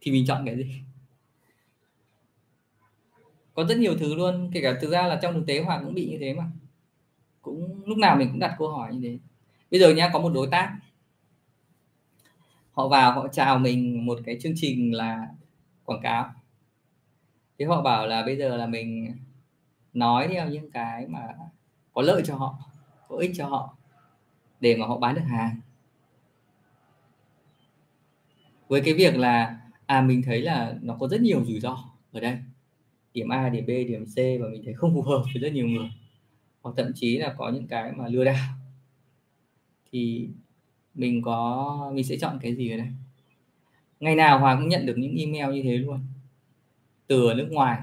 Thì 0.00 0.12
mình 0.12 0.26
chọn 0.26 0.46
cái 0.46 0.56
gì? 0.56 0.74
Có 3.58 3.64
rất 3.64 3.78
nhiều 3.78 3.96
thứ 3.98 4.14
luôn, 4.14 4.50
kể 4.52 4.60
cả 4.62 4.78
thực 4.80 4.90
ra 4.90 5.06
là 5.06 5.18
trong 5.22 5.34
thực 5.34 5.46
tế 5.46 5.62
hoàng 5.62 5.84
cũng 5.84 5.94
bị 5.94 6.10
như 6.10 6.16
thế 6.20 6.34
mà. 6.34 6.44
Cũng 7.42 7.82
lúc 7.86 7.98
nào 7.98 8.16
mình 8.16 8.28
cũng 8.28 8.38
đặt 8.38 8.54
câu 8.58 8.68
hỏi 8.68 8.94
như 8.94 9.08
thế. 9.08 9.18
Bây 9.70 9.80
giờ 9.80 9.94
nhá, 9.94 10.10
có 10.12 10.18
một 10.18 10.32
đối 10.34 10.46
tác. 10.50 10.78
Họ 12.72 12.88
vào, 12.88 13.12
họ 13.12 13.28
chào 13.28 13.58
mình 13.58 14.06
một 14.06 14.18
cái 14.26 14.36
chương 14.40 14.52
trình 14.56 14.94
là 14.94 15.28
quảng 15.84 16.00
cáo. 16.02 16.30
Thế 17.58 17.64
họ 17.64 17.82
bảo 17.82 18.06
là 18.06 18.22
bây 18.26 18.36
giờ 18.36 18.56
là 18.56 18.66
mình 18.66 19.16
nói 19.92 20.28
theo 20.28 20.48
những 20.48 20.70
cái 20.70 21.06
mà 21.06 21.34
có 21.92 22.02
lợi 22.02 22.22
cho 22.24 22.36
họ, 22.36 22.58
có 23.08 23.16
ích 23.16 23.30
cho 23.34 23.46
họ 23.46 23.76
để 24.60 24.76
mà 24.76 24.86
họ 24.86 24.98
bán 24.98 25.14
được 25.14 25.24
hàng. 25.26 25.60
Với 28.68 28.80
cái 28.84 28.94
việc 28.94 29.16
là 29.16 29.60
à 29.86 30.00
mình 30.00 30.22
thấy 30.22 30.42
là 30.42 30.74
nó 30.82 30.96
có 31.00 31.08
rất 31.08 31.20
nhiều 31.20 31.44
rủi 31.44 31.60
ro 31.60 31.84
ở 32.12 32.20
đây 32.20 32.38
điểm 33.14 33.28
A, 33.28 33.48
điểm 33.48 33.66
B, 33.66 33.68
điểm 33.68 34.04
C 34.04 34.16
và 34.16 34.48
mình 34.48 34.62
thấy 34.64 34.74
không 34.74 34.94
phù 34.94 35.02
hợp 35.02 35.22
với 35.34 35.42
rất 35.42 35.52
nhiều 35.52 35.68
người. 35.68 35.90
Hoặc 36.62 36.74
thậm 36.76 36.92
chí 36.94 37.18
là 37.18 37.34
có 37.38 37.50
những 37.50 37.66
cái 37.66 37.92
mà 37.92 38.08
lừa 38.08 38.24
đảo. 38.24 38.54
Thì 39.92 40.28
mình 40.94 41.22
có, 41.22 41.90
mình 41.94 42.04
sẽ 42.04 42.16
chọn 42.16 42.38
cái 42.42 42.54
gì 42.54 42.70
ở 42.70 42.76
đây? 42.76 42.88
Ngày 44.00 44.14
nào 44.14 44.38
Hoàng 44.38 44.58
cũng 44.60 44.68
nhận 44.68 44.86
được 44.86 44.98
những 44.98 45.16
email 45.16 45.54
như 45.54 45.62
thế 45.62 45.76
luôn. 45.76 46.00
Từ 47.06 47.28
ở 47.28 47.34
nước 47.34 47.48
ngoài, 47.50 47.78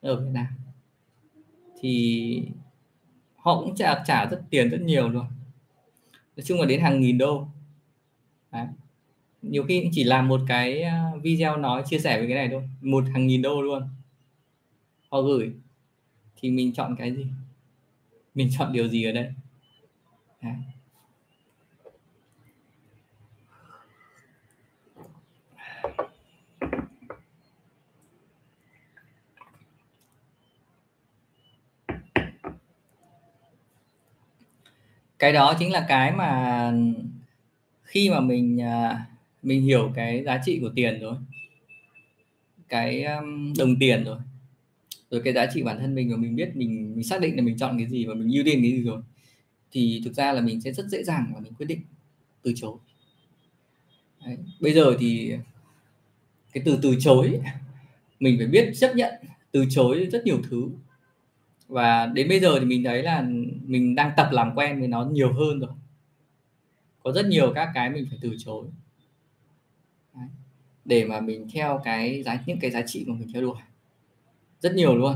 ở 0.00 0.20
Việt 0.20 0.30
Nam. 0.32 0.46
Thì 1.80 2.42
họ 3.36 3.60
cũng 3.60 3.74
trả 3.74 4.02
trả 4.06 4.26
rất, 4.26 4.42
tiền 4.50 4.70
rất 4.70 4.80
nhiều 4.80 5.08
luôn. 5.08 5.24
Nói 6.36 6.44
chung 6.44 6.60
là 6.60 6.66
đến 6.66 6.80
hàng 6.80 7.00
nghìn 7.00 7.18
đô. 7.18 7.46
Đấy. 8.52 8.66
nhiều 9.42 9.64
khi 9.64 9.88
chỉ 9.92 10.04
làm 10.04 10.28
một 10.28 10.40
cái 10.48 10.82
à, 10.82 11.12
video 11.22 11.56
nói, 11.56 11.82
chia 11.86 11.98
sẻ 11.98 12.20
về 12.20 12.26
cái 12.26 12.34
này 12.34 12.48
thôi. 12.52 12.68
Một 12.80 13.04
hàng 13.12 13.26
nghìn 13.26 13.42
đô 13.42 13.62
luôn 13.62 13.82
họ 15.10 15.22
gửi. 15.22 15.52
Thì 16.36 16.50
mình 16.50 16.72
chọn 16.72 16.96
cái 16.98 17.14
gì? 17.16 17.26
Mình 18.34 18.48
chọn 18.58 18.72
điều 18.72 18.88
gì 18.88 19.04
ở 19.04 19.12
đây? 19.12 19.32
À. 20.40 20.56
cái 35.20 35.32
đó 35.32 35.54
chính 35.58 35.72
là 35.72 35.86
cái 35.88 36.12
mà 36.12 36.72
khi 37.82 38.10
mà 38.10 38.20
mình 38.20 38.62
à, 38.62 39.06
mình 39.42 39.62
hiểu 39.62 39.92
cái 39.94 40.22
giá 40.24 40.40
trị 40.44 40.58
của 40.62 40.70
tiền 40.74 41.00
rồi, 41.00 41.16
cái 42.68 43.04
đồng 43.58 43.76
tiền 43.80 44.04
rồi 44.04 44.18
rồi 45.10 45.20
cái 45.24 45.32
giá 45.32 45.46
trị 45.54 45.62
bản 45.62 45.78
thân 45.78 45.94
mình 45.94 46.10
và 46.10 46.16
mình 46.16 46.36
biết, 46.36 46.50
mình 46.54 46.92
mình 46.94 47.04
xác 47.04 47.20
định 47.20 47.36
là 47.36 47.42
mình 47.42 47.56
chọn 47.58 47.78
cái 47.78 47.88
gì 47.88 48.06
và 48.06 48.14
mình 48.14 48.30
ưu 48.32 48.44
tiên 48.44 48.62
cái 48.62 48.70
gì 48.70 48.82
rồi, 48.82 49.02
thì 49.72 50.02
thực 50.04 50.14
ra 50.14 50.32
là 50.32 50.40
mình 50.40 50.60
sẽ 50.60 50.72
rất 50.72 50.86
dễ 50.86 51.02
dàng 51.02 51.32
và 51.34 51.40
mình 51.40 51.52
quyết 51.54 51.66
định 51.66 51.80
từ 52.42 52.52
chối 52.56 52.76
Đấy. 54.24 54.36
bây 54.60 54.72
giờ 54.72 54.96
thì 55.00 55.32
cái 56.52 56.62
từ 56.66 56.78
từ 56.82 56.96
chối, 57.00 57.40
mình 58.20 58.38
phải 58.38 58.46
biết 58.46 58.72
chấp 58.80 58.96
nhận 58.96 59.14
từ 59.52 59.64
chối 59.70 60.08
rất 60.12 60.22
nhiều 60.24 60.40
thứ 60.50 60.68
và 61.68 62.06
đến 62.06 62.28
bây 62.28 62.40
giờ 62.40 62.58
thì 62.58 62.64
mình 62.64 62.84
thấy 62.84 63.02
là 63.02 63.26
mình 63.66 63.94
đang 63.94 64.12
tập 64.16 64.28
làm 64.32 64.52
quen 64.54 64.78
với 64.78 64.88
nó 64.88 65.04
nhiều 65.04 65.32
hơn 65.32 65.58
rồi 65.58 65.70
có 67.02 67.12
rất 67.12 67.26
nhiều 67.26 67.52
các 67.54 67.68
cái 67.74 67.90
mình 67.90 68.06
phải 68.10 68.18
từ 68.22 68.36
chối 68.38 68.66
Đấy. 70.14 70.28
để 70.84 71.04
mà 71.04 71.20
mình 71.20 71.46
theo 71.52 71.80
cái 71.84 72.22
giá, 72.22 72.42
những 72.46 72.58
cái 72.60 72.70
giá 72.70 72.82
trị 72.86 73.04
mà 73.08 73.14
mình 73.14 73.28
theo 73.32 73.42
đuổi 73.42 73.56
rất 74.60 74.74
nhiều 74.74 74.96
luôn. 74.96 75.14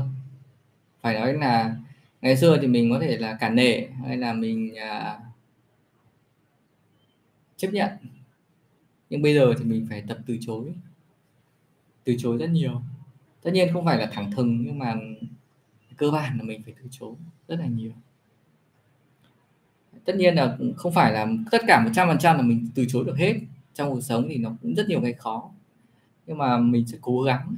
Phải 1.01 1.13
nói 1.13 1.33
là 1.33 1.75
ngày 2.21 2.37
xưa 2.37 2.57
thì 2.61 2.67
mình 2.67 2.91
có 2.91 2.99
thể 2.99 3.17
là 3.17 3.37
cản 3.39 3.55
nể 3.55 3.87
hay 4.05 4.17
là 4.17 4.33
mình 4.33 4.75
à, 4.75 5.19
chấp 7.57 7.73
nhận. 7.73 7.91
Nhưng 9.09 9.21
bây 9.21 9.33
giờ 9.33 9.53
thì 9.57 9.63
mình 9.63 9.87
phải 9.89 10.03
tập 10.07 10.17
từ 10.25 10.37
chối. 10.41 10.73
Từ 12.03 12.15
chối 12.19 12.37
rất 12.37 12.49
nhiều. 12.49 12.81
Tất 13.41 13.51
nhiên 13.51 13.73
không 13.73 13.85
phải 13.85 13.97
là 13.97 14.09
thẳng 14.11 14.31
thừng 14.31 14.63
nhưng 14.65 14.79
mà 14.79 14.95
cơ 15.97 16.11
bản 16.11 16.37
là 16.37 16.43
mình 16.43 16.61
phải 16.63 16.73
từ 16.81 16.87
chối 16.91 17.13
rất 17.47 17.59
là 17.59 17.65
nhiều. 17.65 17.91
Tất 20.05 20.15
nhiên 20.15 20.35
là 20.35 20.57
không 20.75 20.93
phải 20.93 21.13
là 21.13 21.27
tất 21.51 21.61
cả 21.67 21.83
một 21.83 21.89
trăm 21.93 22.07
phần 22.07 22.19
trăm 22.19 22.37
là 22.37 22.41
mình 22.41 22.67
từ 22.75 22.85
chối 22.89 23.03
được 23.05 23.17
hết. 23.17 23.33
Trong 23.73 23.89
cuộc 23.89 24.01
sống 24.01 24.27
thì 24.29 24.37
nó 24.37 24.51
cũng 24.61 24.75
rất 24.75 24.87
nhiều 24.87 25.01
cái 25.01 25.13
khó. 25.13 25.51
Nhưng 26.27 26.37
mà 26.37 26.57
mình 26.57 26.87
sẽ 26.87 26.97
cố 27.01 27.21
gắng 27.21 27.55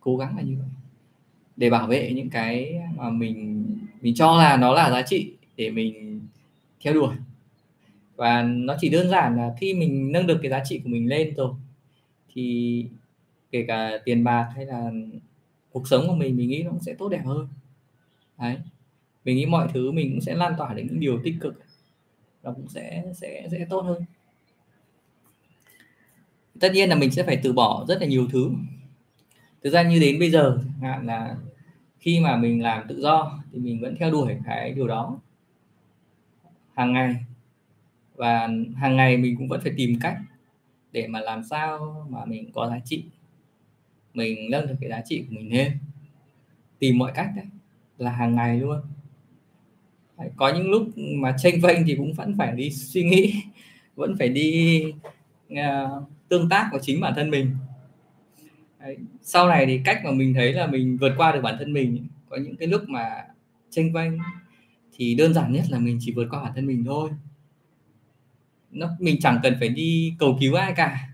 cố 0.00 0.16
gắng 0.16 0.36
là 0.36 0.42
như 0.42 0.56
vậy. 0.58 0.68
Để 1.56 1.70
bảo 1.70 1.86
vệ 1.86 2.12
những 2.12 2.30
cái 2.30 2.74
mà 2.96 3.10
mình 3.10 3.66
mình 4.00 4.14
cho 4.14 4.36
là 4.36 4.56
nó 4.56 4.74
là 4.74 4.90
giá 4.90 5.02
trị 5.02 5.32
để 5.56 5.70
mình 5.70 6.20
theo 6.80 6.94
đuổi. 6.94 7.14
Và 8.16 8.42
nó 8.42 8.76
chỉ 8.80 8.88
đơn 8.88 9.10
giản 9.10 9.36
là 9.36 9.54
khi 9.60 9.74
mình 9.74 10.12
nâng 10.12 10.26
được 10.26 10.38
cái 10.42 10.50
giá 10.50 10.62
trị 10.64 10.78
của 10.78 10.88
mình 10.88 11.08
lên 11.08 11.34
rồi, 11.36 11.54
thì 12.34 12.86
kể 13.50 13.64
cả 13.68 13.90
tiền 14.04 14.24
bạc 14.24 14.50
hay 14.56 14.66
là 14.66 14.90
cuộc 15.72 15.88
sống 15.88 16.08
của 16.08 16.14
mình 16.14 16.36
mình 16.36 16.48
nghĩ 16.48 16.62
nó 16.62 16.70
cũng 16.70 16.82
sẽ 16.82 16.94
tốt 16.94 17.08
đẹp 17.08 17.22
hơn. 17.24 17.48
Đấy. 18.38 18.56
Mình 19.24 19.36
nghĩ 19.36 19.46
mọi 19.46 19.68
thứ 19.74 19.92
mình 19.92 20.10
cũng 20.10 20.20
sẽ 20.20 20.34
lan 20.34 20.54
tỏa 20.58 20.74
đến 20.74 20.86
những 20.86 21.00
điều 21.00 21.20
tích 21.24 21.34
cực. 21.40 21.62
Nó 22.42 22.52
cũng 22.52 22.68
sẽ 22.68 23.04
sẽ 23.14 23.48
sẽ 23.50 23.66
tốt 23.70 23.80
hơn. 23.80 24.02
Tất 26.60 26.72
nhiên 26.72 26.88
là 26.88 26.94
mình 26.94 27.10
sẽ 27.10 27.22
phải 27.22 27.40
từ 27.42 27.52
bỏ 27.52 27.84
rất 27.88 28.00
là 28.00 28.06
nhiều 28.06 28.26
thứ 28.32 28.50
thực 29.62 29.70
ra 29.70 29.82
như 29.82 29.98
đến 29.98 30.18
bây 30.18 30.30
giờ 30.30 30.58
hạn 30.80 31.06
là 31.06 31.36
khi 31.98 32.20
mà 32.20 32.36
mình 32.36 32.62
làm 32.62 32.88
tự 32.88 33.00
do 33.00 33.42
thì 33.52 33.58
mình 33.58 33.80
vẫn 33.80 33.96
theo 33.98 34.10
đuổi 34.10 34.36
cái 34.44 34.72
điều 34.72 34.88
đó. 34.88 35.18
Hàng 36.74 36.92
ngày 36.92 37.16
và 38.14 38.48
hàng 38.76 38.96
ngày 38.96 39.16
mình 39.16 39.36
cũng 39.36 39.48
vẫn 39.48 39.60
phải 39.60 39.72
tìm 39.76 39.98
cách 40.00 40.18
để 40.92 41.06
mà 41.06 41.20
làm 41.20 41.42
sao 41.44 42.06
mà 42.10 42.24
mình 42.24 42.50
có 42.52 42.68
giá 42.68 42.78
trị. 42.84 43.04
Mình 44.14 44.50
nâng 44.50 44.66
được 44.66 44.74
cái 44.80 44.90
giá 44.90 45.00
trị 45.04 45.24
của 45.28 45.36
mình 45.36 45.52
lên. 45.52 45.78
Tìm 46.78 46.98
mọi 46.98 47.12
cách 47.14 47.30
đấy 47.36 47.46
là 47.98 48.10
hàng 48.10 48.34
ngày 48.34 48.60
luôn. 48.60 48.80
Có 50.36 50.52
những 50.54 50.70
lúc 50.70 50.88
mà 50.96 51.34
tranh 51.38 51.60
vênh 51.62 51.86
thì 51.86 51.94
cũng 51.96 52.12
vẫn 52.12 52.34
phải 52.38 52.52
đi 52.52 52.70
suy 52.70 53.04
nghĩ 53.04 53.34
vẫn 53.96 54.16
phải 54.18 54.28
đi 54.28 54.84
uh, 55.52 55.58
tương 56.28 56.48
tác 56.48 56.68
của 56.72 56.78
chính 56.82 57.00
bản 57.00 57.12
thân 57.16 57.30
mình. 57.30 57.56
Đấy. 58.80 58.96
sau 59.22 59.48
này 59.48 59.66
thì 59.66 59.80
cách 59.84 60.00
mà 60.04 60.10
mình 60.10 60.34
thấy 60.34 60.52
là 60.52 60.66
mình 60.66 60.96
vượt 61.00 61.12
qua 61.16 61.32
được 61.32 61.40
bản 61.42 61.56
thân 61.58 61.72
mình 61.72 62.06
có 62.28 62.36
những 62.36 62.56
cái 62.56 62.68
lúc 62.68 62.88
mà 62.88 63.24
tranh 63.70 63.92
quanh 63.92 64.18
thì 64.92 65.14
đơn 65.14 65.34
giản 65.34 65.52
nhất 65.52 65.64
là 65.70 65.78
mình 65.78 65.98
chỉ 66.00 66.12
vượt 66.12 66.26
qua 66.30 66.42
bản 66.42 66.52
thân 66.54 66.66
mình 66.66 66.84
thôi. 66.84 67.10
Nó 68.70 68.88
mình 68.98 69.20
chẳng 69.20 69.40
cần 69.42 69.56
phải 69.58 69.68
đi 69.68 70.14
cầu 70.18 70.36
cứu 70.40 70.54
ai 70.54 70.72
cả. 70.76 71.08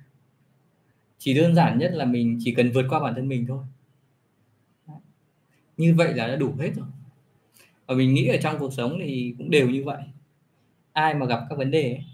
Chỉ 1.18 1.34
đơn 1.34 1.54
giản 1.54 1.78
nhất 1.78 1.92
là 1.94 2.04
mình 2.04 2.38
chỉ 2.44 2.54
cần 2.54 2.70
vượt 2.70 2.86
qua 2.88 3.00
bản 3.00 3.14
thân 3.14 3.28
mình 3.28 3.46
thôi. 3.46 3.64
Như 5.76 5.94
vậy 5.94 6.14
là 6.14 6.26
đã 6.26 6.36
đủ 6.36 6.54
hết 6.58 6.70
rồi. 6.76 6.86
Và 7.86 7.94
mình 7.94 8.14
nghĩ 8.14 8.26
ở 8.26 8.36
trong 8.42 8.58
cuộc 8.58 8.72
sống 8.72 8.98
thì 9.04 9.34
cũng 9.38 9.50
đều 9.50 9.70
như 9.70 9.84
vậy. 9.84 10.02
Ai 10.92 11.14
mà 11.14 11.26
gặp 11.26 11.40
các 11.50 11.58
vấn 11.58 11.70
đề 11.70 11.82
ấy, 11.82 12.04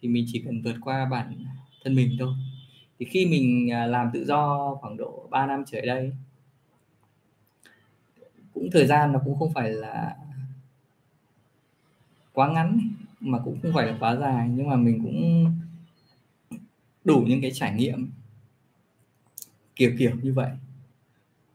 thì 0.00 0.08
mình 0.08 0.24
chỉ 0.32 0.42
cần 0.46 0.62
vượt 0.62 0.76
qua 0.80 1.04
bản 1.04 1.44
thân 1.84 1.94
mình 1.94 2.16
thôi 2.18 2.34
thì 2.98 3.06
khi 3.06 3.26
mình 3.26 3.72
à, 3.72 3.86
làm 3.86 4.10
tự 4.12 4.24
do 4.24 4.74
khoảng 4.80 4.96
độ 4.96 5.28
3 5.30 5.46
năm 5.46 5.64
trở 5.66 5.80
đây 5.80 6.12
cũng 8.54 8.70
thời 8.72 8.86
gian 8.86 9.12
nó 9.12 9.20
cũng 9.24 9.38
không 9.38 9.52
phải 9.54 9.70
là 9.70 10.16
quá 12.32 12.52
ngắn 12.52 12.78
mà 13.20 13.38
cũng 13.44 13.58
không 13.62 13.72
phải 13.74 13.86
là 13.86 13.96
quá 14.00 14.16
dài 14.16 14.48
nhưng 14.54 14.68
mà 14.68 14.76
mình 14.76 15.00
cũng 15.02 15.46
đủ 17.04 17.24
những 17.28 17.42
cái 17.42 17.50
trải 17.54 17.74
nghiệm 17.74 18.10
kiểu 19.76 19.92
kiểu 19.98 20.10
như 20.22 20.32
vậy. 20.32 20.50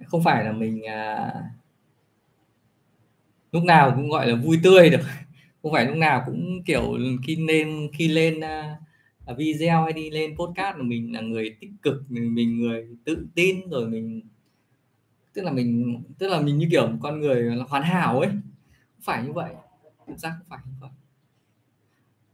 Không 0.06 0.24
phải 0.24 0.44
là 0.44 0.52
mình 0.52 0.84
à, 0.88 1.34
lúc 3.52 3.64
nào 3.64 3.94
cũng 3.96 4.10
gọi 4.10 4.28
là 4.28 4.36
vui 4.36 4.60
tươi 4.64 4.90
được. 4.90 5.02
Không 5.62 5.72
phải 5.72 5.86
lúc 5.86 5.98
nào 5.98 6.24
cũng 6.26 6.64
kiểu 6.66 6.98
khi 7.24 7.36
lên 7.36 7.90
khi 7.94 8.08
lên 8.08 8.40
à, 8.42 8.78
video 9.34 9.84
hay 9.84 9.94
đi 9.94 10.10
lên 10.10 10.36
podcast 10.38 10.78
là 10.78 10.84
mình 10.84 11.14
là 11.14 11.22
người 11.22 11.56
tích 11.60 11.70
cực 11.82 12.04
mình 12.10 12.36
mình 12.36 12.60
người 12.60 12.88
tự 13.04 13.28
tin 13.36 13.70
rồi 13.70 13.90
mình 13.90 14.22
tức 15.34 15.42
là 15.42 15.52
mình 15.52 16.02
tức 16.18 16.28
là 16.28 16.42
mình 16.42 16.58
như 16.58 16.68
kiểu 16.72 16.88
một 16.88 16.98
con 17.02 17.20
người 17.20 17.44
là 17.44 17.66
hoàn 17.70 17.84
hảo 17.84 18.20
ấy. 18.20 18.30
Không 18.30 19.02
phải 19.02 19.24
như 19.24 19.32
vậy 19.32 19.54
thực 20.08 20.18
ra 20.18 20.36
không 20.38 20.48
phải 20.50 20.60
như 20.66 20.74
vậy. 20.80 20.90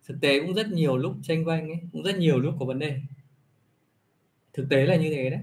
Thực 0.06 0.18
tế 0.22 0.40
cũng 0.40 0.54
rất 0.54 0.68
nhiều 0.68 0.98
lúc 0.98 1.16
tranh 1.24 1.46
vanh 1.46 1.70
ấy 1.70 1.80
cũng 1.92 2.04
rất 2.04 2.18
nhiều 2.18 2.40
lúc 2.40 2.56
có 2.60 2.66
vấn 2.66 2.80
đề. 2.80 3.02
Thực 4.54 4.68
tế 4.70 4.86
là 4.86 4.96
như 4.96 5.10
thế 5.10 5.30
đấy, 5.30 5.42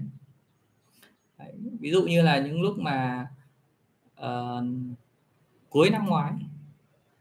đấy 1.37 1.53
ví 1.79 1.91
dụ 1.91 2.03
như 2.03 2.21
là 2.21 2.39
những 2.39 2.61
lúc 2.61 2.79
mà 2.79 3.27
uh, 4.21 4.63
cuối 5.69 5.89
năm 5.89 6.05
ngoái 6.05 6.33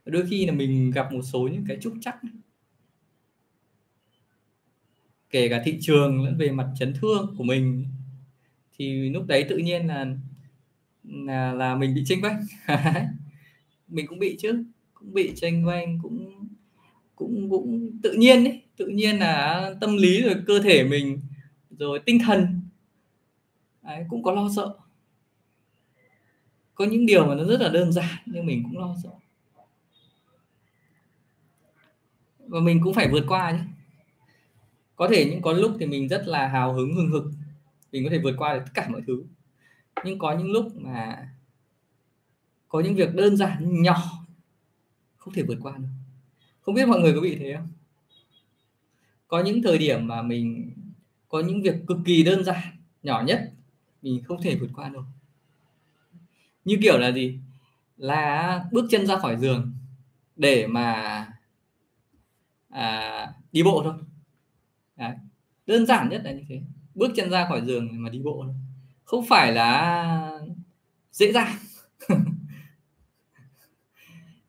đôi 0.05 0.26
khi 0.30 0.47
là 0.47 0.53
mình 0.53 0.91
gặp 0.91 1.12
một 1.12 1.22
số 1.22 1.49
những 1.53 1.64
cái 1.68 1.78
trúc 1.80 1.95
chắc 2.01 2.16
kể 5.33 5.49
cả 5.49 5.62
thị 5.64 5.78
trường 5.80 6.24
lẫn 6.24 6.39
về 6.39 6.51
mặt 6.51 6.68
chấn 6.78 6.95
thương 7.01 7.35
của 7.39 7.45
mình 7.45 7.87
thì 8.78 9.11
lúc 9.11 9.26
đấy 9.26 9.47
tự 9.49 9.57
nhiên 9.57 9.87
là 9.87 10.07
là, 11.05 11.53
là 11.53 11.74
mình 11.74 11.95
bị 11.95 12.03
tranh 12.07 12.20
vanh 12.22 12.43
mình 13.89 14.07
cũng 14.07 14.18
bị 14.18 14.37
chứ 14.41 14.64
cũng 14.95 15.14
bị 15.14 15.33
tranh 15.37 15.64
vanh 15.64 15.99
cũng 16.03 16.47
cũng 17.16 17.51
cũng 17.51 17.91
tự 18.03 18.12
nhiên 18.12 18.45
đấy 18.45 18.62
tự 18.76 18.87
nhiên 18.87 19.18
là 19.18 19.74
tâm 19.80 19.97
lý 19.97 20.22
rồi 20.22 20.35
cơ 20.47 20.61
thể 20.61 20.85
mình 20.85 21.20
rồi 21.78 22.01
tinh 22.07 22.18
thần. 22.26 22.61
Đấy, 23.83 24.07
cũng 24.09 24.22
có 24.22 24.33
lo 24.33 24.49
sợ. 24.57 24.74
Có 26.74 26.85
những 26.85 27.07
điều 27.07 27.26
mà 27.26 27.35
nó 27.35 27.45
rất 27.45 27.61
là 27.61 27.68
đơn 27.68 27.93
giản 27.93 28.16
nhưng 28.26 28.47
mình 28.47 28.62
cũng 28.64 28.78
lo 28.78 28.95
sợ. 29.03 29.11
Và 32.39 32.61
mình 32.61 32.80
cũng 32.85 32.95
phải 32.95 33.09
vượt 33.09 33.24
qua 33.28 33.53
chứ 33.53 33.72
có 35.03 35.09
thể 35.09 35.24
những 35.24 35.42
có 35.42 35.53
lúc 35.53 35.76
thì 35.80 35.86
mình 35.86 36.09
rất 36.09 36.22
là 36.26 36.48
hào 36.48 36.72
hứng 36.72 36.94
hừng 36.94 37.11
hực. 37.11 37.24
Mình 37.92 38.05
có 38.05 38.11
thể 38.11 38.18
vượt 38.18 38.34
qua 38.38 38.55
được 38.55 38.62
tất 38.64 38.70
cả 38.74 38.88
mọi 38.88 39.00
thứ. 39.07 39.24
Nhưng 40.05 40.18
có 40.18 40.32
những 40.38 40.50
lúc 40.50 40.76
mà 40.76 41.28
có 42.68 42.80
những 42.80 42.94
việc 42.94 43.14
đơn 43.14 43.36
giản 43.36 43.82
nhỏ 43.82 43.96
không 45.16 45.34
thể 45.34 45.42
vượt 45.42 45.59
qua 45.62 45.76
được. 45.76 45.88
Không 46.61 46.74
biết 46.74 46.88
mọi 46.88 47.00
người 47.00 47.14
có 47.14 47.20
bị 47.20 47.36
thế 47.36 47.55
không? 47.57 47.68
Có 49.28 49.42
những 49.42 49.62
thời 49.62 49.78
điểm 49.78 50.07
mà 50.07 50.22
mình 50.22 50.72
có 51.28 51.40
những 51.40 51.62
việc 51.62 51.74
cực 51.86 51.98
kỳ 52.05 52.22
đơn 52.22 52.44
giản 52.44 52.62
nhỏ 53.03 53.22
nhất 53.26 53.53
mình 54.03 54.22
không 54.24 54.42
thể 54.42 54.57
vượt 54.57 54.70
qua 54.74 54.88
được. 54.88 55.05
Như 56.64 56.78
kiểu 56.82 56.98
là 56.98 57.12
gì? 57.12 57.38
Là 57.96 58.64
bước 58.72 58.86
chân 58.90 59.07
ra 59.07 59.18
khỏi 59.18 59.36
giường 59.36 59.72
để 60.36 60.66
mà 60.66 61.26
à, 62.68 63.32
đi 63.53 63.62
bộ 63.62 63.82
thôi 63.84 63.94
đơn 65.66 65.86
giản 65.86 66.08
nhất 66.08 66.22
là 66.24 66.32
như 66.32 66.42
thế. 66.48 66.60
Bước 66.94 67.12
chân 67.16 67.30
ra 67.30 67.46
khỏi 67.48 67.62
giường 67.66 67.88
mà 68.02 68.10
đi 68.10 68.18
bộ 68.18 68.44
không 69.04 69.24
phải 69.28 69.52
là 69.52 70.40
dễ 71.12 71.32
dàng. 71.32 71.56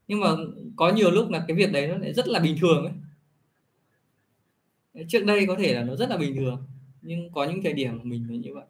Nhưng 0.07 0.19
mà 0.19 0.27
có 0.75 0.91
nhiều 0.91 1.11
lúc 1.11 1.29
là 1.29 1.45
cái 1.47 1.57
việc 1.57 1.71
đấy 1.71 1.87
nó 1.87 1.97
lại 1.97 2.13
rất 2.13 2.27
là 2.27 2.39
bình 2.39 2.57
thường 2.61 2.85
ấy. 2.85 2.93
Trước 5.07 5.25
đây 5.25 5.45
có 5.47 5.55
thể 5.59 5.73
là 5.73 5.83
nó 5.83 5.95
rất 5.95 6.09
là 6.09 6.17
bình 6.17 6.35
thường, 6.35 6.65
nhưng 7.01 7.31
có 7.31 7.45
những 7.45 7.63
thời 7.63 7.73
điểm 7.73 7.97
mà 7.97 8.03
mình 8.03 8.41
như 8.41 8.53
vậy. 8.53 8.65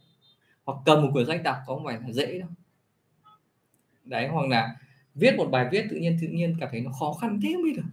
Hoặc 0.63 0.77
cầm 0.85 1.01
một 1.01 1.09
quyển 1.13 1.27
sách 1.27 1.41
đọc 1.43 1.57
có 1.67 1.75
không 1.75 1.85
phải 1.85 1.99
là 2.01 2.11
dễ 2.11 2.39
đâu. 2.39 2.49
Đấy, 4.05 4.27
hoặc 4.27 4.47
là 4.47 4.75
viết 5.15 5.35
một 5.37 5.47
bài 5.51 5.67
viết 5.71 5.85
tự 5.89 5.95
nhiên 5.95 6.17
tự 6.21 6.27
nhiên 6.27 6.55
cảm 6.59 6.69
thấy 6.71 6.81
nó 6.81 6.91
khó 6.91 7.13
khăn 7.13 7.39
thế 7.43 7.53
mới 7.53 7.63
biết 7.63 7.73
được. 7.75 7.83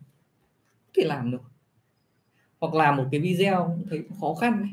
Có 0.87 0.93
thể 0.97 1.05
làm 1.05 1.31
được 1.31 1.43
hoặc 2.61 2.75
làm 2.75 2.97
một 2.97 3.05
cái 3.11 3.21
video 3.21 3.75
cũng 3.77 3.87
thấy 3.91 4.05
khó 4.21 4.35
khăn 4.35 4.63
ấy. 4.63 4.71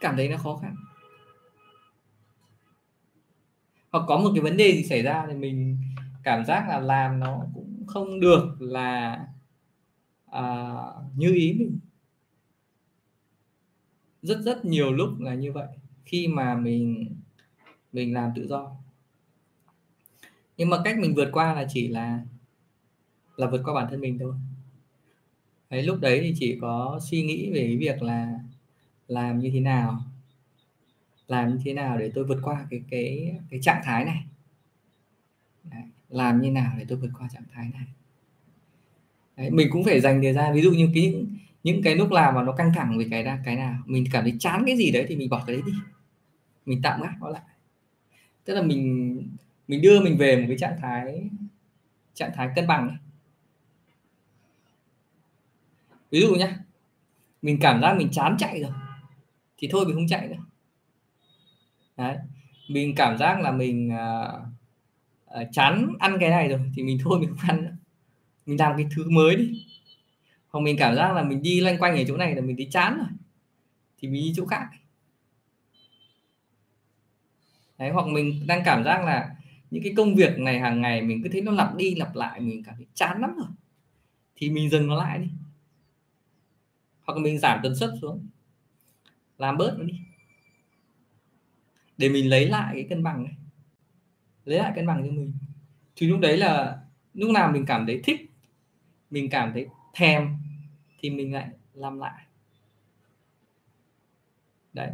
cảm 0.00 0.16
thấy 0.16 0.28
nó 0.28 0.36
khó 0.36 0.56
khăn. 0.56 0.74
Hoặc 3.90 4.04
có 4.06 4.18
một 4.18 4.30
cái 4.34 4.42
vấn 4.42 4.56
đề 4.56 4.72
gì 4.72 4.84
xảy 4.84 5.02
ra 5.02 5.24
thì 5.28 5.34
mình 5.34 5.78
cảm 6.22 6.44
giác 6.44 6.68
là 6.68 6.80
làm 6.80 7.20
nó 7.20 7.40
cũng 7.54 7.84
không 7.86 8.20
được 8.20 8.56
là 8.58 9.26
uh, 10.30 11.16
như 11.16 11.34
ý 11.34 11.52
mình. 11.52 11.78
Rất 14.22 14.40
rất 14.40 14.64
nhiều 14.64 14.92
lúc 14.92 15.20
là 15.20 15.34
như 15.34 15.52
vậy 15.52 15.68
khi 16.04 16.28
mà 16.28 16.54
mình 16.54 17.16
mình 17.92 18.14
làm 18.14 18.32
tự 18.36 18.46
do. 18.46 18.70
Nhưng 20.56 20.70
mà 20.70 20.76
cách 20.84 20.98
mình 20.98 21.14
vượt 21.14 21.28
qua 21.32 21.54
là 21.54 21.66
chỉ 21.68 21.88
là 21.88 22.20
là 23.36 23.50
vượt 23.50 23.60
qua 23.64 23.74
bản 23.74 23.86
thân 23.90 24.00
mình 24.00 24.18
thôi 24.18 24.34
đấy 25.70 25.82
lúc 25.82 26.00
đấy 26.00 26.20
thì 26.22 26.34
chỉ 26.38 26.58
có 26.60 27.00
suy 27.10 27.22
nghĩ 27.22 27.50
về 27.52 27.60
cái 27.60 27.76
việc 27.76 28.02
là 28.02 28.40
làm 29.08 29.38
như 29.38 29.50
thế 29.52 29.60
nào? 29.60 30.02
Làm 31.28 31.50
như 31.50 31.60
thế 31.64 31.72
nào 31.74 31.98
để 31.98 32.10
tôi 32.14 32.24
vượt 32.24 32.38
qua 32.42 32.66
cái 32.70 32.80
cái 32.90 33.36
cái 33.50 33.60
trạng 33.62 33.82
thái 33.84 34.04
này? 34.04 34.24
Đấy, 35.64 35.82
làm 36.08 36.40
như 36.40 36.50
nào 36.50 36.72
để 36.78 36.84
tôi 36.88 36.98
vượt 36.98 37.10
qua 37.18 37.28
trạng 37.32 37.44
thái 37.52 37.70
này? 37.72 37.86
Đấy, 39.36 39.50
mình 39.50 39.68
cũng 39.72 39.84
phải 39.84 40.00
dành 40.00 40.22
thời 40.22 40.32
gian. 40.32 40.54
Ví 40.54 40.62
dụ 40.62 40.70
như 40.70 40.90
cái 40.94 41.12
những 41.12 41.26
những 41.62 41.82
cái 41.82 41.94
lúc 41.94 42.10
làm 42.10 42.34
mà 42.34 42.42
nó 42.42 42.52
căng 42.52 42.72
thẳng 42.74 42.98
về 42.98 43.06
cái 43.10 43.22
ra 43.22 43.42
cái 43.44 43.56
nào 43.56 43.78
mình 43.86 44.04
cảm 44.12 44.24
thấy 44.24 44.34
chán 44.38 44.62
cái 44.66 44.76
gì 44.76 44.90
đấy 44.90 45.04
thì 45.08 45.16
mình 45.16 45.28
bỏ 45.30 45.44
cái 45.46 45.56
đấy 45.56 45.62
đi. 45.66 45.72
Mình 46.66 46.82
tạm 46.82 47.02
gác 47.02 47.12
nó 47.20 47.28
lại. 47.28 47.42
Tức 48.44 48.54
là 48.54 48.62
mình 48.62 49.22
mình 49.68 49.82
đưa 49.82 50.00
mình 50.00 50.16
về 50.16 50.36
một 50.36 50.44
cái 50.48 50.58
trạng 50.58 50.78
thái 50.80 51.30
trạng 52.14 52.30
thái 52.34 52.48
cân 52.56 52.66
bằng 52.66 52.88
ấy 52.88 52.96
ví 56.10 56.20
dụ 56.20 56.34
nhé 56.34 56.52
mình 57.42 57.58
cảm 57.60 57.80
giác 57.82 57.96
mình 57.96 58.08
chán 58.12 58.36
chạy 58.38 58.60
rồi 58.62 58.72
thì 59.58 59.68
thôi 59.70 59.86
mình 59.86 59.94
không 59.94 60.06
chạy 60.08 60.28
nữa. 60.28 60.36
Đấy 61.96 62.16
mình 62.68 62.94
cảm 62.96 63.18
giác 63.18 63.40
là 63.40 63.52
mình 63.52 63.90
uh, 63.94 64.40
uh, 65.40 65.48
chán 65.52 65.92
ăn 65.98 66.16
cái 66.20 66.30
này 66.30 66.48
rồi 66.48 66.60
thì 66.74 66.82
mình 66.82 66.98
thôi 67.04 67.20
mình 67.20 67.28
không 67.28 67.48
ăn 67.48 67.64
nữa. 67.64 67.76
Mình 68.46 68.60
làm 68.60 68.76
cái 68.76 68.86
thứ 68.96 69.10
mới 69.10 69.36
đi. 69.36 69.66
Hoặc 70.48 70.60
mình 70.60 70.76
cảm 70.78 70.94
giác 70.94 71.12
là 71.12 71.22
mình 71.22 71.42
đi 71.42 71.60
loanh 71.60 71.78
quanh 71.78 71.96
ở 71.96 72.04
chỗ 72.08 72.16
này 72.16 72.34
là 72.34 72.40
mình 72.40 72.56
thấy 72.56 72.68
chán 72.70 72.96
rồi 72.98 73.06
thì 73.98 74.08
mình 74.08 74.22
đi 74.22 74.32
chỗ 74.36 74.46
khác. 74.46 74.68
Đấy 77.78 77.90
hoặc 77.90 78.06
mình 78.06 78.46
đang 78.46 78.62
cảm 78.64 78.84
giác 78.84 79.04
là 79.04 79.34
những 79.70 79.82
cái 79.82 79.92
công 79.96 80.14
việc 80.14 80.38
này 80.38 80.60
hàng 80.60 80.80
ngày 80.80 81.02
mình 81.02 81.22
cứ 81.22 81.28
thấy 81.32 81.40
nó 81.40 81.52
lặp 81.52 81.76
đi 81.76 81.94
lặp 81.94 82.14
lại 82.14 82.40
mình 82.40 82.62
cảm 82.64 82.74
thấy 82.76 82.86
chán 82.94 83.20
lắm 83.20 83.34
rồi 83.36 83.48
thì 84.36 84.50
mình 84.50 84.70
dừng 84.70 84.86
nó 84.86 84.94
lại 84.94 85.18
đi 85.18 85.28
hoặc 87.08 87.20
mình 87.20 87.38
giảm 87.38 87.60
tần 87.62 87.76
suất 87.76 87.90
xuống. 88.00 88.26
Làm 89.38 89.56
bớt 89.56 89.74
nó 89.78 89.84
đi. 89.84 90.00
Để 91.98 92.08
mình 92.08 92.30
lấy 92.30 92.48
lại 92.48 92.74
cái 92.74 92.86
cân 92.88 93.02
bằng 93.02 93.24
này 93.24 93.34
lấy 94.44 94.58
lại 94.58 94.72
cân 94.76 94.86
bằng 94.86 95.02
cho 95.06 95.12
mình. 95.12 95.32
Thì 95.96 96.06
lúc 96.06 96.20
đấy 96.20 96.36
là 96.36 96.78
lúc 97.14 97.30
nào 97.30 97.52
mình 97.52 97.66
cảm 97.66 97.86
thấy 97.86 98.00
thích 98.04 98.30
mình 99.10 99.30
cảm 99.30 99.52
thấy 99.52 99.66
thèm 99.94 100.36
thì 101.00 101.10
mình 101.10 101.32
lại 101.32 101.48
làm 101.74 101.98
lại. 101.98 102.24
Đấy. 104.72 104.90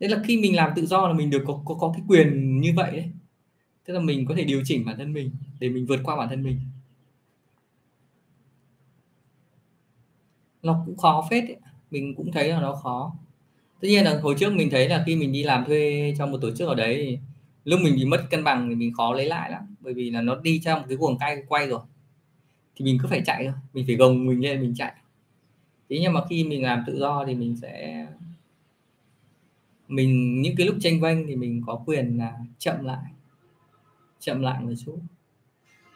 Đấy 0.00 0.10
là 0.10 0.22
khi 0.24 0.40
mình 0.40 0.56
làm 0.56 0.70
tự 0.76 0.86
do 0.86 1.08
là 1.08 1.14
mình 1.14 1.30
được 1.30 1.42
có 1.46 1.62
có, 1.64 1.74
có 1.74 1.92
cái 1.96 2.02
quyền 2.08 2.60
như 2.60 2.72
vậy 2.76 2.90
đấy 2.92 3.10
tức 3.84 3.94
là 3.94 4.00
mình 4.00 4.26
có 4.26 4.34
thể 4.36 4.44
điều 4.44 4.62
chỉnh 4.64 4.84
bản 4.86 4.98
thân 4.98 5.12
mình 5.12 5.30
để 5.60 5.68
mình 5.68 5.86
vượt 5.86 6.00
qua 6.04 6.16
bản 6.16 6.28
thân 6.28 6.42
mình. 6.42 6.60
Nó 10.64 10.82
cũng 10.86 10.96
khó 10.96 11.26
phết 11.30 11.44
ấy. 11.44 11.56
mình 11.90 12.14
cũng 12.14 12.32
thấy 12.32 12.48
là 12.48 12.60
nó 12.60 12.74
khó. 12.74 13.12
Tất 13.80 13.88
nhiên 13.88 14.04
là 14.04 14.20
hồi 14.20 14.34
trước 14.38 14.52
mình 14.52 14.70
thấy 14.70 14.88
là 14.88 15.02
khi 15.06 15.16
mình 15.16 15.32
đi 15.32 15.42
làm 15.42 15.64
thuê 15.64 16.14
cho 16.18 16.26
một 16.26 16.38
tổ 16.42 16.50
chức 16.56 16.68
ở 16.68 16.74
đấy 16.74 17.20
lúc 17.64 17.80
mình 17.80 17.94
bị 17.96 18.04
mất 18.04 18.26
cân 18.30 18.44
bằng 18.44 18.68
thì 18.68 18.74
mình 18.74 18.94
khó 18.94 19.12
lấy 19.12 19.26
lại 19.26 19.50
lắm. 19.50 19.76
Bởi 19.80 19.94
vì 19.94 20.10
là 20.10 20.20
nó 20.20 20.36
đi 20.36 20.60
trong 20.64 20.80
một 20.80 20.86
cái 20.88 20.96
cuồng 20.96 21.18
cay 21.18 21.42
quay 21.48 21.68
rồi. 21.68 21.80
Thì 22.76 22.84
mình 22.84 22.98
cứ 23.02 23.08
phải 23.08 23.22
chạy 23.26 23.44
thôi. 23.44 23.54
Mình 23.72 23.86
phải 23.86 23.96
gồng 23.96 24.26
mình 24.26 24.40
lên, 24.40 24.60
mình 24.60 24.74
chạy. 24.76 24.92
Thế 25.88 25.98
nhưng 26.02 26.12
mà 26.12 26.20
khi 26.30 26.44
mình 26.44 26.62
làm 26.62 26.84
tự 26.86 26.98
do 26.98 27.24
thì 27.26 27.34
mình 27.34 27.56
sẽ, 27.56 28.06
mình, 29.88 30.42
những 30.42 30.56
cái 30.56 30.66
lúc 30.66 30.76
tranh 30.80 31.00
vanh 31.00 31.24
thì 31.28 31.36
mình 31.36 31.62
có 31.66 31.82
quyền 31.86 32.18
là 32.18 32.32
chậm 32.58 32.84
lại 32.84 33.04
chậm 34.24 34.40
lại 34.40 34.60
một 34.60 34.72
chút 34.84 34.98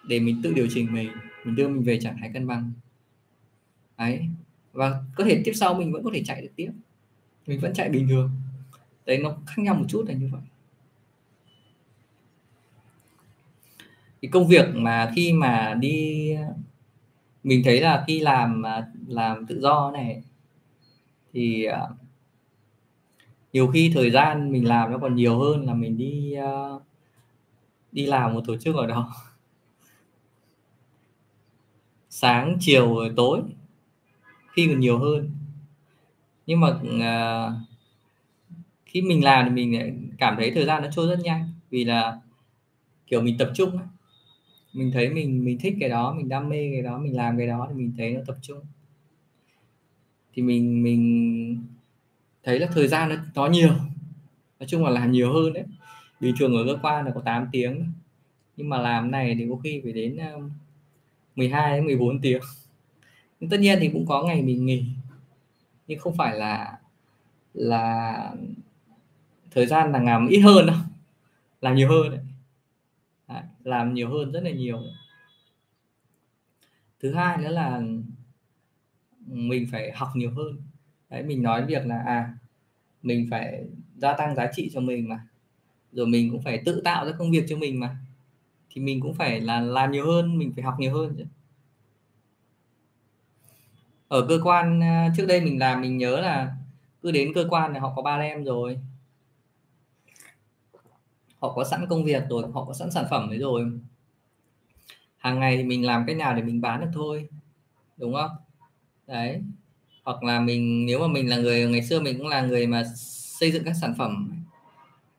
để 0.09 0.21
mình 0.21 0.41
tự 0.43 0.53
điều 0.53 0.67
chỉnh 0.71 0.93
mình. 0.93 1.11
Mình 1.45 1.57
đưa 1.57 1.69
mình 1.69 1.83
về 1.83 2.01
trạng 2.01 2.17
thái 2.21 2.31
cân 2.35 2.47
bằng. 2.47 2.73
Đấy 3.99 4.29
và 4.79 5.03
có 5.15 5.25
thể 5.25 5.43
tiếp 5.45 5.53
sau 5.55 5.75
mình 5.75 5.93
vẫn 5.93 6.05
có 6.05 6.11
thể 6.15 6.23
chạy 6.25 6.43
được 6.43 6.51
tiếp. 6.57 6.71
Mình 7.47 7.61
vẫn 7.61 7.75
chạy 7.75 7.89
bình 7.89 8.09
thường. 8.09 8.31
Đấy, 9.07 9.19
nó 9.19 9.37
khác 9.47 9.59
nhau 9.59 9.75
một 9.75 9.85
chút 9.89 10.05
là 10.09 10.15
như 10.15 10.29
vậy. 10.33 10.41
Cái 14.23 14.31
công 14.31 14.49
việc 14.49 14.67
mà 14.75 15.13
khi 15.17 15.33
mà 15.33 15.75
đi, 15.75 16.35
mình 17.45 17.63
thấy 17.65 17.81
là 17.81 18.05
khi 18.07 18.21
làm 18.21 18.67
à, 18.67 18.89
làm 19.07 19.47
tự 19.47 19.61
do 19.61 19.91
này, 19.91 20.23
thì 21.33 21.65
à, 21.65 21.83
nhiều 23.53 23.67
khi 23.67 23.91
thời 23.95 24.11
gian 24.11 24.53
mình 24.53 24.69
làm 24.69 24.93
nó 24.93 24.99
còn 24.99 25.15
nhiều 25.15 25.39
hơn 25.39 25.67
là 25.67 25.75
mình 25.75 25.99
đi 25.99 26.33
à, 26.33 26.69
đi 27.93 28.07
làm 28.07 28.35
một 28.35 28.41
tổ 28.47 28.57
chức 28.57 28.77
ở 28.77 28.87
đó. 28.87 29.15
Sáng, 32.11 32.57
chiều, 32.61 32.95
rồi 32.95 33.13
tối 33.17 33.43
tin 34.59 34.71
còn 34.71 34.81
nhiều 34.81 34.99
hơn. 34.99 35.31
Nhưng 36.47 36.61
mà 36.61 36.69
uh, 36.69 37.53
khi 38.87 39.03
mình 39.03 39.25
làm 39.25 39.45
thì 39.45 39.51
mình 39.67 40.11
cảm 40.19 40.37
thấy 40.37 40.51
thời 40.55 40.65
gian 40.65 40.83
nó 40.83 40.89
trôi 40.93 41.09
rất 41.09 41.21
nhanh. 41.21 41.53
Vì 41.71 41.85
là 41.85 42.19
kiểu 43.07 43.21
mình 43.21 43.39
tập 43.39 43.51
trung 43.55 43.79
mình 44.73 44.91
thấy 44.95 45.11
mình 45.11 45.45
mình 45.45 45.59
thích 45.59 45.75
cái 45.81 45.89
đó 45.89 46.15
mình 46.15 46.29
đam 46.29 46.49
mê 46.49 46.71
cái 46.73 46.83
đó 46.83 46.99
mình 46.99 47.17
làm 47.17 47.39
cái 47.39 47.47
đó 47.47 47.67
thì 47.69 47.75
mình 47.75 47.93
thấy 47.97 48.13
nó 48.13 48.21
tập 48.27 48.37
trung. 48.43 48.61
Thì 50.35 50.43
mình 50.43 50.83
mình 50.83 51.63
thấy 52.45 52.59
là 52.59 52.69
thời 52.75 52.89
gian 52.89 53.09
nó, 53.09 53.17
nó 53.35 53.47
nhiều. 53.47 53.71
Nói 54.61 54.67
chung 54.67 54.85
là 54.85 54.91
làm 54.91 55.13
nhiều 55.13 55.33
hơn 55.33 55.53
đấy. 55.53 55.65
Bình 56.21 56.35
thường 56.39 56.57
ở 56.57 56.65
cơ 56.67 56.79
quan 56.83 57.07
là 57.07 57.13
có 57.15 57.21
8 57.21 57.49
tiếng. 57.53 57.93
Nhưng 58.57 58.69
mà 58.69 58.79
làm 58.79 59.11
này 59.11 59.37
thì 59.39 59.47
có 59.51 59.57
khi 59.65 59.81
phải 59.85 59.93
đến 59.93 60.17
à, 60.17 60.33
12 61.37 61.77
đến 61.77 61.87
14 61.87 62.21
tiếng 62.21 62.41
nhưng 63.41 63.51
tất 63.51 63.61
nhiên 63.61 63.79
thì 63.81 63.91
cũng 63.93 64.07
có 64.07 64.23
ngày 64.23 64.43
mình 64.43 64.67
nghỉ, 64.67 64.85
nhưng 65.87 65.99
không 65.99 66.17
phải 66.17 66.39
là 66.39 66.79
là 67.55 68.35
thời 69.51 69.67
gian 69.67 69.93
là 69.93 70.03
làm 70.03 70.29
ít 70.29 70.41
hơn 70.41 70.67
đâu, 70.67 70.77
làm 71.61 71.75
nhiều 71.77 71.89
hơn 71.89 72.11
đấy. 72.11 72.21
đấy, 73.29 73.43
làm 73.65 73.95
nhiều 73.95 74.11
hơn 74.11 74.33
rất 74.33 74.41
là 74.41 74.51
nhiều. 74.51 74.83
Thứ 77.01 77.15
hai 77.15 77.39
nữa 77.39 77.49
là 77.49 77.83
mình 79.27 79.67
phải 79.73 79.93
học 79.93 80.09
nhiều 80.15 80.31
hơn. 80.31 80.57
Đấy, 81.11 81.23
mình 81.23 81.43
nói 81.43 81.67
việc 81.67 81.87
là 81.87 82.03
à 82.07 82.35
mình 83.03 83.27
phải 83.31 83.65
gia 83.97 84.13
tăng 84.13 84.35
giá 84.35 84.51
trị 84.55 84.71
cho 84.75 84.81
mình 84.81 85.09
mà, 85.09 85.21
rồi 85.93 86.07
mình 86.07 86.31
cũng 86.31 86.43
phải 86.43 86.63
tự 86.67 86.81
tạo 86.85 87.07
ra 87.07 87.13
công 87.19 87.31
việc 87.31 87.45
cho 87.49 87.57
mình 87.57 87.81
mà, 87.81 87.97
thì 88.71 88.81
mình 88.81 89.01
cũng 89.01 89.15
phải 89.15 89.41
là 89.41 89.61
làm 89.61 89.93
nhiều 89.93 90.07
hơn, 90.07 90.39
mình 90.39 90.53
phải 90.57 90.65
học 90.65 90.75
nhiều 90.79 90.93
hơn 90.95 91.15
chứ 91.19 91.25
ở 94.09 94.27
cơ 94.29 94.39
quan 94.45 94.83
à, 94.83 95.13
trước 95.17 95.27
đây 95.27 95.41
mình 95.41 95.59
làm 95.59 95.81
mình 95.81 95.99
nhớ 95.99 96.21
là 96.21 96.57
cứ 97.03 97.11
đến 97.11 97.33
cơ 97.35 97.47
quan 97.51 97.73
là 97.73 97.81
họ 97.81 97.93
có 97.97 98.03
ba 98.03 98.17
em 98.17 98.45
rồi. 98.45 98.79
Họ 101.39 101.53
có 101.53 101.65
sẵn 101.65 101.87
công 101.87 102.05
việc 102.05 102.23
rồi 102.31 102.43
họ 102.55 102.65
có 102.65 102.73
sẵn 102.73 102.91
sản 102.91 103.05
phẩm 103.11 103.31
đấy 103.31 103.39
rồi. 103.39 103.65
Hàng 105.17 105.41
ngày 105.41 105.57
thì 105.57 105.65
mình 105.65 105.87
làm 105.87 106.05
cách 106.07 106.17
nào 106.17 106.35
để 106.35 106.43
mình 106.43 106.61
bán 106.61 106.81
được 106.81 106.91
thôi 106.95 107.29
đúng 107.97 108.15
không? 108.15 108.31
Đấy. 109.07 109.43
Hoặc 110.05 110.23
là 110.23 110.41
mình 110.41 110.87
nếu 110.87 111.01
mà 111.01 111.07
mình 111.07 111.29
là 111.29 111.37
người 111.37 111.69
ngày 111.69 111.83
xưa 111.83 112.01
mình 112.01 112.19
cũng 112.19 112.29
là 112.29 112.41
người 112.41 112.67
mà 112.67 112.85
xây 112.97 113.53
dựng 113.53 113.65
các 113.65 113.75
sản 113.81 113.95
phẩm 113.99 114.43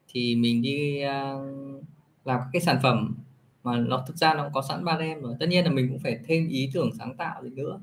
thì 0.08 0.36
mình 0.36 0.62
đi 0.62 1.04
uh, 1.06 1.84
làm 2.26 2.40
các 2.40 2.48
cái 2.54 2.62
sản 2.62 2.80
phẩm 2.84 3.16
mà 3.64 3.78
nó 3.78 4.04
thực 4.08 4.18
ra 4.18 4.34
nó 4.34 4.50
có 4.54 4.62
sẵn 4.62 4.86
ba 4.86 4.94
em 4.94 5.22
rồi. 5.22 5.36
Tất 5.40 5.46
nhiên 5.50 5.66
là 5.66 5.72
mình 5.72 5.90
cũng 5.90 6.00
phải 6.00 6.20
thêm 6.28 6.48
ý 6.48 6.70
tưởng 6.74 6.90
sáng 6.98 7.16
tạo 7.16 7.44
gì 7.44 7.50
nữa 7.50 7.80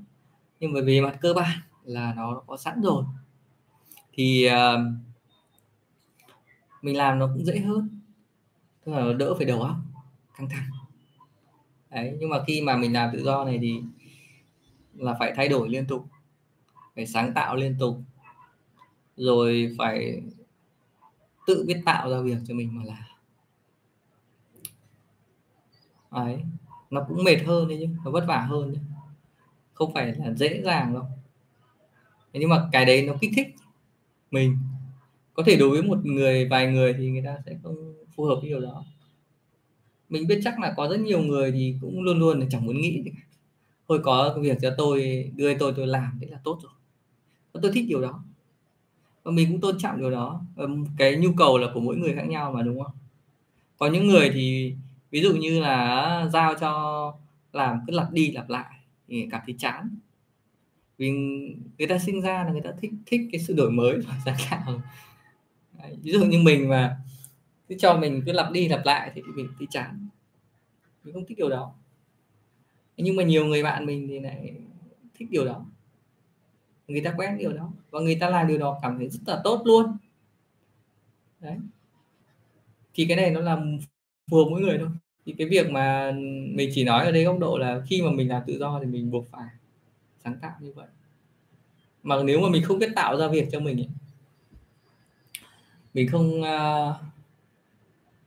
nhưng 0.60 0.72
mà 0.72 0.80
về 0.80 1.00
mặt 1.00 1.18
cơ 1.20 1.34
bản 1.34 1.58
là 1.84 2.14
nó 2.14 2.42
có 2.46 2.56
sẵn 2.56 2.82
rồi. 2.82 3.04
Thì 4.12 4.48
uh, 4.48 4.80
mình 6.82 6.96
làm 6.96 7.18
nó 7.18 7.30
cũng 7.34 7.44
dễ 7.44 7.58
hơn. 7.58 8.00
Tức 8.84 8.92
là 8.92 9.12
đỡ 9.12 9.34
phải 9.34 9.46
đầu 9.46 9.62
óc 9.62 9.76
căng 10.36 10.48
thẳng. 10.48 10.70
Đấy 11.90 12.16
nhưng 12.20 12.30
mà 12.30 12.44
khi 12.46 12.60
mà 12.60 12.76
mình 12.76 12.92
làm 12.92 13.10
tự 13.12 13.22
do 13.24 13.44
này 13.44 13.58
thì 13.62 13.82
là 14.94 15.16
phải 15.18 15.32
thay 15.36 15.48
đổi 15.48 15.68
liên 15.68 15.86
tục 15.86 16.06
phải 16.94 17.06
sáng 17.06 17.34
tạo 17.34 17.56
liên 17.56 17.76
tục 17.78 17.98
rồi 19.16 19.74
phải 19.78 20.22
tự 21.46 21.64
biết 21.66 21.82
tạo 21.84 22.10
ra 22.10 22.20
việc 22.20 22.38
cho 22.46 22.54
mình 22.54 22.78
mà 22.78 22.84
làm. 22.84 23.02
Đấy 26.10 26.42
nó 26.90 27.04
cũng 27.08 27.24
mệt 27.24 27.38
hơn 27.46 27.68
đấy 27.68 27.78
chứ 27.80 27.88
nó 28.04 28.10
vất 28.10 28.24
vả 28.28 28.40
hơn 28.40 28.72
đấy 28.72 28.82
không 29.76 29.94
phải 29.94 30.14
là 30.18 30.32
dễ 30.34 30.62
dàng 30.64 30.94
đâu. 30.94 31.04
Nhưng 32.32 32.48
mà 32.48 32.68
cái 32.72 32.84
đấy 32.84 33.02
nó 33.02 33.14
kích 33.20 33.30
thích 33.36 33.54
mình. 34.30 34.56
Có 35.34 35.42
thể 35.46 35.56
đối 35.56 35.70
với 35.70 35.82
một 35.82 36.06
người, 36.06 36.48
vài 36.48 36.66
người 36.66 36.94
thì 36.98 37.10
người 37.10 37.22
ta 37.22 37.36
sẽ 37.46 37.56
không 37.62 37.94
phù 38.16 38.24
hợp 38.24 38.34
với 38.40 38.48
điều 38.48 38.60
đó. 38.60 38.84
Mình 40.08 40.26
biết 40.26 40.40
chắc 40.44 40.60
là 40.60 40.74
có 40.76 40.88
rất 40.88 41.00
nhiều 41.00 41.20
người 41.20 41.52
thì 41.52 41.74
cũng 41.80 42.02
luôn 42.02 42.18
luôn 42.18 42.40
là 42.40 42.46
chẳng 42.50 42.66
muốn 42.66 42.80
nghĩ 42.80 43.02
gì 43.02 43.10
thôi 43.88 44.00
có 44.02 44.38
việc 44.40 44.58
cho 44.62 44.74
tôi, 44.78 45.30
đưa 45.36 45.58
tôi 45.58 45.72
tôi 45.76 45.86
làm 45.86 46.18
đấy 46.20 46.30
là 46.30 46.38
tốt 46.44 46.58
rồi. 46.62 46.72
Tôi 47.52 47.72
thích 47.72 47.84
điều 47.88 48.00
đó. 48.00 48.24
Và 49.22 49.32
mình 49.32 49.50
cũng 49.50 49.60
tôn 49.60 49.78
trọng 49.78 49.98
điều 49.98 50.10
đó. 50.10 50.42
Cái 50.98 51.16
nhu 51.16 51.32
cầu 51.36 51.58
là 51.58 51.68
của 51.74 51.80
mỗi 51.80 51.96
người 51.96 52.14
khác 52.14 52.28
nhau 52.28 52.52
mà, 52.52 52.62
đúng 52.62 52.82
không? 52.82 52.92
Có 53.78 53.86
những 53.86 54.06
người 54.06 54.30
thì 54.34 54.74
ví 55.10 55.20
dụ 55.22 55.34
như 55.36 55.60
là 55.60 56.28
giao 56.32 56.54
cho 56.60 57.12
làm 57.52 57.80
cứ 57.86 57.92
lặp 57.92 58.12
đi 58.12 58.30
lặp 58.30 58.48
lại 58.48 58.75
cảm 59.08 59.42
thấy 59.46 59.54
chán. 59.58 59.98
Vì 60.98 61.10
người 61.78 61.88
ta 61.88 61.98
sinh 61.98 62.20
ra 62.20 62.44
là 62.44 62.52
người 62.52 62.60
ta 62.60 62.70
thích 62.80 62.90
thích 63.06 63.20
cái 63.32 63.40
sự 63.40 63.54
đổi 63.54 63.70
mới 63.70 63.98
và 64.00 64.20
sáng 64.24 64.36
tạo. 64.50 64.82
Ví 66.02 66.12
dụ 66.12 66.24
như 66.24 66.38
mình 66.38 66.68
mà 66.68 66.98
cứ 67.68 67.76
cho 67.78 67.96
mình 67.96 68.22
cứ 68.26 68.32
lặp 68.32 68.52
đi 68.52 68.68
lặp 68.68 68.82
lại 68.84 69.10
thì 69.14 69.22
mình 69.22 69.48
thấy 69.58 69.66
chán. 69.70 70.08
Mình 71.04 71.14
không 71.14 71.26
thích 71.26 71.38
điều 71.38 71.48
đó. 71.48 71.74
Nhưng 72.96 73.16
mà 73.16 73.22
nhiều 73.22 73.46
người 73.46 73.62
bạn 73.62 73.86
mình 73.86 74.08
thì 74.08 74.20
lại 74.20 74.54
thích 75.14 75.28
điều 75.30 75.44
đó. 75.44 75.66
Người 76.88 77.00
ta 77.00 77.14
quen 77.16 77.38
điều 77.38 77.52
đó 77.52 77.72
và 77.90 78.00
người 78.00 78.16
ta 78.20 78.30
làm 78.30 78.46
điều 78.46 78.58
đó 78.58 78.78
cảm 78.82 78.98
thấy 78.98 79.08
rất 79.08 79.20
là 79.26 79.40
tốt 79.44 79.62
luôn. 79.64 79.96
Đấy. 81.40 81.58
Thì 82.94 83.06
cái 83.08 83.16
này 83.16 83.30
nó 83.30 83.40
là 83.40 83.60
phù 84.30 84.36
hợp 84.36 84.44
mỗi 84.50 84.60
người 84.60 84.78
thôi 84.78 84.88
thì 85.26 85.34
cái 85.38 85.46
việc 85.46 85.70
mà 85.70 86.12
mình 86.52 86.70
chỉ 86.74 86.84
nói 86.84 87.04
ở 87.04 87.12
đây 87.12 87.24
góc 87.24 87.38
độ 87.38 87.58
là 87.58 87.82
khi 87.86 88.02
mà 88.02 88.10
mình 88.10 88.28
làm 88.28 88.42
tự 88.46 88.58
do 88.58 88.80
thì 88.80 88.86
mình 88.86 89.10
buộc 89.10 89.30
phải 89.30 89.48
sáng 90.24 90.36
tạo 90.42 90.52
như 90.60 90.72
vậy. 90.72 90.86
Mà 92.02 92.22
nếu 92.22 92.40
mà 92.40 92.48
mình 92.48 92.62
không 92.62 92.78
biết 92.78 92.92
tạo 92.96 93.16
ra 93.16 93.28
việc 93.28 93.48
cho 93.52 93.60
mình 93.60 93.80
ấy, 93.80 93.88
mình 95.94 96.08
không 96.08 96.40
uh, 96.40 96.96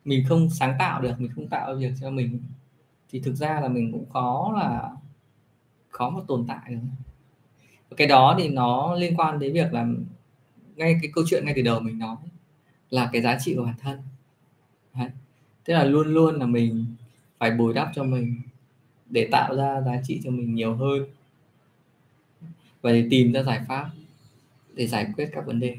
mình 0.05 0.25
không 0.29 0.49
sáng 0.49 0.75
tạo 0.79 1.01
được 1.01 1.13
mình 1.17 1.31
không 1.35 1.47
tạo 1.47 1.73
ra 1.73 1.79
việc 1.79 1.93
cho 2.01 2.09
mình 2.09 2.39
thì 3.09 3.19
thực 3.19 3.35
ra 3.35 3.59
là 3.61 3.67
mình 3.67 3.91
cũng 3.91 4.09
khó 4.09 4.53
là 4.57 4.89
khó 5.89 6.09
mà 6.09 6.19
tồn 6.27 6.45
tại 6.47 6.69
được. 6.69 6.77
Cái 7.97 8.07
đó 8.07 8.35
thì 8.39 8.49
nó 8.49 8.95
liên 8.95 9.19
quan 9.19 9.39
đến 9.39 9.53
việc 9.53 9.73
là 9.73 9.87
ngay 10.75 10.99
cái 11.01 11.11
câu 11.15 11.23
chuyện 11.29 11.45
ngay 11.45 11.53
từ 11.55 11.61
đầu 11.61 11.79
mình 11.79 11.99
nói 11.99 12.15
là 12.89 13.09
cái 13.13 13.21
giá 13.21 13.37
trị 13.39 13.55
của 13.55 13.63
bản 13.63 13.75
thân 13.79 14.01
tức 15.69 15.75
là 15.75 15.83
luôn 15.83 16.07
luôn 16.07 16.39
là 16.39 16.45
mình 16.45 16.85
phải 17.37 17.51
bồi 17.51 17.73
đắp 17.73 17.91
cho 17.95 18.03
mình 18.03 18.41
để 19.09 19.27
tạo 19.31 19.55
ra 19.55 19.81
giá 19.81 20.01
trị 20.03 20.21
cho 20.23 20.31
mình 20.31 20.55
nhiều 20.55 20.75
hơn 20.75 21.05
và 22.81 22.91
để 22.91 23.07
tìm 23.09 23.31
ra 23.31 23.43
giải 23.43 23.61
pháp 23.67 23.89
để 24.73 24.87
giải 24.87 25.07
quyết 25.15 25.29
các 25.33 25.45
vấn 25.45 25.59
đề 25.59 25.77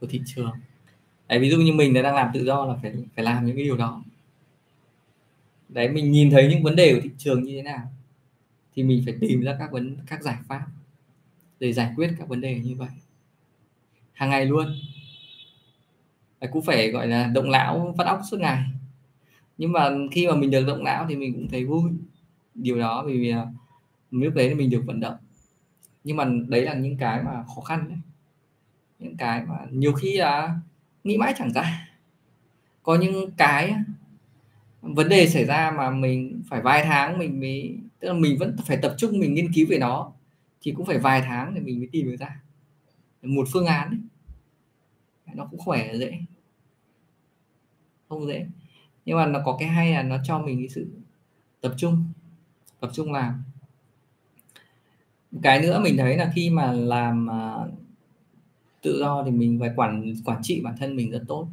của 0.00 0.06
thị 0.06 0.20
trường. 0.26 0.50
Đấy, 1.28 1.38
ví 1.38 1.50
dụ 1.50 1.56
như 1.56 1.72
mình 1.72 1.94
đang 1.94 2.14
làm 2.14 2.30
tự 2.34 2.44
do 2.44 2.66
là 2.66 2.74
phải 2.82 2.92
phải 3.16 3.24
làm 3.24 3.46
những 3.46 3.56
cái 3.56 3.64
điều 3.64 3.76
đó. 3.76 4.02
Đấy 5.68 5.88
mình 5.88 6.12
nhìn 6.12 6.30
thấy 6.30 6.48
những 6.48 6.62
vấn 6.62 6.76
đề 6.76 6.94
của 6.94 7.00
thị 7.02 7.10
trường 7.18 7.42
như 7.42 7.56
thế 7.56 7.62
nào 7.62 7.92
thì 8.74 8.82
mình 8.82 9.02
phải 9.04 9.14
tìm 9.20 9.40
ra 9.40 9.56
các 9.58 9.72
vấn 9.72 9.96
các 10.06 10.22
giải 10.22 10.36
pháp 10.48 10.66
để 11.60 11.72
giải 11.72 11.92
quyết 11.96 12.10
các 12.18 12.28
vấn 12.28 12.40
đề 12.40 12.58
như 12.58 12.74
vậy. 12.74 12.90
Hàng 14.12 14.30
ngày 14.30 14.46
luôn. 14.46 14.66
Đấy, 16.40 16.50
cũng 16.52 16.62
phải 16.64 16.90
gọi 16.90 17.06
là 17.06 17.26
động 17.26 17.50
não 17.50 17.94
phát 17.98 18.06
óc 18.06 18.20
suốt 18.30 18.40
ngày 18.40 18.64
nhưng 19.58 19.72
mà 19.72 19.90
khi 20.12 20.26
mà 20.26 20.34
mình 20.34 20.50
được 20.50 20.64
động 20.66 20.84
não 20.84 21.06
thì 21.08 21.16
mình 21.16 21.34
cũng 21.34 21.48
thấy 21.48 21.64
vui. 21.64 21.90
Điều 22.54 22.78
đó 22.78 23.04
vì 23.06 23.30
à, 23.30 23.46
lúc 24.10 24.34
đấy 24.34 24.54
mình 24.54 24.70
được 24.70 24.82
vận 24.86 25.00
động. 25.00 25.16
Nhưng 26.04 26.16
mà 26.16 26.24
đấy 26.48 26.62
là 26.62 26.74
những 26.74 26.96
cái 26.96 27.22
mà 27.22 27.44
khó 27.54 27.60
khăn 27.60 27.84
đấy. 27.88 27.98
Những 28.98 29.16
cái 29.16 29.44
mà 29.46 29.54
nhiều 29.70 29.92
khi 29.92 30.16
là 30.16 30.60
nghĩ 31.04 31.16
mãi 31.16 31.34
chẳng 31.38 31.52
ra. 31.52 31.88
Có 32.82 32.96
những 32.96 33.30
cái 33.36 33.74
vấn 34.82 35.08
đề 35.08 35.28
xảy 35.28 35.44
ra 35.44 35.70
mà 35.76 35.90
mình 35.90 36.42
phải 36.48 36.60
vài 36.60 36.82
tháng 36.84 37.18
mình 37.18 37.40
mới, 37.40 37.78
tức 38.00 38.08
là 38.08 38.14
mình 38.14 38.38
vẫn 38.38 38.56
phải 38.64 38.78
tập 38.82 38.94
trung 38.98 39.18
mình 39.18 39.34
nghiên 39.34 39.52
cứu 39.52 39.66
về 39.70 39.78
nó, 39.78 40.12
thì 40.62 40.72
cũng 40.72 40.86
phải 40.86 40.98
vài 40.98 41.22
tháng 41.22 41.54
để 41.54 41.60
mình 41.60 41.78
mới 41.78 41.88
tìm 41.92 42.06
được 42.06 42.16
ra 42.16 42.40
một 43.22 43.48
phương 43.52 43.66
án 43.66 43.88
ấy. 43.88 43.98
nó 45.34 45.46
cũng 45.50 45.60
khỏe 45.60 45.96
dễ. 45.96 46.18
Không 48.08 48.26
dễ 48.26 48.46
nhưng 49.08 49.16
mà 49.16 49.26
nó 49.26 49.40
có 49.44 49.56
cái 49.60 49.68
hay 49.68 49.92
là 49.92 50.02
nó 50.02 50.16
cho 50.24 50.38
mình 50.38 50.58
cái 50.58 50.68
sự 50.68 50.86
tập 51.60 51.74
trung 51.76 52.04
tập 52.80 52.90
trung 52.94 53.12
làm 53.12 53.42
cái 55.42 55.60
nữa 55.62 55.80
mình 55.84 55.96
thấy 55.96 56.16
là 56.16 56.32
khi 56.34 56.50
mà 56.50 56.72
làm 56.72 57.26
uh, 57.26 57.70
tự 58.82 58.98
do 58.98 59.22
thì 59.24 59.30
mình 59.30 59.60
phải 59.60 59.70
quản 59.76 60.14
quản 60.24 60.42
trị 60.42 60.60
bản 60.60 60.74
thân 60.78 60.96
mình 60.96 61.10
rất 61.10 61.22
tốt. 61.28 61.48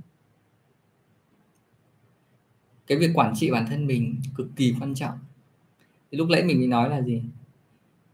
Cái 2.87 2.97
việc 2.97 3.11
quản 3.13 3.33
trị 3.35 3.51
bản 3.51 3.65
thân 3.69 3.87
mình 3.87 4.15
cực 4.35 4.47
kỳ 4.55 4.75
quan 4.79 4.95
trọng. 4.95 5.19
Thì 6.11 6.17
lúc 6.17 6.29
nãy 6.29 6.43
mình 6.43 6.57
mới 6.57 6.67
nói 6.67 6.89
là 6.89 7.01
gì? 7.01 7.23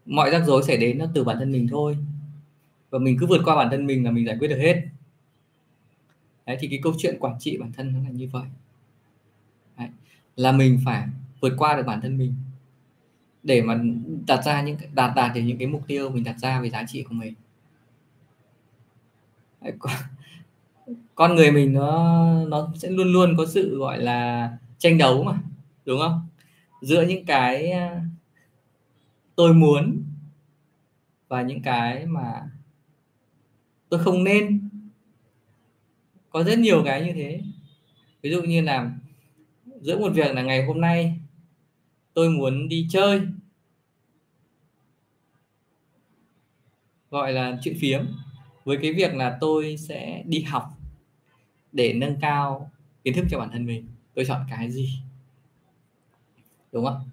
Mọi 0.06 0.30
rắc 0.30 0.42
rối 0.46 0.62
xảy 0.62 0.76
đến 0.76 0.98
nó 0.98 1.06
từ 1.14 1.24
bản 1.24 1.36
thân 1.38 1.52
mình 1.52 1.68
thôi. 1.70 1.98
Và 2.90 2.98
mình 2.98 3.16
cứ 3.20 3.26
vượt 3.26 3.40
qua 3.44 3.56
bản 3.56 3.68
thân 3.70 3.86
mình 3.86 4.04
là 4.04 4.10
mình 4.10 4.26
giải 4.26 4.36
quyết 4.38 4.48
được 4.48 4.58
hết. 4.58 4.82
Đấy 6.46 6.56
thì 6.60 6.68
cái 6.68 6.80
câu 6.82 6.92
chuyện 6.98 7.16
quản 7.20 7.38
trị 7.38 7.56
bản 7.56 7.72
thân 7.72 7.92
nó 7.92 7.98
là 7.98 8.10
như 8.10 8.28
vậy 8.32 8.44
là 10.36 10.52
mình 10.52 10.80
phải 10.84 11.06
vượt 11.40 11.52
qua 11.58 11.76
được 11.76 11.82
bản 11.86 12.00
thân 12.00 12.18
mình. 12.18 12.34
Để 13.42 13.62
mà 13.62 13.80
đặt 14.26 14.44
ra 14.44 14.62
những 14.62 14.76
đạt 14.94 15.12
đạt 15.16 15.34
được 15.34 15.40
những 15.40 15.58
cái 15.58 15.66
mục 15.66 15.82
tiêu 15.86 16.10
mình 16.10 16.24
đặt 16.24 16.38
ra 16.38 16.60
về 16.60 16.70
giá 16.70 16.84
trị 16.88 17.02
của 17.02 17.14
mình. 17.14 17.34
Con 21.14 21.34
người 21.34 21.50
mình 21.50 21.72
nó 21.72 22.44
nó 22.44 22.72
sẽ 22.76 22.90
luôn 22.90 23.12
luôn 23.12 23.34
có 23.36 23.46
sự, 23.46 23.78
gọi 23.78 23.98
là, 23.98 24.50
tranh 24.78 24.98
đấu 24.98 25.24
mà, 25.24 25.38
đúng 25.84 26.00
không? 26.00 26.26
Giữa 26.82 27.02
những 27.02 27.24
cái 27.24 27.72
tôi 29.36 29.54
muốn 29.54 30.02
và 31.28 31.42
những 31.42 31.62
cái 31.62 32.06
mà 32.06 32.50
tôi 33.88 34.00
không 34.04 34.24
nên. 34.24 34.68
Có 36.30 36.42
rất 36.42 36.58
nhiều 36.58 36.82
cái 36.84 37.04
như 37.04 37.12
thế. 37.12 37.42
Ví 38.22 38.30
dụ 38.30 38.42
như 38.42 38.60
là 38.60 38.90
giữa 39.82 39.98
một 39.98 40.12
việc 40.14 40.34
là 40.34 40.42
ngày 40.42 40.64
hôm 40.64 40.80
nay 40.80 41.18
tôi 42.14 42.30
muốn 42.30 42.68
đi 42.68 42.86
chơi. 42.90 43.20
Gọi 47.10 47.32
là 47.32 47.58
chuyện 47.62 47.76
phiếm. 47.80 48.06
Với 48.64 48.78
cái 48.82 48.92
việc 48.92 49.14
là 49.14 49.38
tôi 49.40 49.76
sẽ 49.76 50.22
đi 50.26 50.42
học 50.42 50.70
để 51.72 51.92
nâng 51.92 52.16
cao 52.20 52.70
kiến 53.04 53.14
thức 53.14 53.24
cho 53.30 53.38
bản 53.38 53.50
thân 53.52 53.66
mình. 53.66 53.86
Tôi 54.14 54.24
chọn 54.24 54.46
cái 54.50 54.70
gì? 54.70 54.90
Đúng 56.72 56.84
không 56.84 57.08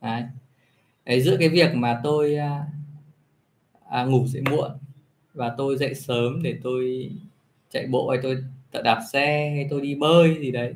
đấy, 0.00 0.22
đấy 1.04 1.20
giữa 1.20 1.36
cái 1.40 1.48
việc 1.48 1.74
mà 1.74 2.00
tôi 2.04 2.34
à, 2.34 2.66
à, 3.90 4.04
ngủ 4.04 4.26
dậy 4.26 4.42
muộn 4.50 4.70
và 5.34 5.54
tôi 5.58 5.76
dậy 5.76 5.94
sớm 5.94 6.42
để 6.42 6.58
tôi 6.62 7.10
chạy 7.70 7.86
bộ 7.86 8.08
hay 8.08 8.18
tôi 8.22 8.36
đạp 8.84 9.00
xe 9.12 9.50
hay 9.54 9.66
tôi 9.70 9.80
đi 9.80 9.94
bơi 9.94 10.36
gì 10.40 10.50
đấy 10.50 10.74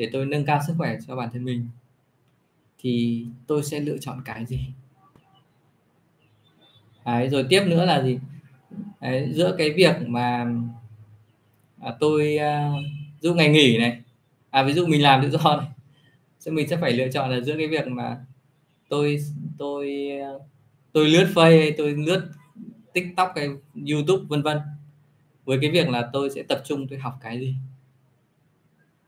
để 0.00 0.08
tôi 0.12 0.26
nâng 0.26 0.44
cao 0.44 0.60
sức 0.66 0.74
khỏe 0.78 0.96
cho 1.06 1.16
bản 1.16 1.28
thân 1.32 1.44
mình 1.44 1.68
thì 2.78 3.24
tôi 3.46 3.62
sẽ 3.62 3.80
lựa 3.80 3.98
chọn 3.98 4.22
cái 4.24 4.46
gì? 4.46 4.60
Đấy, 7.04 7.28
rồi 7.28 7.46
tiếp 7.48 7.62
nữa 7.66 7.84
là 7.84 8.02
gì? 8.02 8.18
Đấy, 9.00 9.28
giữa 9.32 9.54
cái 9.58 9.70
việc 9.70 9.96
mà 10.06 10.46
à, 11.80 11.94
tôi 12.00 12.36
à, 12.36 12.70
dụ 13.20 13.34
ngày 13.34 13.48
nghỉ 13.48 13.78
này 13.78 14.00
à 14.50 14.62
ví 14.62 14.72
dụ 14.72 14.86
mình 14.86 15.02
làm 15.02 15.22
tự 15.22 15.30
do 15.30 15.56
này 15.56 15.68
thì 16.44 16.50
mình 16.50 16.68
sẽ 16.68 16.76
phải 16.76 16.92
lựa 16.92 17.08
chọn 17.08 17.30
là 17.30 17.40
giữa 17.40 17.56
cái 17.58 17.68
việc 17.68 17.86
mà 17.86 18.24
tôi 18.88 19.18
tôi 19.58 20.10
à, 20.22 20.30
tôi 20.92 21.08
lướt 21.08 21.28
face 21.34 21.72
tôi 21.78 21.94
lướt 21.94 22.30
tiktok 22.92 23.32
cái 23.34 23.48
youtube 23.90 24.24
vân 24.28 24.42
vân. 24.42 24.58
Với 25.44 25.58
cái 25.60 25.70
việc 25.70 25.88
là 25.88 26.10
tôi 26.12 26.30
sẽ 26.30 26.42
tập 26.42 26.62
trung 26.64 26.88
tôi 26.88 26.98
học 26.98 27.18
cái 27.20 27.40
gì? 27.40 27.54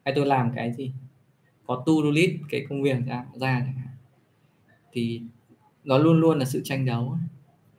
Hay 0.04 0.14
tôi 0.16 0.26
làm 0.26 0.52
cái 0.54 0.72
gì? 0.72 0.92
Có 1.66 1.82
to 1.86 1.92
do 2.04 2.10
list 2.10 2.30
cái 2.48 2.66
công 2.68 2.82
việc 2.82 2.96
ra 3.06 3.26
ra 3.34 3.66
thì 4.92 5.22
nó 5.84 5.98
luôn 5.98 6.20
luôn 6.20 6.38
là 6.38 6.44
sự 6.44 6.60
tranh 6.64 6.84
đấu 6.84 7.16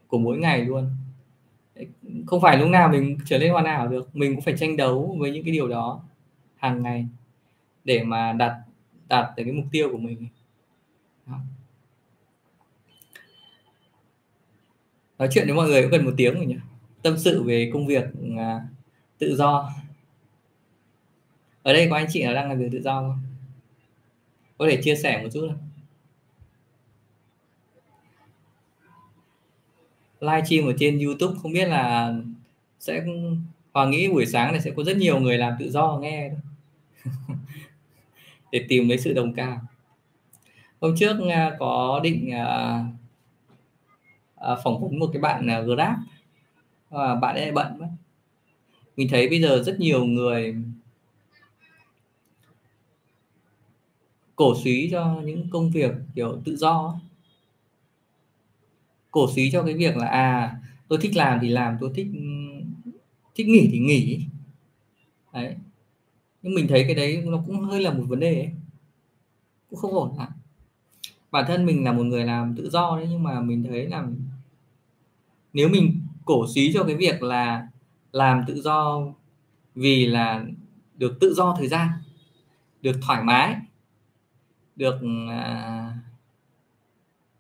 của 0.08 0.18
mỗi 0.18 0.38
ngày 0.38 0.66
luôn. 0.66 0.90
Không 2.26 2.42
phải 2.42 2.58
lúc 2.58 2.70
nào 2.70 2.90
mình 2.90 3.18
trở 3.26 3.40
nên 3.40 3.52
hoàn 3.52 3.66
hảo 3.66 3.88
được. 3.88 4.16
Mình 4.16 4.36
cũng 4.36 4.44
phải 4.44 4.58
tranh 4.58 4.78
đấu 4.78 5.16
với 5.20 5.32
những 5.32 5.44
cái 5.44 5.54
điều 5.54 5.68
đó 5.68 6.04
hàng 6.56 6.84
ngày 6.84 7.08
để 7.84 8.04
mà 8.04 8.34
đạt 8.34 8.52
đạt 9.08 9.26
được 9.38 9.44
cái 9.44 9.54
mục 9.54 9.66
tiêu 9.72 9.90
của 9.92 9.98
mình. 9.98 10.28
Đó. 11.26 11.40
nói 15.24 15.30
chuyện 15.32 15.48
với 15.48 15.56
mọi 15.56 15.68
người 15.68 15.82
cũng 15.82 15.92
gần 15.92 16.06
một 16.06 16.14
tiếng 16.18 16.34
rồi 16.34 16.46
nhỉ? 16.46 16.58
Tâm 17.02 17.18
sự 17.18 17.44
về 17.44 17.70
công 17.74 17.88
việc 17.88 18.04
à, 18.38 18.62
tự 19.18 19.36
do 19.36 19.70
ở 21.64 21.74
đây 21.74 21.88
có 21.90 21.96
anh 21.96 22.08
chị 22.10 22.24
nào 22.24 22.34
đang 22.34 22.50
làm 22.50 22.60
việc 22.60 22.70
tự 22.72 22.82
do 22.82 23.02
không? 23.02 23.22
Có 24.58 24.68
thể 24.70 24.82
chia 24.82 24.96
sẻ 24.96 25.22
một 25.24 25.30
chút 25.34 25.48
không? 25.50 25.70
Livestream 30.20 30.66
ở 30.66 30.74
trên 30.80 31.00
YouTube 31.00 31.40
không 31.42 31.54
biết 31.54 31.68
là 31.68 32.14
sẽ, 32.80 33.06
Hoàng 33.74 33.92
nghĩ 33.92 34.10
buổi 34.10 34.26
sáng 34.26 34.52
này 34.52 34.62
sẽ 34.62 34.72
có 34.76 34.84
rất 34.84 34.98
nhiều 34.98 35.20
người 35.20 35.38
làm 35.38 35.54
tự 35.60 35.72
do 35.72 36.00
nghe 36.02 36.32
để 38.52 38.66
tìm 38.70 38.90
lấy 38.90 38.98
sự 38.98 39.14
đồng 39.14 39.34
cảm. 39.34 39.58
Hôm 40.82 40.96
trước 40.98 41.18
à, 41.30 41.56
có 41.60 42.00
định 42.04 42.32
à, 42.32 42.80
à, 44.36 44.56
phỏng 44.64 44.82
vấn 44.82 45.00
một 45.00 45.10
cái 45.14 45.22
bạn 45.22 45.48
Grab. 45.66 45.96
Và 46.90 47.16
bạn 47.16 47.36
ấy 47.36 47.52
bận 47.52 47.80
mất 47.80 47.88
mình 48.98 49.08
thấy 49.12 49.30
bây 49.30 49.42
giờ 49.42 49.64
rất 49.64 49.80
nhiều 49.80 50.06
người 50.06 50.56
cổ 54.36 54.56
suý 54.64 54.90
cho 54.92 55.22
những 55.26 55.50
công 55.50 55.72
việc, 55.72 55.92
kiểu, 56.16 56.42
tự 56.46 56.58
do 56.58 57.00
cổ 59.12 59.28
suý 59.36 59.52
cho 59.52 59.64
cái 59.64 59.74
việc 59.74 59.98
là 59.98 60.08
à 60.08 60.58
tôi 60.88 61.00
thích 61.02 61.16
làm 61.16 61.40
thì 61.42 61.50
làm, 61.50 61.78
tôi 61.82 61.92
thích 61.96 62.08
thích 63.36 63.48
nghỉ 63.48 63.70
thì 63.72 63.80
nghỉ. 63.80 64.26
Đấy. 65.34 65.56
Nhưng 66.42 66.54
mình 66.54 66.68
thấy 66.68 66.84
cái 66.84 66.96
đấy 66.96 67.24
nó 67.26 67.44
cũng 67.46 67.60
hơi 67.60 67.82
là 67.82 67.94
một 67.94 68.04
vấn 68.08 68.20
đề 68.20 68.36
ấy. 68.36 68.52
cũng 69.70 69.80
không 69.80 69.94
ổn 69.94 70.18
lắm. 70.18 70.30
Bản 71.32 71.46
thân 71.48 71.66
mình 71.66 71.84
là 71.84 71.92
một 71.92 72.04
người 72.04 72.24
làm 72.26 72.56
tự 72.56 72.70
do 72.70 72.98
đấy, 72.98 73.08
nhưng 73.10 73.24
mà 73.24 73.42
mình 73.42 73.64
thấy 73.64 73.88
là 73.88 74.08
nếu 75.54 75.70
mình 75.70 76.02
cổ 76.26 76.48
suý 76.56 76.72
cho 76.74 76.84
cái 76.84 76.96
việc 76.96 77.24
là 77.24 77.68
làm 78.12 78.44
tự 78.48 78.62
do 78.62 79.02
vì 79.76 80.06
là 80.06 80.46
được 80.98 81.18
tự 81.20 81.34
do 81.34 81.56
thời 81.58 81.68
gian, 81.68 81.90
được 82.82 82.96
thoải 83.02 83.24
mái 83.24 83.56
được 84.76 85.00
à, 85.30 85.94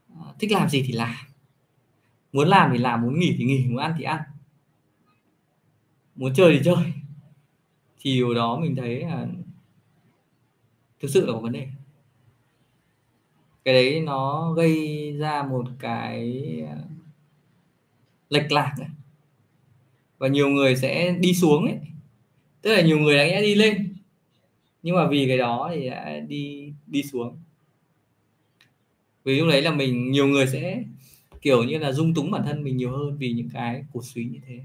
à, 0.10 0.26
thích 0.40 0.52
làm 0.52 0.70
gì 0.70 0.84
thì 0.88 0.94
làm. 0.94 1.16
Muốn 2.34 2.48
làm 2.48 2.70
thì 2.74 2.78
làm 2.78 3.02
muốn 3.02 3.20
nghỉ 3.20 3.36
thì 3.38 3.46
nghỉ 3.46 3.66
muốn 3.68 3.78
ăn 3.78 3.96
thì 3.98 4.04
ăn. 4.04 4.20
Muốn 6.16 6.34
chơi 6.34 6.58
thì 6.58 6.62
chơi. 6.66 6.94
Thì 8.00 8.14
điều 8.14 8.34
đó 8.34 8.60
mình 8.60 8.76
thấy 8.76 9.00
là 9.00 9.28
thực 11.00 11.08
sự 11.08 11.26
là 11.26 11.34
có 11.34 11.40
vấn 11.40 11.52
đề. 11.52 11.68
Cái 13.66 13.74
đấy 13.74 14.02
nó 14.02 14.54
gây 14.54 15.14
ra 15.20 15.44
một 15.44 15.66
cái 15.80 16.44
à, 16.70 16.78
lệch 18.30 18.52
lạc 18.52 18.76
ấy. 18.80 18.88
và 20.18 20.28
nhiều 20.28 20.50
người 20.50 20.76
sẽ 20.76 21.16
đi 21.20 21.34
xuống 21.34 21.66
ấy. 21.66 21.80
Tức 22.62 22.74
là 22.76 22.82
nhiều 22.82 23.00
người 23.00 23.18
đã 23.18 23.42
đi 23.42 23.56
lên. 23.56 23.96
Nhưng 24.84 24.96
mà 24.96 25.08
vì 25.08 25.28
cái 25.28 25.38
đó 25.38 25.72
thì 25.74 25.90
đã 25.90 26.20
đi 26.20 26.63
đi 26.94 27.04
xuống. 27.04 27.38
Vì 29.24 29.40
lúc 29.40 29.48
đấy 29.50 29.62
là 29.62 29.72
mình, 29.72 30.12
nhiều 30.12 30.28
người 30.28 30.48
sẽ 30.48 30.84
kiểu 31.42 31.64
như 31.64 31.78
là 31.78 31.92
dung 31.92 32.14
túng 32.14 32.32
bản 32.32 32.44
thân 32.46 32.64
mình 32.64 32.78
nhiều 32.78 32.92
hơn 32.92 33.18
vì 33.18 33.32
những 33.32 33.50
cái 33.54 33.86
cổ 33.94 34.02
suý 34.04 34.26
như 34.26 34.40
thế. 34.48 34.60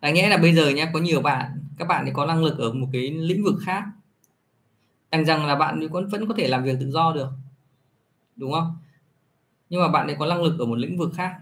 Đáng 0.00 0.14
nghĩa 0.14 0.28
là 0.28 0.36
bây 0.36 0.54
giờ 0.54 0.70
nhé 0.70 0.90
có 0.92 1.00
nhiều 1.00 1.20
bạn, 1.20 1.58
các 1.78 1.88
bạn 1.88 2.04
thì 2.06 2.12
có 2.14 2.26
năng 2.26 2.44
lực 2.44 2.58
ở 2.58 2.72
một 2.72 2.88
cái 2.92 3.10
lĩnh 3.10 3.44
vực 3.44 3.54
khác. 3.60 3.84
Đành 5.10 5.24
rằng 5.24 5.46
là 5.46 5.56
bạn 5.56 5.88
vẫn 5.88 6.08
vẫn 6.08 6.28
có 6.28 6.34
thể 6.34 6.48
làm 6.48 6.64
việc 6.64 6.76
tự 6.80 6.90
do 6.90 7.12
được, 7.12 7.28
đúng 8.36 8.52
không? 8.52 8.76
Nhưng 9.70 9.80
mà 9.80 9.88
bạn 9.88 10.06
ấy 10.06 10.16
có 10.18 10.26
năng 10.26 10.42
lực 10.42 10.58
ở 10.58 10.66
một 10.66 10.78
lĩnh 10.78 10.98
vực 10.98 11.12
khác. 11.14 11.34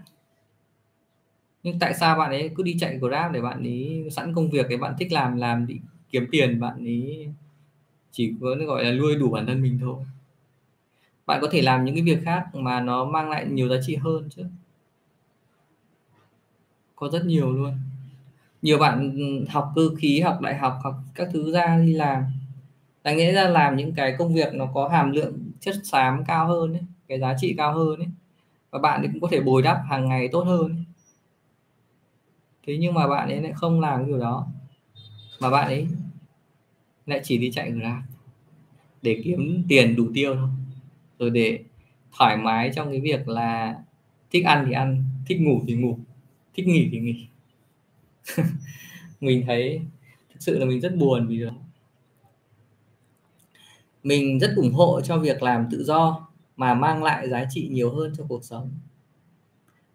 Nhưng 1.63 1.79
tại 1.79 1.93
sao 1.93 2.17
bạn 2.17 2.31
ấy 2.31 2.51
cứ 2.55 2.63
đi 2.63 2.77
chạy 2.79 2.97
grab 2.97 3.31
để 3.31 3.41
bạn 3.41 3.63
ấy 3.63 4.07
sẵn 4.11 4.33
công 4.33 4.49
việc, 4.49 4.65
để 4.69 4.77
bạn 4.77 4.95
thích 4.99 5.11
làm 5.11 5.37
làm 5.37 5.67
đi 5.67 5.79
kiếm 6.09 6.27
tiền, 6.31 6.59
bạn 6.59 6.85
ấy 6.85 7.33
chỉ 8.17 8.33
có 8.41 8.55
gọi 8.67 8.83
là 8.85 8.91
nuôi 8.91 9.15
đủ 9.15 9.29
bản 9.29 9.45
thân 9.45 9.61
mình 9.61 9.79
thôi. 9.81 9.95
Bạn 11.25 11.39
có 11.41 11.47
thể 11.51 11.61
làm 11.61 11.85
những 11.85 11.95
cái 11.95 12.03
việc 12.03 12.19
khác 12.23 12.55
mà 12.55 12.81
nó 12.81 13.05
mang 13.05 13.29
lại 13.29 13.45
nhiều 13.45 13.69
giá 13.69 13.75
trị 13.85 13.95
hơn 13.95 14.29
chứ. 14.29 14.45
Có 16.95 17.09
rất 17.09 17.25
nhiều 17.25 17.51
luôn. 17.51 17.73
Nhiều 18.61 18.77
bạn 18.77 19.15
ừ, 19.17 19.45
học 19.49 19.71
cơ 19.75 19.81
khí 19.97 20.19
học 20.19 20.41
đại 20.41 20.55
học 20.57 20.79
học 20.83 20.95
các 21.15 21.29
thứ 21.33 21.51
ra 21.51 21.77
đi 21.85 21.93
làm. 21.93 22.23
Đáng 23.03 23.17
nghĩa 23.17 23.31
ra 23.33 23.49
làm 23.49 23.75
những 23.75 23.93
cái 23.93 24.15
công 24.19 24.33
việc 24.33 24.53
nó 24.53 24.65
có 24.73 24.87
hàm 24.87 25.11
lượng 25.11 25.51
chất 25.59 25.75
xám 25.83 26.23
cao 26.27 26.47
hơn 26.47 26.73
ấy, 26.73 26.83
cái 27.07 27.19
giá 27.19 27.35
trị 27.39 27.53
cao 27.57 27.73
hơn 27.73 27.99
ấy. 27.99 28.07
Và 28.71 28.79
bạn 28.79 29.01
ấy 29.01 29.09
cũng 29.13 29.21
có 29.21 29.27
thể 29.31 29.41
bồi 29.41 29.61
đắp 29.61 29.77
hàng 29.89 30.09
ngày 30.09 30.29
tốt 30.31 30.41
hơn 30.41 30.75
ấy. 30.75 30.85
thế 32.67 32.77
nhưng 32.77 32.93
mà 32.93 33.07
bạn 33.07 33.29
ấy 33.29 33.41
lại 33.41 33.53
không 33.55 33.81
làm 33.81 33.99
cái 33.99 34.07
điều 34.07 34.19
đó. 34.19 34.47
Mà 35.39 35.49
bạn 35.49 35.67
ấy 35.67 35.87
lại 37.07 37.21
chỉ 37.23 37.37
đi 37.37 37.51
chạy 37.51 37.71
grab 37.71 38.03
để 39.01 39.21
kiếm 39.23 39.63
tiền 39.69 39.95
đủ 39.95 40.07
tiêu 40.13 40.35
thôi. 40.35 40.49
Rồi 41.19 41.29
để 41.29 41.59
thoải 42.17 42.37
mái 42.37 42.71
trong 42.75 42.91
cái 42.91 43.01
việc 43.01 43.27
là 43.27 43.75
thích 44.31 44.45
ăn 44.45 44.63
thì 44.67 44.73
ăn, 44.73 45.03
thích 45.27 45.41
ngủ 45.41 45.61
thì 45.67 45.75
ngủ, 45.75 45.99
thích 46.55 46.67
nghỉ 46.67 46.89
thì 46.91 46.99
nghỉ. 46.99 47.27
Mình 49.21 49.43
thấy 49.47 49.81
thực 50.29 50.41
sự 50.41 50.59
là 50.59 50.65
mình 50.65 50.81
rất 50.81 50.95
buồn 50.95 51.27
vì 51.27 51.45
mình 54.03 54.39
rất 54.39 54.53
ủng 54.55 54.73
hộ 54.73 55.01
cho 55.01 55.17
việc 55.17 55.43
làm 55.43 55.67
tự 55.71 55.83
do 55.83 56.27
mà 56.57 56.73
mang 56.73 57.03
lại 57.03 57.29
giá 57.29 57.45
trị 57.49 57.67
nhiều 57.71 57.95
hơn 57.95 58.13
cho 58.17 58.23
cuộc 58.29 58.43
sống. 58.43 58.71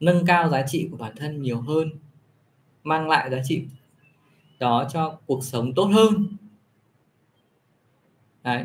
Nâng 0.01 0.27
cao 0.27 0.49
giá 0.49 0.67
trị 0.67 0.89
của 0.91 0.97
bản 0.97 1.13
thân 1.17 1.43
nhiều 1.43 1.61
hơn, 1.61 1.91
mang 2.85 3.09
lại 3.09 3.31
giá 3.31 3.39
trị 3.45 3.63
đó 4.59 4.89
cho 4.93 5.19
cuộc 5.27 5.45
sống 5.45 5.75
tốt 5.75 5.85
hơn 5.85 6.37
đấy 8.45 8.65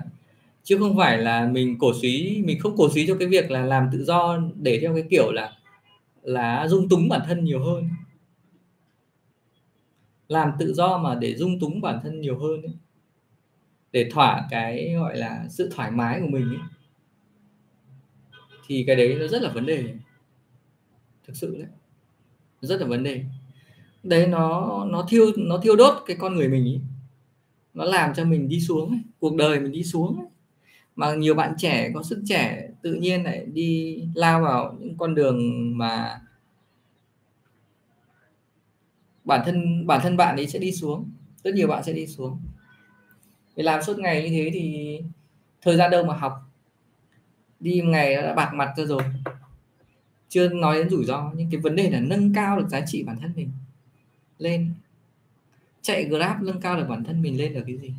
chứ 0.64 0.78
không 0.80 0.98
phải 0.98 1.18
là 1.18 1.48
mình 1.48 1.78
cổ 1.80 1.94
suý, 2.02 2.42
mình 2.46 2.60
không 2.60 2.78
cổ 2.78 2.90
suý 2.90 3.08
cho 3.08 3.16
cái 3.20 3.28
việc 3.28 3.52
là 3.52 3.66
làm 3.66 3.90
tự 3.92 4.04
do 4.04 4.40
để 4.56 4.80
theo 4.82 4.94
cái 4.94 5.04
kiểu 5.10 5.32
là 5.32 5.52
là 6.24 6.68
dung 6.68 6.90
túng 6.90 7.10
bản 7.10 7.22
thân 7.28 7.44
nhiều 7.44 7.64
hơn 7.64 7.90
làm 10.28 10.52
tự 10.60 10.74
do 10.74 10.98
mà 10.98 11.16
để 11.16 11.36
dung 11.36 11.60
túng 11.60 11.82
bản 11.82 12.00
thân 12.04 12.22
nhiều 12.22 12.40
hơn 12.40 12.62
ấy. 12.62 12.74
để 13.92 14.10
thỏa 14.12 14.48
cái 14.50 14.94
gọi 15.00 15.18
là 15.18 15.46
sự 15.50 15.70
thoải 15.76 15.92
mái 15.92 16.20
của 16.22 16.28
mình 16.28 16.50
ấy. 16.50 16.60
thì 18.68 18.84
cái 18.88 18.96
đấy 18.96 19.18
nó 19.20 19.28
rất 19.28 19.42
là 19.42 19.50
vấn 19.50 19.66
đề 19.66 19.94
thực 21.28 21.36
sự 21.36 21.56
đấy 21.58 21.68
rất 22.62 22.82
là 22.82 22.88
vấn 22.88 23.04
đề 23.04 23.24
đấy, 24.04 24.28
nó 24.28 24.86
nó 24.90 25.06
thiêu 25.10 25.26
nó 25.38 25.58
thiêu 25.58 25.76
đốt 25.76 26.04
cái 26.06 26.18
con 26.20 26.36
người 26.36 26.48
mình 26.48 26.66
ấy 26.66 26.82
nó 27.78 27.86
làm 27.86 28.14
cho 28.14 28.26
mình 28.26 28.50
đi 28.50 28.60
xuống 28.60 28.90
ấy. 28.90 29.00
cuộc 29.20 29.36
đời 29.36 29.60
mình 29.60 29.72
đi 29.72 29.84
xuống 29.84 30.18
ấy. 30.18 30.28
mà 30.96 31.16
nhiều 31.16 31.36
bạn 31.36 31.54
trẻ 31.58 31.92
có 31.94 32.04
sức 32.04 32.24
trẻ 32.26 32.70
tự 32.82 32.94
nhiên 32.94 33.24
lại 33.24 33.46
đi 33.46 34.02
lao 34.16 34.42
vào 34.42 34.78
những 34.80 34.98
con 34.98 35.16
đường 35.16 35.38
mà 35.78 36.22
bản 39.24 39.42
thân 39.46 39.88
bản 39.88 40.00
thân 40.04 40.18
bạn 40.18 40.36
ấy 40.36 40.48
sẽ 40.48 40.60
đi 40.60 40.72
xuống, 40.72 41.12
rất 41.44 41.54
nhiều 41.54 41.68
bạn 41.68 41.84
sẽ 41.84 41.94
đi 41.94 42.08
xuống 42.08 42.40
vì 43.56 43.64
làm 43.64 43.84
suốt 43.84 44.00
ngày 44.00 44.24
như 44.24 44.30
thế 44.30 44.50
thì 44.54 45.00
thời 45.62 45.78
gian 45.78 45.92
đâu 45.92 46.04
mà 46.04 46.14
học 46.14 46.34
đi 47.60 47.82
ngày 47.82 48.16
đã 48.16 48.34
bạc 48.34 48.52
mặt 48.54 48.74
ra 48.78 48.86
rồi 48.86 49.04
chưa 50.30 50.50
nói 50.50 50.76
đến 50.76 50.90
rủi 50.90 51.06
ro, 51.06 51.32
nhưng 51.36 51.50
cái 51.52 51.62
vấn 51.62 51.76
đề 51.76 51.90
là 51.90 52.00
nâng 52.00 52.34
cao 52.34 52.60
được 52.60 52.68
giá 52.70 52.82
trị 52.86 53.04
bản 53.04 53.18
thân 53.22 53.34
mình 53.36 53.52
lên 54.38 54.74
chạy 55.88 56.06
grab 56.06 56.42
nâng 56.42 56.62
cao 56.62 56.78
được 56.78 56.86
bản 56.90 57.04
thân 57.04 57.22
mình 57.22 57.38
lên 57.38 57.54
được 57.54 57.64
cái 57.68 57.78
gì? 57.78 57.92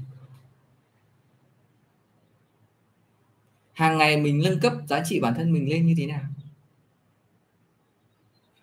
Hàng 3.73 3.99
ngày 3.99 4.17
mình 4.17 4.43
nâng 4.45 4.61
cấp 4.61 4.73
giá 4.89 5.03
trị 5.05 5.21
bản 5.21 5.35
thân 5.35 5.53
mình 5.53 5.69
lên 5.71 5.87
như 5.87 5.95
thế 5.99 6.07
nào? 6.07 6.23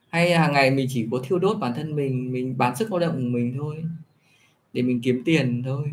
Hay 0.10 0.38
hàng 0.38 0.54
ngày 0.54 0.72
mình 0.72 0.88
chỉ 0.90 1.08
có 1.12 1.22
thiêu 1.24 1.40
đốt 1.40 1.58
bản 1.58 1.74
thân 1.76 1.96
mình 1.96 2.34
mình 2.34 2.58
bán 2.58 2.76
sức 2.76 2.92
lao 2.92 3.00
động 3.00 3.16
của 3.16 3.30
mình 3.30 3.54
thôi 3.58 3.84
để 4.74 4.82
mình 4.82 5.02
kiếm 5.02 5.22
tiền 5.26 5.64
thôi. 5.66 5.92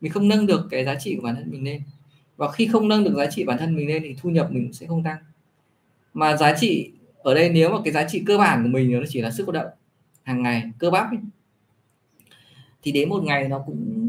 Mình 0.00 0.12
không 0.12 0.28
nâng 0.28 0.46
được 0.46 0.68
cái 0.70 0.84
giá 0.84 0.94
trị 1.00 1.16
của 1.16 1.22
bản 1.22 1.34
thân 1.34 1.50
mình 1.50 1.64
lên. 1.64 1.82
Và 2.36 2.52
khi 2.52 2.66
không 2.66 2.88
nâng 2.88 3.04
được 3.04 3.14
giá 3.16 3.26
trị 3.30 3.44
bản 3.44 3.58
thân 3.58 3.76
mình 3.76 3.88
lên 3.88 4.02
thì 4.02 4.16
thu 4.20 4.30
nhập 4.30 4.48
mình 4.50 4.72
sẽ 4.72 4.86
không 4.86 5.02
tăng. 5.02 5.18
Mà 6.14 6.36
giá 6.36 6.56
trị 6.58 6.90
ở 7.16 7.34
đây 7.34 7.48
nếu 7.48 7.70
mà 7.70 7.78
cái 7.84 7.92
giá 7.92 8.08
trị 8.08 8.22
cơ 8.26 8.38
bản 8.38 8.62
của 8.62 8.68
mình 8.68 8.92
nó 8.92 9.06
chỉ 9.08 9.20
là 9.20 9.30
sức 9.30 9.48
lao 9.48 9.64
động 9.64 9.72
hàng 10.22 10.42
ngày 10.42 10.70
cơ 10.78 10.90
bắp 10.90 11.10
ấy, 11.10 11.18
thì 12.82 12.92
đến 12.92 13.08
một 13.08 13.22
ngày 13.24 13.48
nó 13.48 13.62
cũng 13.66 14.08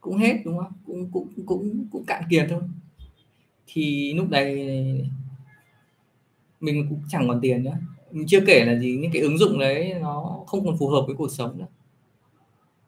cũng 0.00 0.16
hết, 0.16 0.42
đúng 0.44 0.58
không? 0.58 0.72
Cũng 0.86 1.10
cũng 1.12 1.28
cũng 1.46 1.86
cũng 1.92 2.04
cạn 2.04 2.22
kiệt 2.30 2.46
thôi. 2.50 2.60
Thì 3.66 4.14
lúc 4.14 4.28
đấy 4.30 4.68
mình 6.60 6.86
cũng 6.88 7.02
chẳng 7.08 7.28
còn 7.28 7.40
tiền 7.40 7.64
nữa. 7.64 7.76
Mình 8.10 8.26
chưa 8.26 8.40
kể 8.46 8.64
là 8.64 8.78
gì, 8.78 8.96
những 8.96 9.12
cái 9.12 9.22
ứng 9.22 9.38
dụng 9.38 9.58
đấy 9.58 9.94
nó 10.00 10.44
không 10.46 10.64
còn 10.66 10.76
phù 10.78 10.88
hợp 10.88 11.02
với 11.06 11.16
cuộc 11.16 11.30
sống 11.30 11.58
nữa. 11.58 11.66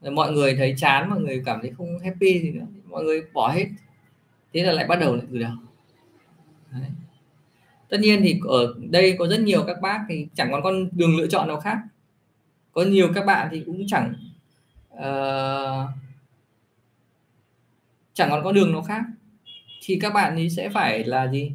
Rồi 0.01 0.13
mọi 0.13 0.33
người 0.33 0.55
thấy 0.55 0.75
chán, 0.79 1.11
mọi 1.11 1.21
người 1.21 1.43
cảm 1.47 1.59
thấy 1.63 1.71
không 1.71 1.99
happy 1.99 2.41
gì 2.41 2.51
nữa. 2.51 2.67
Mọi 2.91 3.05
người 3.05 3.23
bỏ 3.33 3.53
hết. 3.53 3.67
Thế 4.53 4.63
là 4.63 4.73
lại 4.73 4.87
bắt 4.87 4.97
đầu 4.97 5.17
lại 5.17 5.27
từ 5.33 5.39
đầu. 5.39 5.53
Đấy. 6.73 6.91
tất 7.89 8.01
nhiên 8.01 8.21
thì 8.23 8.41
ở 8.49 8.75
đây 8.91 9.17
có 9.19 9.27
rất 9.29 9.41
nhiều 9.41 9.65
các 9.67 9.77
bác 9.83 9.99
thì 10.09 10.27
chẳng 10.35 10.49
còn 10.53 10.63
con 10.63 10.89
đường 10.93 11.17
lựa 11.17 11.27
chọn 11.27 11.49
nào 11.49 11.61
khác 11.61 11.79
có 12.75 12.83
nhiều 12.83 13.13
các 13.15 13.27
bạn 13.27 13.49
thì 13.51 13.63
cũng 13.67 13.87
chẳng 13.87 14.15
uh, 14.95 15.91
chẳng 18.15 18.31
còn 18.31 18.45
con 18.45 18.55
đường 18.55 18.73
nào 18.73 18.83
khác. 18.83 19.03
Thì 19.83 19.99
các 20.01 20.15
bạn 20.15 20.35
ấy 20.35 20.51
sẽ 20.51 20.69
phải 20.69 21.05
là 21.05 21.29
gì? 21.29 21.53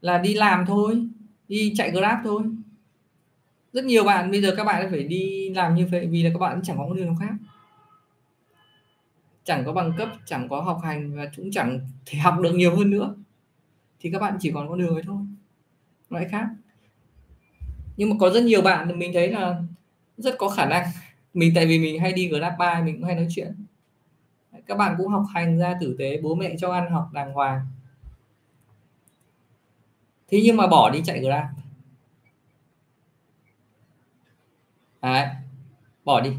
Là 0.00 0.18
đi 0.18 0.34
làm 0.34 0.66
thôi 0.66 1.06
đi 1.48 1.74
chạy 1.76 1.90
grab 1.90 2.18
thôi. 2.24 2.42
Rất 3.72 3.84
nhiều 3.84 4.04
bạn 4.04 4.30
bây 4.30 4.42
giờ 4.42 4.54
các 4.56 4.64
bạn 4.64 4.90
phải 4.90 5.02
đi 5.02 5.48
làm 5.48 5.74
như 5.74 5.86
vậy 5.86 6.06
vì 6.06 6.22
là 6.22 6.30
các 6.32 6.38
bạn 6.38 6.60
chẳng 6.64 6.78
có 6.78 6.94
đường 6.94 7.06
nào 7.06 7.16
khác. 7.20 7.34
Chẳng 9.44 9.64
có 9.64 9.72
bằng 9.72 9.92
cấp 9.98 10.08
chẳng 10.26 10.48
có 10.48 10.60
học 10.60 10.80
hành 10.84 11.16
và 11.16 11.30
cũng 11.36 11.50
chẳng 11.50 11.80
thể 12.06 12.18
học 12.18 12.34
được 12.42 12.52
nhiều 12.54 12.76
hơn 12.76 12.90
nữa. 12.90 13.14
Thì 14.00 14.10
các 14.10 14.18
bạn 14.18 14.36
chỉ 14.40 14.50
còn 14.54 14.68
con 14.68 14.78
đường 14.78 14.94
ấy 14.94 15.02
thôi. 15.06 15.18
Loại 16.10 16.28
khác 16.30 16.46
nhưng 17.98 18.10
mà 18.10 18.16
có 18.20 18.30
rất 18.30 18.42
nhiều 18.42 18.62
bạn 18.62 18.98
mình 18.98 19.12
thấy 19.12 19.28
là 19.28 19.62
rất 20.16 20.34
có 20.38 20.48
khả 20.48 20.66
năng. 20.66 20.86
Mình 21.34 21.52
tại 21.54 21.66
vì 21.66 21.78
mình 21.78 22.00
hay 22.00 22.12
đi 22.12 22.28
grab 22.28 22.52
bike 22.58 22.82
mình 22.84 22.94
cũng 22.94 23.04
hay 23.04 23.14
nói 23.14 23.26
chuyện. 23.30 23.54
Các 24.66 24.78
bạn 24.78 24.94
cũng 24.98 25.08
học 25.08 25.24
hành 25.34 25.58
ra 25.58 25.74
tử 25.80 25.96
tế 25.98 26.20
bố 26.22 26.34
mẹ 26.34 26.54
cho 26.58 26.72
ăn 26.72 26.90
học 26.90 27.08
đàng 27.12 27.32
hoàng. 27.32 27.66
Thế 30.28 30.40
nhưng 30.44 30.56
mà 30.56 30.66
bỏ 30.66 30.90
đi 30.90 31.02
chạy 31.04 31.20
grab. 31.20 31.44
Đấy, 35.02 35.26
bỏ 36.04 36.20
đi. 36.20 36.30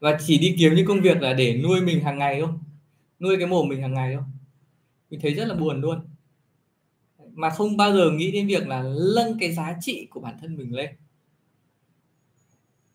Và 0.00 0.18
chỉ 0.26 0.38
đi 0.38 0.56
kiếm 0.58 0.74
những 0.74 0.86
công 0.86 1.00
việc 1.00 1.22
là 1.22 1.32
để 1.32 1.60
nuôi 1.62 1.80
mình 1.80 2.04
hàng 2.04 2.18
ngày 2.18 2.40
không 2.40 2.58
nuôi 3.20 3.36
cái 3.38 3.46
mồm 3.46 3.68
mình 3.68 3.82
hàng 3.82 3.94
ngày 3.94 4.14
không 4.14 4.30
mình 5.10 5.20
thấy 5.20 5.34
rất 5.34 5.48
là 5.48 5.54
buồn 5.54 5.80
luôn 5.80 6.00
mà 7.36 7.50
không 7.50 7.76
bao 7.76 7.92
giờ 7.92 8.10
nghĩ 8.10 8.32
đến 8.32 8.46
việc 8.46 8.68
là 8.68 8.82
nâng 9.14 9.38
cái 9.40 9.52
giá 9.52 9.76
trị 9.80 10.06
của 10.10 10.20
bản 10.20 10.38
thân 10.40 10.56
mình 10.56 10.74
lên. 10.74 10.90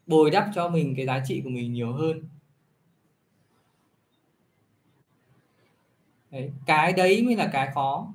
Bồi 0.08 0.32
đắp 0.32 0.50
cho 0.56 0.70
mình 0.70 0.96
cái 0.96 1.06
giá 1.06 1.24
trị 1.26 1.42
của 1.44 1.50
mình 1.50 1.74
nhiều 1.74 1.94
hơn. 1.94 2.24
Đấy, 6.32 6.52
cái 6.66 6.94
đấy 6.94 7.24
mới 7.24 7.36
là 7.36 7.50
cái 7.54 7.70
khó. 7.74 8.14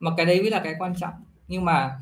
Mà 0.00 0.10
cái 0.16 0.26
đấy 0.26 0.42
mới 0.42 0.50
là 0.50 0.60
cái 0.64 0.74
quan 0.78 0.94
trọng. 0.96 1.14
Nhưng 1.48 1.64
mà 1.64 2.00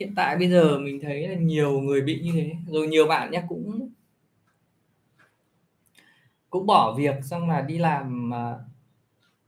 hiện 0.00 0.14
tại 0.16 0.36
bây 0.36 0.50
giờ 0.50 0.78
mình 0.78 1.00
thấy 1.02 1.28
là 1.28 1.34
nhiều 1.34 1.80
người 1.80 2.00
bị 2.00 2.20
như 2.20 2.32
thế. 2.32 2.52
Rồi 2.66 2.88
nhiều 2.88 3.06
bạn 3.06 3.30
nhé 3.30 3.42
cũng 3.48 3.88
cũng 6.50 6.66
bỏ 6.66 6.94
việc 6.94 7.14
xong 7.24 7.48
là 7.48 7.60
đi 7.60 7.78
làm 7.78 8.34
à, 8.34 8.54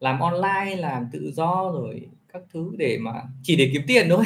làm 0.00 0.20
online 0.20 0.76
làm 0.76 1.08
tự 1.12 1.32
do 1.32 1.72
rồi 1.72 2.08
các 2.36 2.42
thứ 2.52 2.72
để 2.78 2.98
mà 3.00 3.22
chỉ 3.42 3.56
để 3.56 3.70
kiếm 3.72 3.82
tiền 3.86 4.06
thôi. 4.08 4.24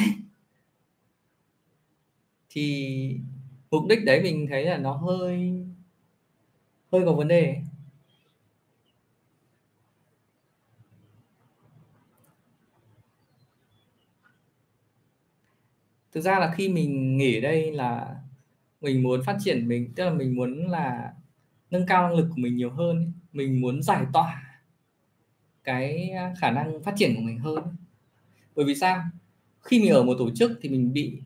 Thì 2.49 3.17
mục 3.71 3.83
đích 3.89 4.05
đấy 4.05 4.21
mình 4.23 4.47
thấy 4.49 4.65
là 4.65 4.77
nó 4.77 4.93
hơi 4.93 5.63
hơi 6.91 7.01
có 7.05 7.13
vấn 7.13 7.27
đề. 7.27 7.61
Thực 16.11 16.21
ra 16.21 16.39
là 16.39 16.53
khi 16.55 16.69
mình 16.69 17.17
nghỉ 17.17 17.37
ở 17.37 17.41
đây 17.41 17.71
là 17.71 18.15
mình 18.81 19.03
muốn 19.03 19.21
phát 19.25 19.37
triển 19.39 19.67
mình, 19.67 19.93
tức 19.95 20.05
là 20.05 20.11
mình 20.13 20.35
muốn 20.35 20.67
là 20.67 21.13
nâng 21.71 21.85
cao 21.85 22.07
năng 22.07 22.17
lực 22.17 22.27
của 22.29 22.41
mình 22.41 22.55
nhiều 22.55 22.69
hơn 22.69 23.13
mình 23.33 23.61
muốn 23.61 23.83
giải 23.83 24.05
tỏa 24.13 24.61
cái 25.63 26.11
khả 26.39 26.51
năng 26.51 26.83
phát 26.83 26.93
triển 26.97 27.15
của 27.15 27.21
mình 27.21 27.39
hơn 27.39 27.63
bởi 28.55 28.65
vì 28.65 28.75
sao? 28.75 29.03
Khi 29.61 29.79
mình 29.79 29.91
ở 29.91 30.03
một 30.03 30.15
tổ 30.19 30.29
chức 30.35 30.51
thì 30.61 30.69
mình 30.69 30.93
bị 30.93 31.21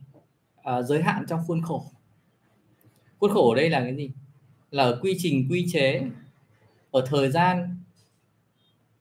uh, 0.60 0.86
giới 0.86 1.04
hạn 1.04 1.26
trong 1.30 1.40
khuôn 1.48 1.62
khổ. 1.62 1.92
Khuôn 3.20 3.34
khổ 3.34 3.50
ở 3.52 3.56
đây 3.56 3.70
là 3.70 3.80
cái 3.80 3.96
gì? 3.96 4.12
Là 4.72 4.84
ở 4.84 5.00
quy 5.02 5.16
trình 5.20 5.48
quy 5.50 5.66
chế 5.74 6.02
ở 6.92 7.06
thời 7.08 7.32
gian 7.32 7.78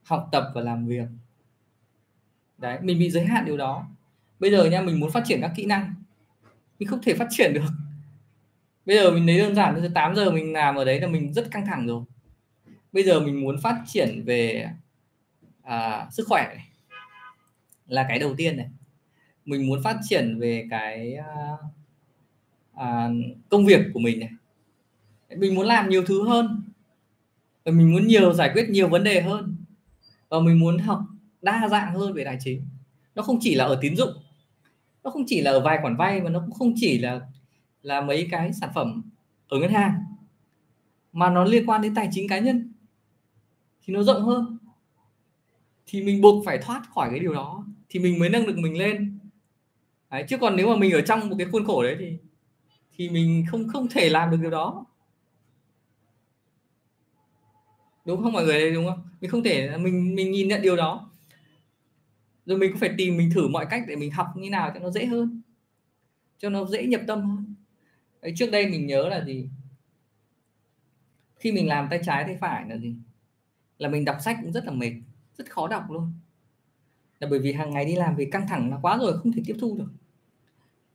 học 0.03 0.29
tập 0.33 0.51
và 0.55 0.61
làm 0.61 0.87
việc. 0.87 1.09
Đấy 2.59 2.79
mình 2.83 2.99
bị 2.99 3.11
giới 3.11 3.25
hạn 3.25 3.45
điều 3.45 3.57
đó. 3.57 3.87
Bây 4.39 4.51
giờ 4.51 4.65
nha 4.65 4.81
mình 4.81 5.01
muốn 5.01 5.11
phát 5.11 5.23
triển 5.27 5.41
các 5.41 5.53
kỹ 5.57 5.67
năng. 5.67 5.95
Mình 6.79 6.89
không 6.89 7.03
thể 7.03 7.15
phát 7.15 7.27
triển 7.31 7.55
được. 7.55 7.69
Bây 8.87 8.97
giờ 8.97 9.11
mình 9.11 9.27
lấy 9.27 9.39
đơn 9.39 9.55
giản 9.55 9.75
từ 9.83 9.89
8 9.89 10.17
giờ 10.17 10.31
mình 10.31 10.53
làm 10.53 10.75
ở 10.75 10.85
đấy 10.85 11.01
là 11.01 11.07
mình 11.07 11.33
rất 11.33 11.51
căng 11.51 11.67
thẳng 11.67 11.87
rồi. 11.87 12.05
Bây 12.93 13.05
giờ 13.05 13.21
mình 13.21 13.41
muốn 13.41 13.61
phát 13.61 13.83
triển 13.87 14.23
về 14.25 14.69
à, 15.63 16.09
sức 16.11 16.27
khỏe 16.29 16.47
này 16.57 16.69
là 17.87 18.07
cái 18.09 18.19
đầu 18.19 18.35
tiên 18.37 18.57
này. 18.57 18.69
Mình 19.45 19.67
muốn 19.67 19.83
phát 19.83 19.97
triển 20.09 20.39
về 20.39 20.67
cái 20.71 21.17
uh, 21.19 21.61
uh, 22.73 23.39
công 23.49 23.67
việc 23.67 23.81
của 23.95 24.01
mình 24.01 24.21
này. 24.21 24.31
Mình 25.37 25.55
muốn 25.55 25.67
làm 25.67 25.89
nhiều 25.89 26.05
thứ 26.07 26.29
hơn. 26.29 26.63
Và 27.65 27.73
mình 27.73 27.93
muốn 27.93 28.07
nhiều 28.07 28.33
giải 28.33 28.51
quyết 28.55 28.71
nhiều 28.71 28.89
vấn 28.89 29.05
đề 29.05 29.21
hơn. 29.23 29.57
Và 30.29 30.41
mình 30.41 30.59
muốn 30.59 30.79
học 30.79 31.01
đa 31.43 31.69
dạng 31.71 31.95
hơn 31.95 32.13
về 32.13 32.25
tài 32.25 32.39
chính. 32.41 32.63
Nó 33.15 33.23
không 33.23 33.39
chỉ 33.41 33.55
là 33.55 33.65
ở 33.65 33.79
tín 33.81 33.97
dụng. 33.97 34.11
Nó 35.05 35.11
không 35.11 35.25
chỉ 35.27 35.41
là 35.41 35.51
ở 35.51 35.61
vài 35.61 35.79
khoản 35.83 35.97
vay 35.97 36.21
mà 36.21 36.31
nó 36.31 36.41
cũng 36.41 36.55
không 36.55 36.73
chỉ 36.77 36.99
là 36.99 37.21
là 37.83 38.01
mấy 38.01 38.29
cái 38.31 38.53
sản 38.53 38.71
phẩm 38.75 39.03
ở 39.49 39.59
ngân 39.59 39.73
hàng. 39.73 40.05
Mà 41.13 41.31
nó 41.31 41.45
liên 41.45 41.67
quan 41.67 41.83
đến 41.83 41.95
tài 41.95 42.09
chính 42.13 42.29
cá 42.29 42.39
nhân. 42.39 42.73
Thì 43.83 43.95
nó 43.95 44.03
rộng 44.03 44.23
hơn. 44.23 44.59
Thì 45.87 46.03
mình 46.03 46.21
buộc 46.21 46.45
phải 46.47 46.59
thoát 46.59 46.83
khỏi 46.95 47.11
cái 47.11 47.19
điều 47.21 47.35
đó 47.35 47.67
thì 47.89 48.01
mình 48.01 48.19
mới 48.19 48.29
nâng 48.29 48.47
được 48.47 48.59
mình 48.59 48.79
lên. 48.79 49.19
Đấy, 50.11 50.25
chứ 50.29 50.39
còn 50.39 50.57
nếu 50.57 50.69
mà 50.69 50.77
mình 50.77 50.93
ở 50.93 51.01
trong 51.01 51.29
một 51.29 51.37
cái 51.39 51.47
khuôn 51.53 51.65
khổ 51.65 51.83
đấy 51.83 51.97
thì 51.99 52.19
thì 52.97 53.09
mình 53.09 53.45
không 53.51 53.69
không 53.69 53.89
thể 53.89 54.09
làm 54.09 54.31
được 54.31 54.39
điều 54.41 54.51
đó. 54.51 54.87
Đúng 58.05 58.23
không 58.23 58.33
mọi 58.33 58.45
người 58.45 58.73
đúng 58.73 58.87
không? 58.87 59.03
Mình 59.21 59.31
không 59.31 59.43
thể 59.43 59.77
mình 59.77 60.15
mình 60.15 60.31
nhìn 60.31 60.49
nhận 60.49 60.63
điều 60.63 60.77
đó. 60.77 61.11
Rồi 62.47 62.59
mình 62.59 62.71
cũng 62.71 62.81
phải 62.81 62.95
tìm 62.99 63.17
mình 63.17 63.31
thử 63.35 63.49
mọi 63.49 63.67
cách 63.71 63.85
để 63.89 63.97
mình 63.97 64.11
học 64.11 64.27
như 64.37 64.51
nào 64.51 64.71
cho 64.75 64.81
nó 64.81 64.91
dễ 64.91 65.07
hơn 65.07 65.43
cho 66.39 66.51
nó 66.51 66.65
dễ 66.65 66.87
nhập 66.87 67.01
tâm 67.07 67.23
hơn. 67.23 67.55
Đấy, 68.23 68.33
trước 68.37 68.51
đây 68.51 68.67
mình 68.67 68.87
nhớ 68.87 69.09
là 69.09 69.25
gì? 69.25 69.49
Khi 71.37 71.53
mình 71.53 71.69
làm 71.69 71.87
tay 71.91 72.01
trái 72.07 72.25
tay 72.25 72.37
phải 72.41 72.69
là 72.69 72.77
gì? 72.77 72.95
Là 73.79 73.89
mình 73.89 74.05
đọc 74.05 74.17
sách 74.21 74.39
cũng 74.43 74.53
rất 74.53 74.65
là 74.65 74.73
mệt 74.73 74.93
rất 75.39 75.51
khó 75.51 75.69
đọc 75.69 75.91
luôn 75.91 76.13
là 77.25 77.31
bởi 77.31 77.39
vì 77.39 77.53
hàng 77.53 77.71
ngày 77.71 77.85
đi 77.85 77.97
làm 77.97 78.17
vì 78.17 78.31
căng 78.31 78.47
thẳng 78.49 78.71
là 78.71 78.79
quá 78.83 78.99
rồi, 78.99 79.19
không 79.19 79.33
thể 79.33 79.43
tiếp 79.47 79.57
thu 79.61 79.77
được. 79.79 79.91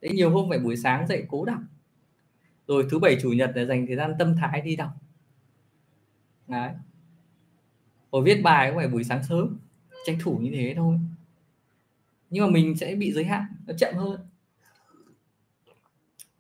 Đấy 0.01 0.11
nhiều 0.11 0.29
hôm 0.29 0.49
phải 0.49 0.59
buổi 0.59 0.77
sáng 0.77 1.07
dậy 1.07 1.25
cố 1.29 1.45
đọc. 1.45 1.59
Rồi 2.67 2.87
thứ 2.91 2.99
bảy, 2.99 3.17
chủ 3.21 3.31
nhật 3.31 3.51
là 3.55 3.65
dành 3.65 3.87
thời 3.87 3.95
gian 3.95 4.13
tâm 4.19 4.35
thái 4.35 4.61
đi 4.61 4.75
đọc. 4.75 4.91
Đấy. 6.47 6.71
Rồi 8.11 8.21
viết 8.25 8.41
bài 8.43 8.69
cũng 8.69 8.77
phải 8.77 8.87
buổi 8.87 9.03
sáng 9.03 9.23
sớm, 9.23 9.57
tranh 10.05 10.17
thủ 10.21 10.37
như 10.37 10.51
thế 10.53 10.73
thôi. 10.77 10.99
Nhưng 12.29 12.45
mà 12.45 12.51
mình 12.51 12.77
sẽ 12.77 12.95
bị 12.95 13.11
giới 13.11 13.23
hạn, 13.23 13.45
nó 13.67 13.73
chậm 13.77 13.95
hơn. 13.95 14.19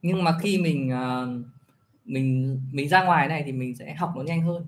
Nhưng 0.01 0.23
mà 0.23 0.39
khi 0.41 0.57
mình 0.57 0.89
ờ, 0.89 1.27
mình 2.05 2.59
mình 2.71 2.89
ra 2.89 3.03
ngoài 3.03 3.27
này 3.27 3.43
thì 3.45 3.51
mình 3.51 3.75
sẽ 3.75 3.93
học 3.93 4.13
nó 4.17 4.23
nhanh 4.23 4.41
hơn. 4.41 4.65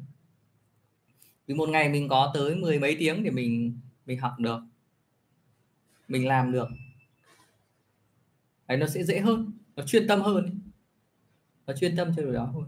Vì 1.48 1.56
một 1.56 1.70
ngày 1.70 1.90
mình 1.90 2.08
có 2.10 2.32
tới 2.34 2.56
mười 2.56 2.80
mấy 2.80 2.96
tiếng 3.00 3.24
để 3.24 3.32
mình 3.32 3.80
mình 4.06 4.20
học 4.20 4.34
được 4.40 4.60
mình 6.12 6.28
làm 6.28 6.52
được. 6.52 6.68
Đấy, 8.68 8.78
nó 8.78 8.88
sẽ 8.88 9.04
dễ 9.04 9.20
hơn, 9.20 9.52
nó 9.76 9.84
chuyên 9.84 10.08
tâm 10.08 10.22
hơn 10.22 10.62
nó 11.68 11.78
chuyên 11.78 11.96
tâm 11.96 12.12
cho 12.16 12.24
điều 12.24 12.34
đó 12.34 12.46
hơn. 12.46 12.64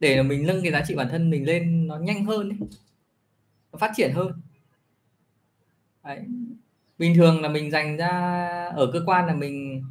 Để 0.00 0.22
mình 0.22 0.46
nâng 0.46 0.62
cái 0.62 0.72
giá 0.72 0.82
trị 0.86 0.94
bản 0.94 1.08
thân 1.10 1.30
mình 1.30 1.46
lên, 1.46 1.86
nó 1.86 1.98
nhanh 1.98 2.24
hơn 2.24 2.48
ấy. 2.48 2.58
nó 3.72 3.78
phát 3.78 3.92
triển 3.96 4.12
hơn. 4.14 4.32
Đấy. 6.04 6.20
bình 6.98 7.14
thường 7.14 7.42
là 7.42 7.48
mình 7.48 7.70
dành 7.70 7.96
ra 7.96 8.10
ở 8.76 8.90
cơ 8.92 9.02
quan 9.06 9.26
là 9.26 9.34
mình 9.34 9.84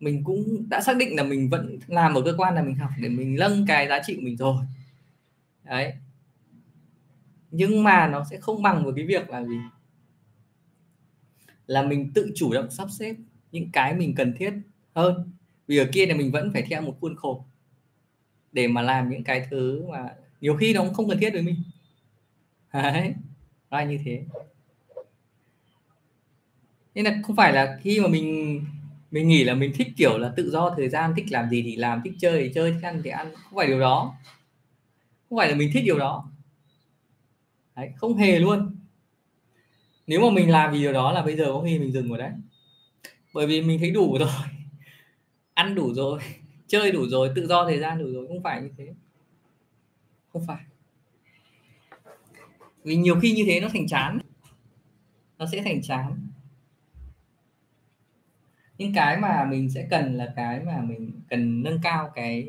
mình 0.00 0.24
cũng 0.24 0.68
đã 0.68 0.80
xác 0.80 0.96
định 0.96 1.16
là 1.16 1.22
mình 1.22 1.48
vẫn 1.50 1.78
làm 1.86 2.14
ở 2.14 2.22
cơ 2.24 2.34
quan 2.36 2.54
là 2.54 2.62
mình 2.62 2.74
học 2.74 2.90
để 3.00 3.08
mình 3.08 3.36
nâng 3.38 3.66
cái 3.66 3.88
giá 3.88 4.00
trị 4.06 4.14
của 4.14 4.22
mình 4.22 4.36
rồi. 4.36 4.64
Đấy. 5.64 5.92
Nhưng 7.50 7.82
mà 7.84 8.08
nó 8.08 8.24
sẽ 8.30 8.40
không 8.40 8.62
bằng 8.62 8.84
với 8.84 8.92
cái 8.96 9.06
việc 9.06 9.30
là 9.30 9.44
gì? 9.44 9.58
Là 11.66 11.82
mình 11.82 12.12
tự 12.14 12.32
chủ 12.34 12.52
động 12.52 12.70
sắp 12.70 12.88
xếp 12.90 13.16
những 13.52 13.70
cái 13.72 13.94
mình 13.94 14.14
cần 14.14 14.34
thiết 14.38 14.52
hơn. 14.94 15.32
Vì 15.66 15.78
ở 15.78 15.86
kia 15.92 16.06
là 16.06 16.14
mình 16.14 16.30
vẫn 16.30 16.50
phải 16.52 16.62
theo 16.62 16.82
một 16.82 16.96
khuôn 17.00 17.16
khổ 17.16 17.44
để 18.52 18.68
mà 18.68 18.82
làm 18.82 19.10
những 19.10 19.24
cái 19.24 19.46
thứ 19.50 19.84
mà 19.90 20.14
nhiều 20.40 20.56
khi 20.56 20.74
nó 20.74 20.84
cũng 20.84 20.94
không 20.94 21.08
cần 21.08 21.18
thiết 21.18 21.30
với 21.32 21.42
mình. 21.42 21.56
Đấy 22.72 23.14
là 23.70 23.84
như 23.84 23.98
thế. 24.04 24.22
Nên 26.94 27.04
là 27.04 27.20
không 27.22 27.36
phải 27.36 27.52
là 27.52 27.78
khi 27.82 28.00
mà 28.00 28.08
mình 28.08 28.60
mình 29.10 29.28
nghĩ 29.28 29.44
là 29.44 29.54
mình 29.54 29.72
thích 29.74 29.88
kiểu 29.96 30.18
là 30.18 30.32
tự 30.36 30.50
do 30.50 30.74
thời 30.76 30.88
gian 30.88 31.12
thích 31.16 31.26
làm 31.30 31.50
gì 31.50 31.62
thì 31.62 31.76
làm 31.76 32.00
thích 32.04 32.12
chơi 32.18 32.42
thì 32.42 32.52
chơi 32.54 32.72
thích 32.72 32.82
ăn 32.82 33.00
thì 33.04 33.10
ăn 33.10 33.34
không 33.34 33.56
phải 33.56 33.66
điều 33.66 33.80
đó. 33.80 34.16
Không 35.28 35.38
phải 35.38 35.48
là 35.48 35.54
mình 35.54 35.70
thích 35.74 35.82
điều 35.84 35.98
đó. 35.98 36.30
Đấy, 37.76 37.92
không 37.96 38.16
hề 38.16 38.38
luôn 38.38 38.76
nếu 40.06 40.20
mà 40.20 40.30
mình 40.30 40.50
làm 40.50 40.72
vì 40.72 40.78
điều 40.80 40.92
đó 40.92 41.12
là 41.12 41.22
bây 41.22 41.36
giờ 41.36 41.44
có 41.44 41.62
khi 41.66 41.78
mình 41.78 41.92
dừng 41.92 42.08
rồi 42.08 42.18
đấy. 42.18 42.30
Bởi 43.34 43.46
vì 43.46 43.62
mình 43.62 43.78
thấy 43.78 43.90
đủ 43.90 44.16
rồi. 44.20 44.28
Ăn 45.54 45.74
đủ 45.74 45.94
rồi 45.94 46.20
chơi 46.66 46.92
đủ 46.92 47.08
rồi 47.08 47.30
tự 47.34 47.46
do 47.46 47.64
thời 47.64 47.78
gian 47.78 47.98
đủ 47.98 48.06
rồi 48.12 48.26
không 48.28 48.42
phải 48.42 48.62
như 48.62 48.70
thế. 48.78 48.94
Không 50.32 50.42
phải. 50.46 50.60
Vì 52.84 52.96
nhiều 52.96 53.20
khi 53.20 53.32
như 53.32 53.44
thế 53.46 53.60
nó 53.60 53.68
thành 53.72 53.86
chán. 53.86 54.18
Nó 55.38 55.46
sẽ 55.52 55.62
thành 55.62 55.82
chán. 55.82 56.28
Những 58.78 58.94
cái 58.94 59.16
mà 59.16 59.44
mình 59.44 59.70
sẽ 59.70 59.86
cần 59.90 60.16
là 60.16 60.32
cái 60.36 60.60
mà 60.60 60.80
mình 60.80 61.12
cần 61.28 61.62
nâng 61.62 61.78
cao 61.82 62.10
cái 62.14 62.48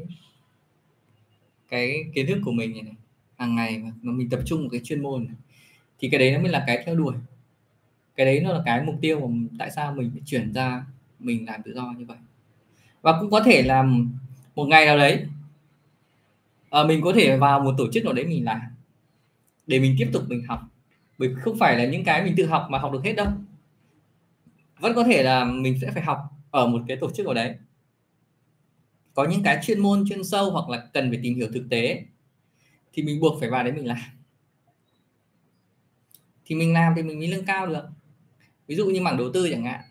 cái 1.70 2.04
kiến 2.14 2.28
thức 2.28 2.40
của 2.46 2.52
mình 2.52 2.74
này, 2.74 2.82
này. 2.82 2.96
Hàng 3.38 3.56
ngày 3.56 3.78
mà 3.78 3.92
mình 4.02 4.30
tập 4.30 4.40
trung 4.46 4.64
một 4.64 4.70
cái 4.72 4.82
chuyên 4.84 5.02
môn 5.04 5.26
này. 5.26 5.36
thì 6.00 6.10
cái 6.10 6.20
đấy 6.20 6.32
nó 6.32 6.40
mới 6.40 6.52
là 6.52 6.64
cái 6.68 6.84
theo 6.86 6.96
đuổi 6.96 7.16
cái 8.16 8.26
đấy 8.26 8.40
nó 8.40 8.54
là 8.54 8.62
cái 8.66 8.84
mục 8.84 8.96
tiêu 9.02 9.28
mà 9.28 9.48
tại 9.60 9.72
sao 9.72 9.94
mình 9.94 10.12
phải 10.14 10.22
chuyển 10.26 10.54
ra 10.54 10.86
mình 11.20 11.46
làm 11.46 11.62
tự 11.64 11.74
do 11.76 11.94
như 11.98 12.06
vậy. 12.06 12.18
Và 13.02 13.20
cũng 13.20 13.32
có 13.32 13.44
thể 13.44 13.64
làm 13.64 14.12
một 14.56 14.66
ngày 14.66 14.86
nào 14.86 14.98
đấy 14.98 15.26
à, 16.70 16.84
mình 16.84 17.02
có 17.04 17.14
thể 17.16 17.38
vào 17.38 17.60
một 17.60 17.76
tổ 17.78 17.92
chức 17.92 18.04
nào 18.04 18.14
đấy 18.14 18.26
mình 18.26 18.46
làm 18.46 18.62
để 19.68 19.80
mình 19.80 19.96
tiếp 20.00 20.10
tục 20.14 20.24
mình 20.28 20.44
học. 20.48 20.62
Bởi 21.18 21.36
không 21.42 21.58
phải 21.60 21.78
là 21.78 21.86
những 21.86 22.04
cái 22.04 22.24
mình 22.24 22.34
tự 22.38 22.46
học 22.46 22.68
mà 22.70 22.80
học 22.80 22.92
được 22.92 23.04
hết 23.04 23.14
đâu. 23.14 23.28
Vẫn 24.80 24.94
có 24.96 25.04
thể 25.04 25.24
là 25.24 25.46
mình 25.46 25.80
sẽ 25.82 25.92
phải 25.92 26.04
học 26.04 26.20
ở 26.52 26.68
một 26.68 26.82
cái 26.88 26.98
tổ 26.98 27.12
chức 27.12 27.26
nào 27.26 27.34
đấy. 27.34 27.56
Có 29.14 29.26
những 29.26 29.44
cái 29.44 29.60
chuyên 29.64 29.80
môn 29.80 30.04
chuyên 30.10 30.24
sâu 30.24 30.52
hoặc 30.52 30.70
là 30.70 30.88
cần 30.94 31.10
phải 31.10 31.20
tìm 31.24 31.36
hiểu 31.36 31.48
thực 31.54 31.68
tế 31.70 32.04
thì 32.94 33.04
mình 33.04 33.20
buộc 33.20 33.40
phải 33.40 33.50
vào 33.50 33.64
đấy 33.64 33.74
mình 33.74 33.88
làm. 33.88 33.98
Thì 36.46 36.56
mình 36.56 36.74
làm 36.74 36.94
thì 36.96 37.04
mình 37.04 37.20
mới 37.20 37.28
nâng 37.28 37.46
cao 37.46 37.68
được 37.68 37.86
ví 38.68 38.76
dụ 38.76 38.86
như 38.86 39.02
mảng 39.02 39.18
đầu 39.18 39.32
tư 39.34 39.50
chẳng 39.52 39.64
hạn, 39.64 39.82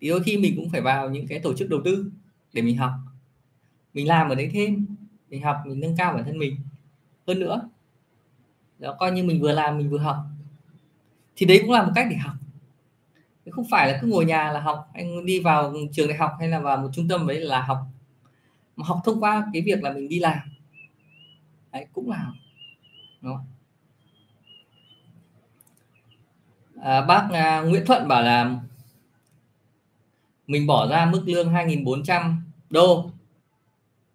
thì 0.00 0.08
đôi 0.08 0.22
khi 0.22 0.38
mình 0.38 0.56
cũng 0.56 0.70
phải 0.70 0.80
vào 0.80 1.10
những 1.10 1.26
cái 1.26 1.38
tổ 1.38 1.54
chức 1.54 1.70
đầu 1.70 1.80
tư 1.84 2.10
để 2.52 2.62
mình 2.62 2.76
học. 2.76 2.92
Mình 3.94 4.08
làm 4.08 4.28
ở 4.28 4.34
đấy 4.34 4.50
thêm, 4.52 4.86
mình 5.30 5.42
học, 5.42 5.56
mình 5.66 5.80
nâng 5.80 5.96
cao 5.96 6.12
bản 6.12 6.24
thân 6.24 6.38
mình. 6.38 6.56
Hơn 7.26 7.40
nữa, 7.40 7.68
đó, 8.78 8.96
coi 8.98 9.12
như 9.12 9.24
mình 9.24 9.40
vừa 9.40 9.52
làm, 9.52 9.78
mình 9.78 9.90
vừa 9.90 9.98
học. 9.98 10.16
Thì 11.36 11.46
đấy 11.46 11.58
cũng 11.62 11.70
là 11.70 11.82
một 11.82 11.92
cách 11.94 12.06
để 12.10 12.16
học. 12.16 12.34
Không 13.50 13.66
phải 13.70 13.92
là 13.92 13.98
cứ 14.02 14.06
ngồi 14.06 14.24
nhà 14.24 14.52
là 14.52 14.60
học 14.60 14.90
anh 14.94 15.26
đi 15.26 15.40
vào 15.40 15.74
trường 15.92 16.08
đại 16.08 16.18
học 16.18 16.32
hay 16.38 16.48
là 16.48 16.60
vào 16.60 16.76
một 16.76 16.88
trung 16.92 17.08
tâm 17.08 17.26
đấy 17.26 17.40
là 17.40 17.62
học. 17.62 17.78
Mà 18.76 18.86
học 18.86 19.00
thông 19.04 19.20
qua 19.20 19.46
cái 19.52 19.62
việc 19.62 19.82
là 19.82 19.92
mình 19.92 20.08
đi 20.08 20.18
làm. 20.18 20.38
Đấy, 21.72 21.86
cũng 21.92 22.10
là 22.10 22.16
học 22.16 22.34
đó. 23.20 23.44
À, 26.82 27.00
bác 27.00 27.28
à, 27.32 27.60
Nguyễn 27.60 27.86
Thuận 27.86 28.08
bảo 28.08 28.22
là 28.22 28.60
mình 30.46 30.66
bỏ 30.66 30.88
ra 30.88 31.06
mức 31.06 31.22
lương 31.26 31.52
2.400 31.52 32.34
đô 32.70 33.10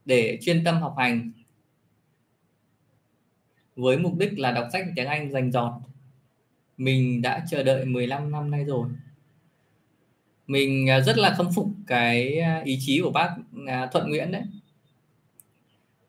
để 0.05 0.39
chuyên 0.41 0.63
tâm 0.63 0.81
học 0.81 0.95
hành 0.97 1.31
với 3.75 3.97
mục 3.97 4.13
đích 4.17 4.39
là 4.39 4.51
đọc 4.51 4.67
sách 4.73 4.85
tiếng 4.95 5.07
Anh 5.07 5.31
dành 5.31 5.51
giọt. 5.51 5.81
mình 6.77 7.21
đã 7.21 7.45
chờ 7.49 7.63
đợi 7.63 7.85
15 7.85 8.31
năm 8.31 8.51
nay 8.51 8.63
rồi 8.63 8.89
mình 10.47 10.89
à, 10.89 10.99
rất 10.99 11.17
là 11.17 11.35
khâm 11.37 11.47
phục 11.55 11.67
cái 11.87 12.39
à, 12.39 12.61
ý 12.65 12.77
chí 12.81 13.01
của 13.01 13.11
bác 13.11 13.35
à, 13.67 13.87
Thuận 13.91 14.09
Nguyễn 14.09 14.31
đấy 14.31 14.43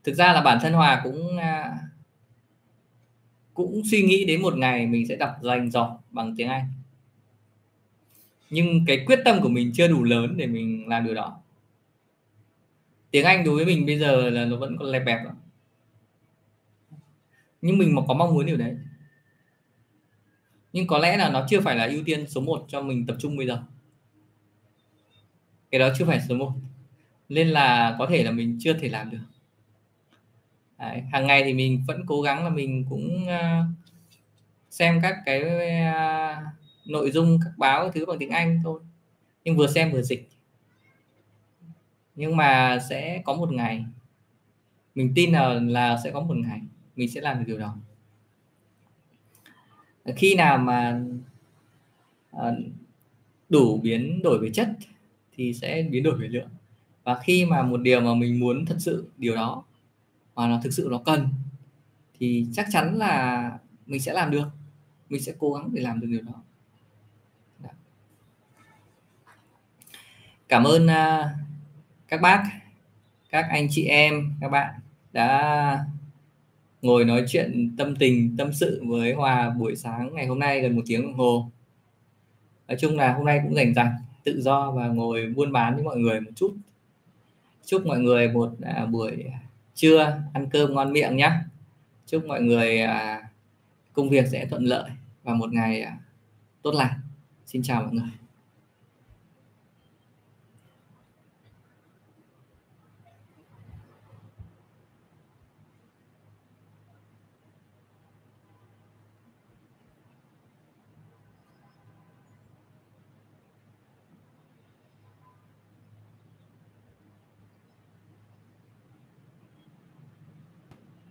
thực 0.04 0.14
ra 0.14 0.32
là 0.32 0.42
bản 0.42 0.58
thân 0.62 0.72
Hòa 0.72 1.00
cũng 1.04 1.38
cũng 3.56 3.82
suy 3.90 4.02
nghĩ 4.02 4.24
đến 4.24 4.42
một 4.42 4.56
ngày 4.56 4.86
mình 4.86 5.06
sẽ 5.08 5.16
đọc 5.16 5.36
dành 5.42 5.70
dọc 5.70 6.04
bằng 6.10 6.34
tiếng 6.36 6.48
Anh. 6.48 6.72
Nhưng 8.50 8.84
cái 8.86 9.04
quyết 9.06 9.18
tâm 9.24 9.40
của 9.42 9.48
mình 9.48 9.72
chưa 9.74 9.88
đủ 9.88 10.04
lớn 10.04 10.36
để 10.36 10.46
mình 10.46 10.88
làm 10.88 11.04
điều 11.04 11.14
đó. 11.14 11.40
Tiếng 13.10 13.24
Anh 13.24 13.44
đối 13.44 13.56
với 13.56 13.64
mình 13.64 13.86
bây 13.86 13.98
giờ 13.98 14.30
là 14.30 14.44
nó 14.44 14.56
vẫn 14.56 14.76
còn 14.78 14.88
lẹp 14.88 15.02
bẹp 15.06 15.24
lắm. 15.24 15.36
Nhưng 17.62 17.78
mình 17.78 17.94
mà 17.94 18.02
có 18.08 18.14
mong 18.14 18.34
muốn 18.34 18.46
điều 18.46 18.56
đấy, 18.56 18.76
nhưng 20.72 20.86
có 20.86 20.98
lẽ 20.98 21.16
là 21.16 21.30
nó 21.30 21.46
chưa 21.50 21.60
phải 21.60 21.76
là 21.76 21.84
ưu 21.84 22.02
tiên 22.04 22.28
số 22.28 22.40
1 22.40 22.64
cho 22.68 22.82
mình 22.82 23.06
tập 23.06 23.16
trung 23.18 23.36
bây 23.36 23.46
giờ. 23.46 23.62
Cái 25.70 25.78
đó 25.78 25.88
chưa 25.98 26.04
phải 26.04 26.20
số 26.28 26.34
1 26.34 26.52
nên 27.28 27.48
là 27.48 27.96
có 27.98 28.06
thể 28.10 28.24
là 28.24 28.30
mình 28.30 28.58
chưa 28.60 28.72
thể 28.72 28.88
làm 28.88 29.10
được. 29.10 29.18
Đấy, 30.78 31.02
hàng 31.12 31.26
ngày 31.26 31.42
thì 31.44 31.54
mình 31.54 31.84
vẫn 31.86 32.02
cố 32.06 32.22
gắng 32.22 32.44
là 32.44 32.50
mình 32.50 32.84
cũng 32.90 33.24
uh, 33.24 33.66
xem 34.70 35.00
các 35.02 35.16
cái 35.26 35.42
uh, 35.42 36.44
nội 36.86 37.10
dung 37.10 37.38
các 37.44 37.50
báo 37.56 37.84
các 37.84 37.94
thứ 37.94 38.06
bằng 38.06 38.18
tiếng 38.18 38.30
Anh 38.30 38.60
thôi. 38.64 38.80
Nhưng 39.44 39.56
vừa 39.56 39.66
xem 39.66 39.92
vừa 39.92 40.02
dịch. 40.02 40.28
Nhưng 42.14 42.36
mà 42.36 42.78
sẽ 42.90 43.22
có 43.24 43.34
một 43.34 43.52
ngày 43.52 43.84
mình 44.94 45.12
tin 45.14 45.32
là 45.32 45.48
là 45.48 46.00
sẽ 46.04 46.10
có 46.10 46.20
một 46.20 46.36
ngày 46.36 46.60
mình 46.96 47.10
sẽ 47.10 47.20
làm 47.20 47.38
được 47.38 47.44
điều 47.46 47.58
đó. 47.58 47.76
Khi 50.16 50.34
nào 50.34 50.58
mà 50.58 51.00
uh, 52.36 52.54
đủ 53.48 53.80
biến 53.82 54.22
đổi 54.22 54.38
về 54.38 54.50
chất 54.50 54.68
thì 55.36 55.54
sẽ 55.54 55.86
biến 55.90 56.02
đổi 56.02 56.18
về 56.18 56.28
lượng. 56.28 56.48
Và 57.04 57.20
khi 57.24 57.44
mà 57.44 57.62
một 57.62 57.76
điều 57.76 58.00
mà 58.00 58.14
mình 58.14 58.40
muốn 58.40 58.66
thật 58.66 58.76
sự 58.78 59.08
điều 59.16 59.34
đó 59.34 59.64
mà 60.36 60.48
nó 60.48 60.60
thực 60.62 60.72
sự 60.72 60.88
nó 60.90 60.98
cần, 60.98 61.28
thì 62.18 62.46
chắc 62.52 62.66
chắn 62.72 62.98
là 62.98 63.50
mình 63.86 64.00
sẽ 64.00 64.12
làm 64.12 64.30
được. 64.30 64.48
Mình 65.08 65.22
sẽ 65.22 65.32
cố 65.38 65.52
gắng 65.52 65.68
để 65.72 65.82
làm 65.82 66.00
được 66.00 66.06
điều 66.10 66.22
đó. 66.22 66.42
Dạ. 67.62 67.70
Cảm 70.48 70.64
ơn 70.64 70.86
à, 70.86 71.34
các 72.08 72.20
bác, 72.20 72.44
các 73.30 73.46
anh 73.50 73.66
chị 73.70 73.84
em, 73.84 74.32
các 74.40 74.48
bạn 74.48 74.74
đã 75.12 75.84
ngồi 76.82 77.04
nói 77.04 77.24
chuyện 77.28 77.76
tâm 77.78 77.96
tình, 77.96 78.36
tâm 78.38 78.52
sự 78.52 78.82
với 78.86 79.12
hòa 79.12 79.50
buổi 79.50 79.76
sáng 79.76 80.14
ngày 80.14 80.26
hôm 80.26 80.38
nay 80.38 80.60
gần 80.60 80.76
một 80.76 80.82
tiếng 80.86 81.02
đồng 81.02 81.14
hồ. 81.14 81.50
Nói 82.68 82.76
chung 82.80 82.96
là 82.96 83.12
hôm 83.12 83.26
nay 83.26 83.40
cũng 83.44 83.54
rảnh 83.54 83.74
rảnh 83.74 83.96
tự 84.24 84.40
do 84.42 84.70
và 84.70 84.86
ngồi 84.86 85.32
buôn 85.36 85.52
bán 85.52 85.74
với 85.74 85.84
mọi 85.84 85.96
người 85.96 86.20
một 86.20 86.30
chút. 86.36 86.56
Chúc 87.64 87.86
mọi 87.86 87.98
người 87.98 88.28
một 88.28 88.54
à, 88.62 88.86
buổi 88.86 89.24
trưa 89.76 90.22
ăn 90.32 90.48
cơm 90.50 90.74
ngon 90.74 90.92
miệng 90.92 91.16
nhé 91.16 91.30
chúc 92.06 92.26
mọi 92.26 92.42
người 92.42 92.80
à, 92.80 93.22
công 93.92 94.10
việc 94.10 94.26
sẽ 94.32 94.46
thuận 94.46 94.64
lợi 94.64 94.90
và 95.22 95.34
một 95.34 95.52
ngày 95.52 95.82
à, 95.82 95.98
tốt 96.62 96.74
lành. 96.74 97.00
Xin 97.46 97.62
chào 97.62 97.82
mọi 97.82 97.92
người. 97.92 98.25